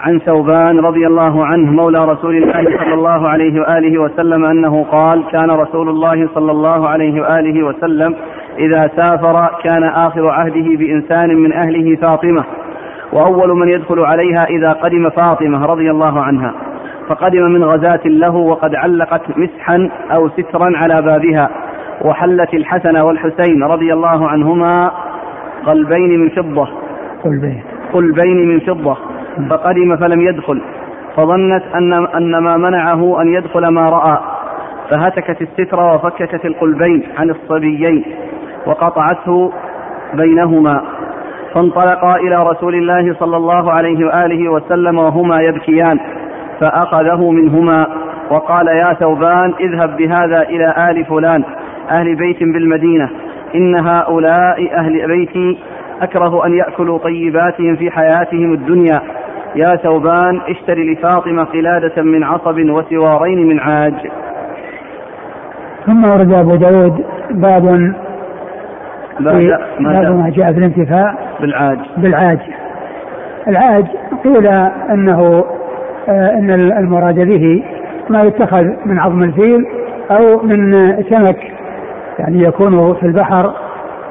عن 0.00 0.18
ثوبان 0.18 0.78
رضي 0.78 1.06
الله 1.06 1.46
عنه 1.46 1.72
مولى 1.72 2.04
رسول 2.04 2.36
الله 2.36 2.78
صلى 2.78 2.94
الله 2.94 3.28
عليه 3.28 3.60
وآله 3.60 3.98
وسلم 3.98 4.44
أنه 4.44 4.84
قال 4.84 5.24
كان 5.32 5.50
رسول 5.50 5.88
الله 5.88 6.28
صلى 6.34 6.52
الله 6.52 6.88
عليه 6.88 7.20
وآله 7.22 7.62
وسلم 7.62 8.14
إذا 8.58 8.90
سافر 8.96 9.50
كان 9.64 9.84
آخر 9.84 10.28
عهده 10.28 10.76
بإنسان 10.76 11.36
من 11.36 11.52
أهله 11.52 11.96
فاطمة. 11.96 12.44
وأول 13.14 13.56
من 13.58 13.68
يدخل 13.68 14.00
عليها 14.00 14.44
إذا 14.44 14.72
قدم 14.72 15.10
فاطمة 15.10 15.66
رضي 15.66 15.90
الله 15.90 16.22
عنها 16.22 16.54
فقدم 17.08 17.42
من 17.42 17.64
غزاة 17.64 18.00
له 18.04 18.36
وقد 18.36 18.74
علقت 18.74 19.22
مسحا 19.36 19.90
أو 20.10 20.28
سترا 20.28 20.72
على 20.76 21.02
بابها 21.02 21.50
وحلت 22.02 22.54
الحسن 22.54 22.96
والحسين 22.96 23.62
رضي 23.62 23.92
الله 23.92 24.28
عنهما 24.28 24.90
قلبين 25.66 26.20
من 26.20 26.28
فضة 26.28 26.68
قلبين. 27.24 27.62
قلبين 27.92 28.48
من 28.48 28.60
فضة 28.60 28.96
فقدم 29.50 29.96
فلم 29.96 30.20
يدخل 30.20 30.60
فظنت 31.16 31.62
أن 31.74 31.92
أن 31.92 32.38
ما 32.38 32.56
منعه 32.56 33.22
أن 33.22 33.34
يدخل 33.34 33.68
ما 33.68 33.88
رأى 33.88 34.18
فهتكت 34.90 35.42
الستر 35.42 35.80
وفككت 35.80 36.44
القلبين 36.44 37.02
عن 37.18 37.30
الصبيين 37.30 38.04
وقطعته 38.66 39.52
بينهما. 40.14 40.82
فانطلقا 41.54 42.16
إلى 42.16 42.42
رسول 42.42 42.74
الله 42.74 43.14
صلى 43.14 43.36
الله 43.36 43.72
عليه 43.72 44.06
وآله 44.06 44.48
وسلم 44.48 44.98
وهما 44.98 45.40
يبكيان 45.40 46.00
فأخذه 46.60 47.30
منهما 47.30 47.86
وقال 48.30 48.68
يا 48.68 48.94
ثوبان 48.94 49.54
اذهب 49.60 49.96
بهذا 49.96 50.42
إلى 50.42 50.74
آل 50.90 51.04
فلان 51.04 51.44
أهل 51.90 52.16
بيت 52.16 52.38
بالمدينة 52.40 53.10
إن 53.54 53.74
هؤلاء 53.74 54.74
أهل 54.74 55.06
بيتي 55.06 55.58
أكره 56.02 56.46
أن 56.46 56.54
يأكلوا 56.54 56.98
طيباتهم 56.98 57.76
في 57.76 57.90
حياتهم 57.90 58.52
الدنيا. 58.52 59.00
يا 59.56 59.76
ثوبان 59.76 60.40
اشتري 60.48 60.92
لفاطمة 60.92 61.44
قلادة 61.44 62.02
من 62.02 62.24
عصب 62.24 62.58
وسوارين 62.58 63.46
من 63.48 63.60
عاج. 63.60 64.10
ثم 65.86 66.04
ورد 66.04 66.32
أبو 66.32 66.54
داود 66.54 67.04
باب 67.30 67.94
باب 69.20 69.34
ما 69.80 70.30
جاء. 70.36 70.52
في 70.52 70.58
الانتفاع 70.58 71.14
بالعاج. 71.40 71.78
بالعاج. 71.96 72.38
العاج 73.48 73.84
قيل 74.24 74.46
أنه 74.90 75.44
آه 76.08 76.30
أن 76.30 76.50
المراد 76.50 77.20
به 77.20 77.62
ما 78.10 78.22
يتخذ 78.22 78.64
من 78.86 78.98
عظم 78.98 79.22
الفيل 79.22 79.66
أو 80.10 80.42
من 80.42 80.72
سمك 81.10 81.38
يعني 82.18 82.42
يكون 82.42 82.94
في 82.94 83.06
البحر 83.06 83.54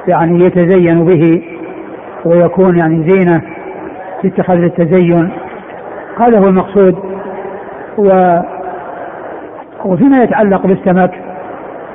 يعني 0.08 0.44
يتزين 0.44 1.04
به 1.04 1.42
ويكون 2.24 2.78
يعني 2.78 3.10
زينة 3.10 3.42
يتخذ 4.24 4.54
للتزين 4.54 5.30
هذا 6.20 6.38
هو 6.38 6.48
المقصود. 6.48 7.14
و 7.98 8.38
وفيما 9.84 10.22
يتعلق 10.22 10.66
بالسمك 10.66 11.10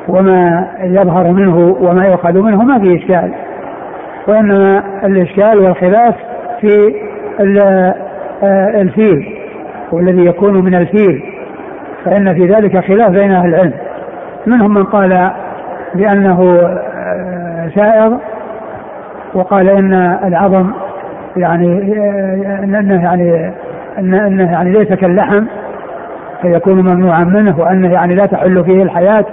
وما 0.07 0.67
يظهر 0.81 1.31
منه 1.31 1.77
وما 1.80 2.05
يؤخذ 2.05 2.41
منه 2.41 2.63
ما 2.63 2.80
في 2.80 2.95
إشكال. 2.95 3.31
وإنما 4.27 4.84
الإشكال 5.03 5.59
والخلاف 5.59 6.15
في 6.61 6.95
آه، 8.43 8.81
الفيل 8.81 9.35
والذي 9.91 10.26
يكون 10.26 10.65
من 10.65 10.76
الفيل. 10.76 11.23
فإن 12.05 12.34
في 12.34 12.45
ذلك 12.45 12.85
خلاف 12.85 13.11
بين 13.11 13.31
أهل 13.31 13.49
العلم. 13.49 13.73
منهم 14.47 14.73
من 14.73 14.84
قال 14.84 15.31
بأنه 15.95 16.59
آه، 16.61 17.69
سائغ 17.76 18.17
وقال 19.34 19.69
إن 19.69 19.93
العظم 20.23 20.71
يعني 21.38 21.93
آه، 21.97 22.63
إنه 22.63 23.03
يعني 23.03 23.51
إنه 23.99 24.51
يعني 24.51 24.71
ليس 24.71 24.93
كاللحم 24.93 25.45
فيكون 26.41 26.81
ممنوعا 26.81 27.23
منه 27.23 27.59
وأنه 27.59 27.93
يعني 27.93 28.15
لا 28.15 28.26
تحل 28.26 28.63
فيه 28.63 28.84
الحياة. 28.84 29.26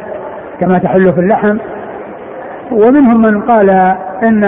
كما 0.60 0.78
تحل 0.78 1.12
في 1.12 1.20
اللحم. 1.20 1.58
ومنهم 2.70 3.22
من 3.22 3.40
قال 3.40 3.70
إن 4.22 4.44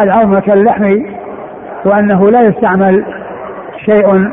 العظم 0.00 0.38
كاللحم 0.38 0.86
وأنه 1.84 2.30
لا 2.30 2.42
يستعمل 2.42 3.04
شيء 3.76 4.30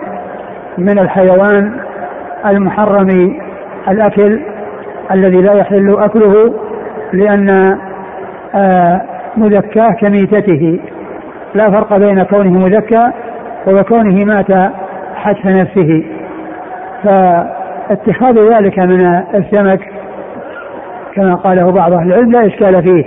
من 0.78 1.00
الحيوان 1.00 1.72
المحرم 2.46 3.40
الأكل 3.88 4.40
الذي 5.12 5.42
لا 5.42 5.54
يحل 5.54 5.96
أكله 6.00 6.54
لأن 7.14 7.78
آه، 8.56 9.02
مذكاه 9.38 9.92
كميتته. 9.92 10.80
لا 11.56 11.72
فرق 11.72 11.98
بين 11.98 12.24
كونه 12.24 12.60
مذكى 12.60 13.12
وكونه 13.68 14.26
مات 14.26 14.72
حتف 15.16 15.46
نفسه. 15.46 16.04
فاتخاذ 17.04 18.54
ذلك 18.54 18.80
من 18.80 19.24
السمك 19.34 19.80
كما 21.16 21.36
قاله 21.36 21.72
بعض 21.72 21.94
أهل 21.94 22.08
العلم 22.08 22.32
لا 22.32 22.48
إشكال 22.48 22.84
فيه. 22.84 23.06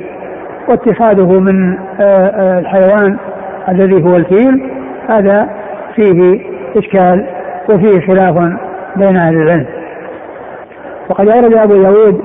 واتخاذه 0.68 1.40
من 1.40 1.78
آه، 2.00 2.02
آه، 2.02 2.58
الحيوان 2.58 3.16
الذي 3.68 4.04
هو 4.04 4.16
الفيل 4.16 4.70
هذا 5.08 5.48
فيه 5.94 6.40
إشكال 6.76 7.26
وفيه 7.70 8.00
خلاف 8.00 8.38
بين 8.96 9.16
أهل 9.16 9.36
العلم. 9.36 9.66
وقد 11.10 11.28
أورد 11.28 11.54
أبو 11.54 11.82
داود 11.82 12.22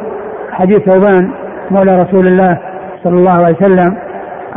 حديث 0.52 0.80
ثوبان 0.80 1.32
مولى 1.72 2.02
رسول 2.02 2.28
الله 2.28 2.58
صلى 3.04 3.14
الله 3.14 3.32
عليه 3.32 3.56
وسلم 3.56 3.98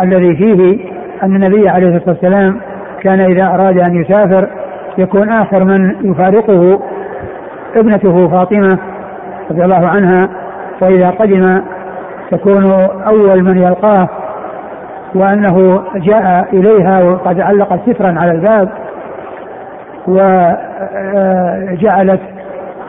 الذي 0.03 0.37
فيه 0.37 0.79
أن 1.23 1.37
النبي 1.37 1.69
عليه 1.69 1.97
الصلاة 1.97 2.09
والسلام 2.09 2.61
كان 3.03 3.21
إذا 3.21 3.45
أراد 3.45 3.79
أن 3.79 3.95
يسافر 3.95 4.49
يكون 4.99 5.29
آخر 5.29 5.65
من 5.65 6.11
يفارقه 6.11 6.81
ابنته 7.77 8.29
فاطمة 8.29 8.79
رضي 9.51 9.65
الله 9.65 9.87
عنها 9.87 10.29
وإذا 10.81 11.11
قدم 11.11 11.63
تكون 12.31 12.73
أول 13.07 13.43
من 13.43 13.59
يلقاه 13.59 14.09
وأنه 15.15 15.85
جاء 15.95 16.49
إليها 16.53 17.03
وقد 17.03 17.41
علق 17.41 17.81
سترا 17.87 18.15
على 18.19 18.31
الباب 18.31 18.69
وجعلت 20.07 22.21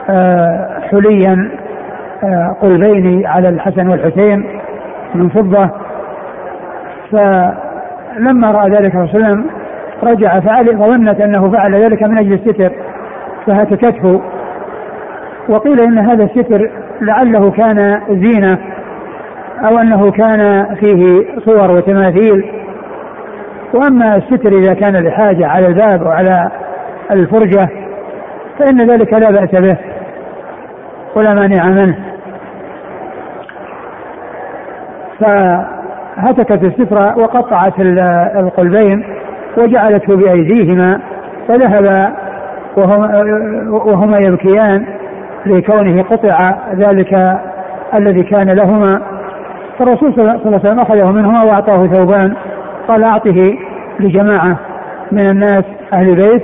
آه، 0.09 0.79
حليا 0.91 1.51
آه، 2.23 2.55
قلبين 2.61 3.25
على 3.25 3.49
الحسن 3.49 3.87
والحسين 3.87 4.59
من 5.15 5.29
فضة. 5.29 5.69
فلما 7.11 8.51
رأى 8.51 8.69
ذلك 8.69 8.95
الرسول 8.95 9.45
رجع 10.03 10.39
فعل 10.39 10.65
فظنت 10.65 11.21
أنه 11.21 11.51
فعل 11.51 11.75
ذلك 11.75 12.03
من 12.03 12.17
أجل 12.17 12.33
الستر 12.33 12.71
فهتكته. 13.47 14.21
وقيل 15.49 15.81
إن 15.81 15.97
هذا 15.97 16.23
الستر 16.23 16.71
لعله 17.01 17.51
كان 17.51 18.01
زينة 18.09 18.57
أو 19.65 19.77
أنه 19.77 20.11
كان 20.11 20.75
فيه 20.75 21.25
صور 21.45 21.71
وتماثيل. 21.71 22.51
وأما 23.73 24.15
الستر 24.15 24.51
إذا 24.51 24.73
كان 24.73 25.03
لحاجة 25.03 25.47
على 25.47 25.67
الباب 25.67 26.03
أو 26.03 26.11
على 26.11 26.51
الفرجة 27.11 27.69
فإن 28.59 28.91
ذلك 28.91 29.13
لا 29.13 29.31
بأس 29.31 29.51
به 29.51 29.77
ولا 31.15 31.33
مانع 31.33 31.65
منه. 31.65 31.97
فهتكت 35.19 36.63
السترة 36.63 37.17
وقطعت 37.17 37.79
القلبين 38.35 39.03
وجعلته 39.57 40.15
بأيديهما 40.15 40.99
فذهب 41.47 42.13
وهما, 42.77 43.23
وهما 43.69 44.17
يبكيان. 44.17 44.85
لكونه 45.51 46.03
قطع 46.03 46.53
ذلك 46.75 47.39
الذي 47.93 48.23
كان 48.23 48.49
لهما 48.49 49.01
فالرسول 49.79 50.13
صلى 50.13 50.21
الله 50.21 50.41
عليه 50.45 50.57
وسلم 50.57 50.79
أخذه 50.79 51.11
منهما 51.11 51.43
وأعطاه 51.43 51.87
ثوبان 51.87 52.33
قال 52.87 53.03
أعطه 53.03 53.57
لجماعة 53.99 54.57
من 55.11 55.29
الناس 55.29 55.63
أهل 55.93 56.09
البيت 56.09 56.43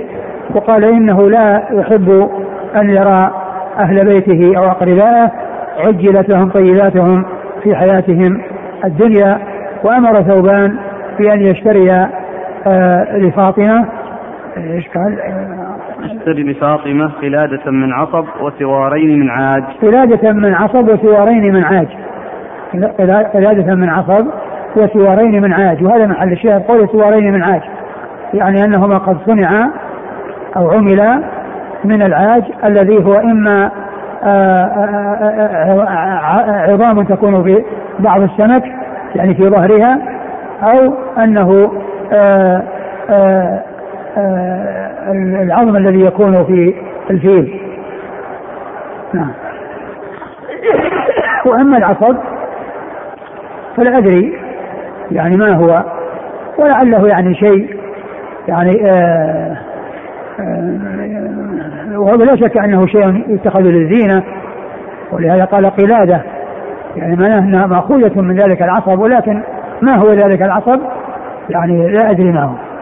وقال 0.54 0.84
إنه 0.84 1.30
لا 1.30 1.62
يحب 1.70 2.30
أن 2.76 2.90
يرى 2.90 3.30
أهل 3.78 4.04
بيته 4.04 4.58
أو 4.58 4.64
أقربائه 4.64 5.30
عجلت 5.78 6.28
لهم 6.28 6.50
طيباتهم 6.50 7.24
في 7.62 7.76
حياتهم 7.76 8.40
الدنيا 8.84 9.38
وأمر 9.84 10.22
ثوبان 10.22 10.76
بأن 11.18 11.40
يشتري 11.40 11.92
آه 12.66 13.16
لفاطمة 13.16 13.86
إيش 14.56 14.88
قال؟ 14.88 15.18
اشتري 16.04 16.42
لفاطمة 16.42 17.10
قلادة 17.22 17.70
من 17.70 17.92
عصب 17.92 18.24
وسوارين 18.40 19.18
من 19.18 19.30
عاج. 19.30 19.62
قلادة 19.82 20.32
من 20.32 20.54
عصب 20.54 20.88
وسوارين 20.88 21.54
من 21.54 21.64
عاج. 21.64 21.88
قلادة 23.34 23.74
من 23.74 23.88
عصب 23.88 24.26
وسوارين 24.76 25.42
من 25.42 25.52
عاج. 25.52 25.84
وهذا 25.84 26.06
محل 26.06 26.32
الشاهد 26.32 26.62
قول 26.62 26.88
سوارين 26.88 27.32
من 27.32 27.42
عاج. 27.42 27.62
يعني 28.34 28.64
أنهما 28.64 28.98
قد 28.98 29.16
صنعا 29.26 29.70
أو 30.56 30.70
عملا 30.70 31.22
من 31.84 32.02
العاج 32.02 32.42
الذي 32.64 33.04
هو 33.04 33.14
إما 33.14 33.70
آه، 34.24 34.64
آه، 34.64 35.82
آه، 35.82 36.72
عظام 36.72 37.04
تكون 37.04 37.44
في 37.44 37.64
بعض 37.98 38.22
السمك 38.22 38.64
يعني 39.14 39.34
في 39.34 39.48
ظهرها 39.48 39.98
أو 40.62 40.94
أنه 41.18 41.70
العظم 45.42 45.76
الذي 45.76 46.00
يكون 46.00 46.44
في 46.44 46.74
الفيل. 47.10 47.60
نعم. 49.14 49.32
وأما 51.46 51.78
العصب 51.78 52.16
فلا 53.76 53.98
ادري 53.98 54.38
يعني 55.10 55.36
ما 55.36 55.52
هو 55.52 55.84
ولعله 56.58 57.08
يعني 57.08 57.34
شيء 57.34 57.76
يعني 58.48 58.90
آه 58.90 59.56
آه 60.40 61.98
وهذا 61.98 62.24
لا 62.24 62.36
شك 62.36 62.58
أنه 62.58 62.86
شيء 62.86 63.24
يتخذ 63.28 63.60
للزينة 63.60 64.22
ولهذا 65.12 65.44
قال 65.44 65.66
قلادة. 65.66 66.22
يعني 66.96 67.16
معناه 67.16 67.38
انها 67.38 67.66
مأخوذة 67.66 68.20
من 68.20 68.40
ذلك 68.40 68.62
العصب 68.62 68.98
ولكن 68.98 69.42
ما 69.82 69.96
هو 69.96 70.12
ذلك 70.12 70.42
العصب؟ 70.42 70.80
يعني 71.50 71.88
لا 71.88 72.10
أدري 72.10 72.32
ما 72.32 72.42
هو. 72.42 72.73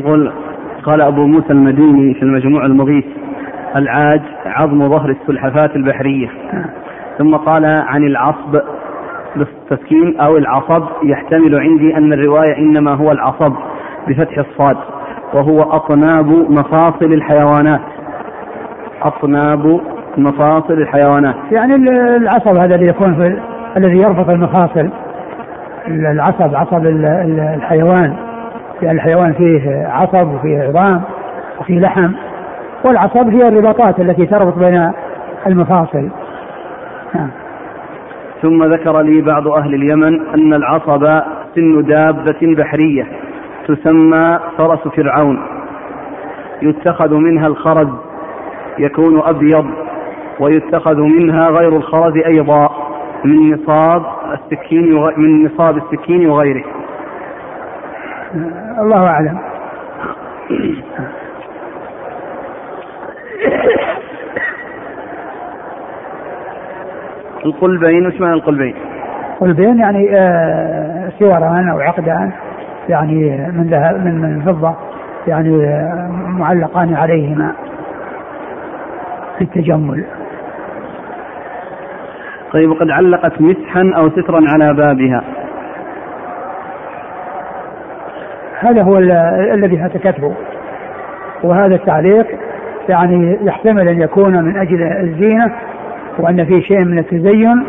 يقول 0.00 0.32
قال 0.84 1.00
أبو 1.00 1.26
موسى 1.26 1.52
المديني 1.52 2.14
في 2.14 2.22
المجموع 2.22 2.66
المغيث 2.66 3.04
العاج 3.76 4.20
عظم 4.46 4.88
ظهر 4.88 5.10
السلحفاة 5.10 5.70
البحرية. 5.76 6.28
ثم 7.18 7.36
قال 7.36 7.64
عن 7.64 8.04
العصب 8.04 8.60
بالتسكين 9.36 10.20
أو 10.20 10.36
العصب 10.36 10.84
يحتمل 11.02 11.60
عندي 11.60 11.96
أن 11.96 12.12
الرواية 12.12 12.58
إنما 12.58 12.94
هو 12.94 13.12
العصب 13.12 13.52
بفتح 14.08 14.38
الصاد 14.38 14.76
وهو 15.34 15.62
أطناب 15.62 16.26
مفاصل 16.50 17.12
الحيوانات. 17.12 17.80
أطناب 19.02 19.80
مفاصل 20.18 20.74
الحيوانات. 20.74 21.34
يعني 21.52 21.74
العصب 22.16 22.56
هذا 22.56 22.74
اللي 22.74 22.86
يكون 22.86 23.14
في 23.14 23.40
الذي 23.76 23.98
يربط 23.98 24.28
المفاصل 24.28 24.90
العصب 25.88 26.54
عصب 26.54 26.86
الحيوان. 27.56 28.29
لأن 28.82 28.94
الحيوان 28.94 29.32
فيه 29.32 29.86
عصب 29.86 30.34
وفيه 30.34 30.62
عظام 30.62 31.02
وفيه 31.60 31.80
لحم 31.80 32.12
والعصب 32.84 33.28
هي 33.28 33.48
الرباطات 33.48 34.00
التي 34.00 34.26
تربط 34.26 34.58
بين 34.58 34.92
المفاصل. 35.46 36.08
نعم. 37.14 37.30
ثم 38.42 38.64
ذكر 38.64 39.00
لي 39.00 39.20
بعض 39.20 39.48
أهل 39.48 39.74
اليمن 39.74 40.20
أن 40.34 40.54
العصب 40.54 41.22
سن 41.54 41.82
دابة 41.82 42.54
بحرية 42.56 43.06
تسمى 43.68 44.38
فرس 44.58 44.88
فرعون. 44.88 45.38
يتخذ 46.62 47.14
منها 47.14 47.46
الخرز 47.46 47.88
يكون 48.78 49.20
أبيض 49.24 49.66
ويتخذ 50.40 50.96
منها 50.96 51.48
غير 51.48 51.76
الخرز 51.76 52.16
أيضا 52.26 52.70
من 53.24 53.50
نصاب 53.50 54.02
السكين 54.32 54.94
من 55.16 55.44
نصاب 55.44 55.76
السكين 55.76 56.30
وغيره. 56.30 56.64
الله 58.78 59.06
أعلم. 59.06 59.38
القُلبين 67.44 68.06
وش 68.06 68.20
معنى 68.20 68.34
القلبين؟ 68.34 68.74
قلبين 69.40 69.78
يعني 69.78 70.16
آه 70.16 71.12
سواران 71.18 71.68
أو 71.68 71.80
عقدان 71.80 72.32
يعني 72.88 73.48
من 73.52 73.66
ذهب 73.70 74.04
من 74.04 74.20
من 74.20 74.42
فضة 74.42 74.74
يعني 75.26 75.64
آه 75.66 76.08
معلقان 76.28 76.94
عليهما 76.94 77.52
في 79.38 79.44
التجمل. 79.44 80.04
طيب 82.52 82.70
وقد 82.70 82.90
علقت 82.90 83.40
مسحا 83.40 83.92
أو 83.96 84.10
سترا 84.10 84.40
على 84.48 84.74
بابها. 84.74 85.22
هذا 88.60 88.82
هو 88.82 88.98
الذي 89.54 89.78
هتكته 89.78 90.34
وهذا 91.42 91.74
التعليق 91.74 92.26
يعني 92.88 93.38
يحتمل 93.42 93.88
أن 93.88 94.00
يكون 94.00 94.44
من 94.44 94.56
أجل 94.56 94.82
الزينة 94.82 95.52
وأن 96.18 96.44
فيه 96.44 96.62
شيء 96.62 96.84
من 96.84 96.98
التزين 96.98 97.64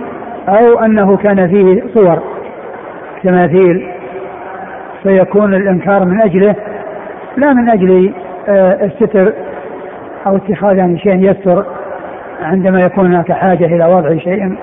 أو 0.48 0.80
أنه 0.80 1.18
كان 1.18 1.48
فيه 1.48 1.84
صور. 1.94 2.22
تماثيل 3.24 3.88
فيكون 5.04 5.54
الإنكار 5.54 6.06
من 6.06 6.22
أجله 6.22 6.56
لا 7.38 7.54
من 7.54 7.70
أجل 7.70 8.14
آه، 8.48 8.86
الستر 8.86 9.34
أو 10.28 10.36
اتخاذ 10.36 10.78
يعني 10.78 11.00
شيء 11.00 11.32
يستر 11.32 11.66
عندما 12.42 12.80
يكون 12.80 13.06
هناك 13.06 13.32
حاجة 13.32 13.66
إلى 13.66 13.86
وضع 13.86 14.18
شيء 14.18 14.56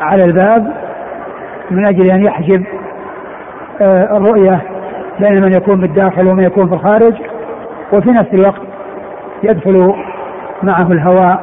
على 0.00 0.24
الباب 0.24 0.72
من 1.70 1.86
أجل 1.86 2.10
أن 2.10 2.24
يحجب 2.24 2.64
آه، 3.80 4.16
الرؤية. 4.16 4.60
بين 5.20 5.42
من 5.42 5.52
يكون 5.52 5.80
بالداخل 5.80 6.26
ومن 6.26 6.44
يكون 6.44 6.68
في 6.68 6.74
الخارج 6.74 7.14
وفي 7.92 8.10
نفس 8.10 8.34
الوقت 8.34 8.62
يدخل 9.42 9.94
معه 10.62 10.92
الهواء 10.92 11.40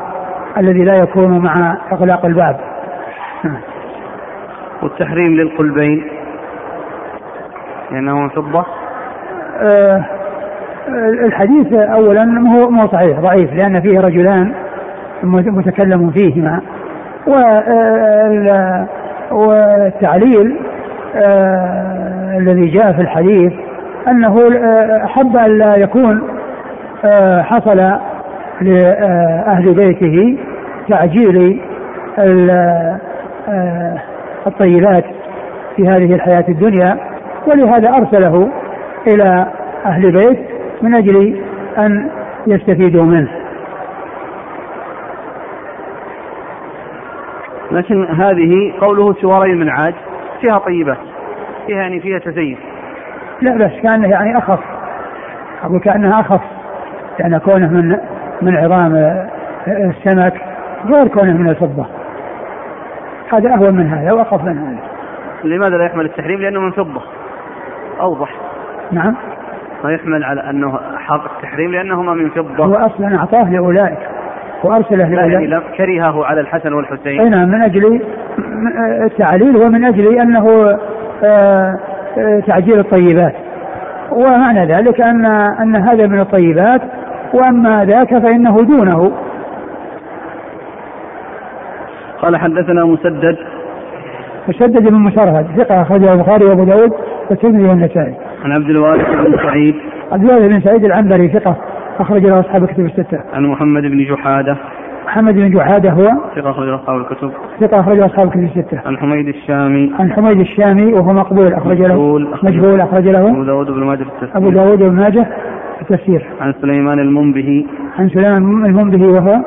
الذي 0.58 0.84
لا 0.84 0.96
يكون 0.96 1.40
مع 1.40 1.78
إغلاق 1.92 2.26
الباب. 2.26 2.60
والتحريم 4.84 5.36
للقلبين 5.36 6.08
لأنه 7.92 8.20
من 8.20 8.30
فضة؟ 8.30 8.66
آه 9.62 10.06
الحديث 11.26 11.74
اولا 11.74 12.24
هو 12.24 12.70
مو 12.70 12.88
صحيح 12.88 13.20
ضعيف 13.20 13.54
لأن 13.54 13.82
فيه 13.82 14.00
رجلان 14.00 14.54
متكلم 15.24 16.12
فيهما. 16.12 16.62
والتعليل 19.32 20.60
آه 21.16 22.38
الذي 22.38 22.66
جاء 22.66 22.94
في 22.94 23.02
الحديث 23.02 23.54
أنه 24.08 24.50
آه، 24.58 25.06
أحب 25.06 25.38
أن 25.38 25.58
لا 25.58 25.76
يكون 25.76 26.28
آه 27.06 27.42
حصل 27.42 27.78
لأهل 28.62 29.74
بيته 29.74 30.38
تعجيل 30.90 31.62
آه، 32.20 33.00
الطيبات 34.48 35.06
في 35.76 35.88
هذه 35.88 36.16
الحياة 36.16 36.46
الدنيا 36.50 36.98
ولهذا 37.48 37.90
أرسله 37.90 38.50
إلى 39.08 39.46
أهل 39.86 40.12
بيت 40.12 40.40
من 40.82 40.96
أجل 40.96 41.42
أن 41.78 42.10
يستفيدوا 42.48 43.04
منه. 43.04 43.32
لكن 47.72 48.06
هذه 48.06 48.74
قوله 48.82 49.14
سواري 49.14 49.56
من 49.56 49.70
عاج 49.70 49.94
فيها 50.42 50.58
طيبات 50.58 50.98
فيها 51.68 51.78
يعني 51.78 52.00
فيها 52.00 52.20
تزين 52.20 52.58
لا 53.42 53.58
بس 53.58 53.72
كأنه 53.84 54.08
يعني 54.08 54.38
أخف. 54.38 54.60
أقول 55.64 55.80
كأنها 55.80 56.20
أخف 56.20 56.42
لأن 57.20 57.38
كونه 57.38 57.68
من 57.68 57.98
من 58.42 58.58
عظام 58.58 58.96
السمك 59.68 60.34
غير 60.86 61.08
كونه 61.08 61.38
من 61.38 61.50
الفضة. 61.50 61.86
هذا 63.34 63.50
أهون 63.50 63.76
من 63.76 63.90
هذا 63.90 64.12
وأخف 64.12 64.44
من 64.44 64.58
هذا. 64.58 64.78
لماذا 65.44 65.78
لا 65.78 65.86
يحمل 65.86 66.06
التحريم؟ 66.06 66.40
لأنه 66.40 66.60
من 66.60 66.72
فضة. 66.72 67.02
أوضح. 68.00 68.30
نعم. 68.92 69.16
ما 69.84 69.92
يحمل 69.92 70.24
على 70.24 70.50
أنه 70.50 70.80
حق 70.98 71.36
التحريم 71.36 71.72
لأنهما 71.72 72.14
من 72.14 72.30
فضة. 72.30 72.66
هو 72.66 72.76
أصلا 72.76 73.18
أعطاه 73.18 73.52
لأولئك 73.52 74.00
وأرسله 74.64 75.10
لأولئك. 75.10 75.50
يعني 75.50 75.62
كرهه 75.78 76.26
على 76.26 76.42
الحسن 76.42 76.74
والحسين. 76.74 77.20
أي 77.20 77.30
نعم 77.30 77.50
من 77.50 77.62
أجل 77.62 78.02
التعليل 79.06 79.58
ومن 79.58 79.86
أجل 79.86 80.20
أنه 80.20 80.50
آه، 80.50 80.80
آه، 81.24 81.80
تعجيل 82.48 82.80
الطيبات 82.80 83.34
ومعنى 84.12 84.66
ذلك 84.66 85.02
ان 85.02 85.26
أن 85.62 85.76
هذا 85.76 86.08
من 86.08 86.20
الطيبات 86.20 86.82
وأما 87.34 87.86
ذاك 87.86 88.18
فإنه 88.18 88.62
دونه 88.62 89.12
قال 92.22 92.38
حدثنا 92.38 92.86
مسدد 92.86 93.38
مسدد 94.48 94.90
بن 94.90 94.96
مسرهد 94.96 95.48
ثقة 95.58 95.82
أخرجه 95.82 96.14
البخاري 96.14 96.46
وأبو 96.46 96.64
داود 96.64 96.92
والترمذي 97.30 97.70
والنسائي. 97.70 98.16
عن 98.44 98.52
عبد 98.52 98.70
الوارث 98.70 99.10
بن 99.10 99.38
سعيد. 99.38 99.76
عبد 100.12 100.24
الوارث 100.24 100.46
بن 100.46 100.62
سعيد 100.62 100.86
العنبري 100.86 101.28
ثقة 101.28 101.56
أخرج 102.00 102.26
له 102.26 102.40
أصحاب 102.40 102.64
الكتب 102.64 102.86
الستة. 102.86 103.20
عن 103.34 103.46
محمد 103.46 103.82
بن 103.82 104.06
جحادة. 104.06 104.58
محمد 105.08 105.34
بن 105.34 105.50
جحادة 105.50 105.92
هو 105.92 106.08
ثقة 106.36 106.52
أخرج 106.52 106.70
أصحاب 106.70 106.98
الكتب. 106.98 107.32
ثقة 107.60 107.80
أخرج 107.80 108.00
أصحاب 108.00 108.28
الكتب 108.28 108.44
الستة. 108.44 108.82
عن 108.86 108.98
حميد 108.98 109.28
الشامي. 109.28 109.92
عن 110.00 110.14
حميد 110.14 110.40
الشامي 110.40 110.94
وهو 110.94 111.14
مقبول 111.14 111.54
أخرج 111.54 111.82
له 111.82 112.20
مجهول 112.44 112.82
أخرج 112.82 113.08
له 113.08 113.30
أبو 113.30 113.44
داود 113.44 113.68
بن 113.68 113.84
ماجه 113.84 114.04
في 114.04 114.10
التفسير. 114.10 114.38
أبو 114.38 114.50
داود 114.50 114.80
بن 114.80 114.96
ماجه 114.96 115.28
في 115.76 115.82
التفسير. 115.82 116.28
عن 116.42 116.54
سليمان 116.62 117.00
المنبهي. 117.00 117.66
عن 118.00 118.10
سليمان 118.10 118.66
المنبهي 118.66 119.08
وهو 119.08 119.40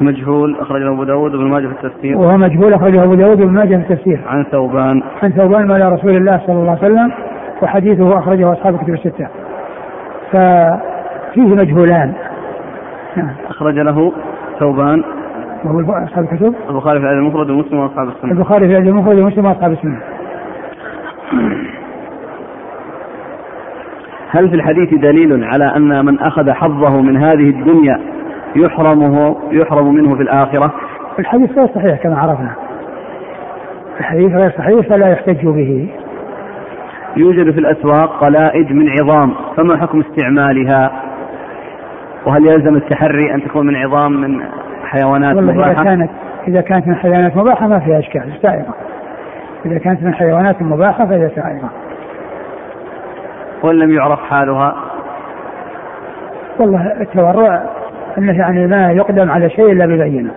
مجهول 0.00 0.56
أخرجه 0.60 0.88
أبو 0.88 1.04
داود 1.04 1.32
بن 1.32 1.44
ماجه 1.44 1.66
في 1.66 1.72
التفسير 1.72 2.16
وهو 2.16 2.36
مجهول 2.36 2.72
أخرجه 2.74 3.04
أبو 3.04 3.14
داود 3.14 3.36
بن 3.36 3.52
ماجه 3.52 3.76
في 3.76 3.92
التفسير 3.92 4.20
عن 4.26 4.44
ثوبان 4.44 5.02
عن 5.22 5.30
ثوبان 5.30 5.68
مولى 5.68 5.88
رسول 5.88 6.16
الله 6.16 6.40
صلى 6.46 6.56
الله 6.56 6.70
عليه 6.70 6.92
وسلم 6.92 7.12
وحديثه 7.62 8.18
أخرجه 8.18 8.52
أصحاب 8.52 8.74
الكتب 8.74 8.94
الستة 8.94 9.28
ففيه 10.32 11.54
مجهولان 11.54 12.12
أخرج 13.50 13.78
له 13.78 14.12
ثوبان. 14.58 15.04
وهو 15.64 15.92
أصحاب 15.92 16.24
الكتب. 16.32 16.54
البخاري 16.70 16.98
في 16.98 17.04
الأدب 17.04 17.18
المفرد 17.18 17.50
ومسلم 17.50 17.78
وأصحاب 17.78 18.08
السنة. 18.08 18.32
البخاري 18.32 18.66
في 18.66 18.72
الأدب 18.72 18.88
المفرد 18.88 19.18
ومسلم 19.18 19.46
وأصحاب 19.46 19.72
السنة. 19.72 20.00
هل 24.30 24.48
في 24.48 24.56
الحديث 24.56 24.94
دليل 24.94 25.44
على 25.44 25.76
أن 25.76 26.04
من 26.04 26.18
أخذ 26.18 26.50
حظه 26.50 27.00
من 27.00 27.16
هذه 27.16 27.50
الدنيا 27.50 28.00
يحرمه 28.56 29.36
يحرم 29.50 29.94
منه 29.94 30.16
في 30.16 30.22
الآخرة؟ 30.22 30.72
الحديث 31.18 31.58
غير 31.58 31.66
صحيح 31.66 32.02
كما 32.02 32.18
عرفنا. 32.18 32.54
الحديث 34.00 34.32
غير 34.32 34.50
صحيح 34.50 34.88
فلا 34.88 35.08
يحتج 35.08 35.46
به. 35.46 35.88
يوجد 37.16 37.50
في 37.50 37.60
الأسواق 37.60 38.24
قلائد 38.24 38.72
من 38.72 38.88
عظام 38.88 39.34
فما 39.56 39.76
حكم 39.76 40.00
استعمالها؟ 40.00 40.90
وهل 42.26 42.46
يلزم 42.46 42.76
التحري 42.76 43.34
أن 43.34 43.42
تكون 43.42 43.66
من 43.66 43.76
عظام 43.76 44.12
من 44.12 44.40
حيوانات 44.84 45.36
مباحة 45.36 45.70
إذا 45.70 45.84
كانت 45.84 46.10
إذا 46.48 46.60
كانت 46.60 46.86
من 46.86 46.94
حيوانات 46.94 47.36
مباحة 47.36 47.66
ما 47.66 47.78
فيها 47.78 47.98
إشكال 47.98 48.32
سائغة 48.42 48.74
إذا 49.66 49.78
كانت 49.78 50.02
من 50.02 50.14
حيوانات 50.14 50.62
مباحة 50.62 51.06
فهي 51.06 51.30
سائغة 51.34 51.70
وإن 53.62 53.78
لم 53.78 53.90
يعرف 53.90 54.20
حالها؟ 54.20 54.74
والله 56.58 57.00
التورع 57.00 57.62
إنه 58.18 58.38
يعني 58.38 58.66
ما 58.66 58.92
يقدم 58.92 59.30
على 59.30 59.50
شيء 59.50 59.72
إلا 59.72 59.86
ببينة. 59.86 60.30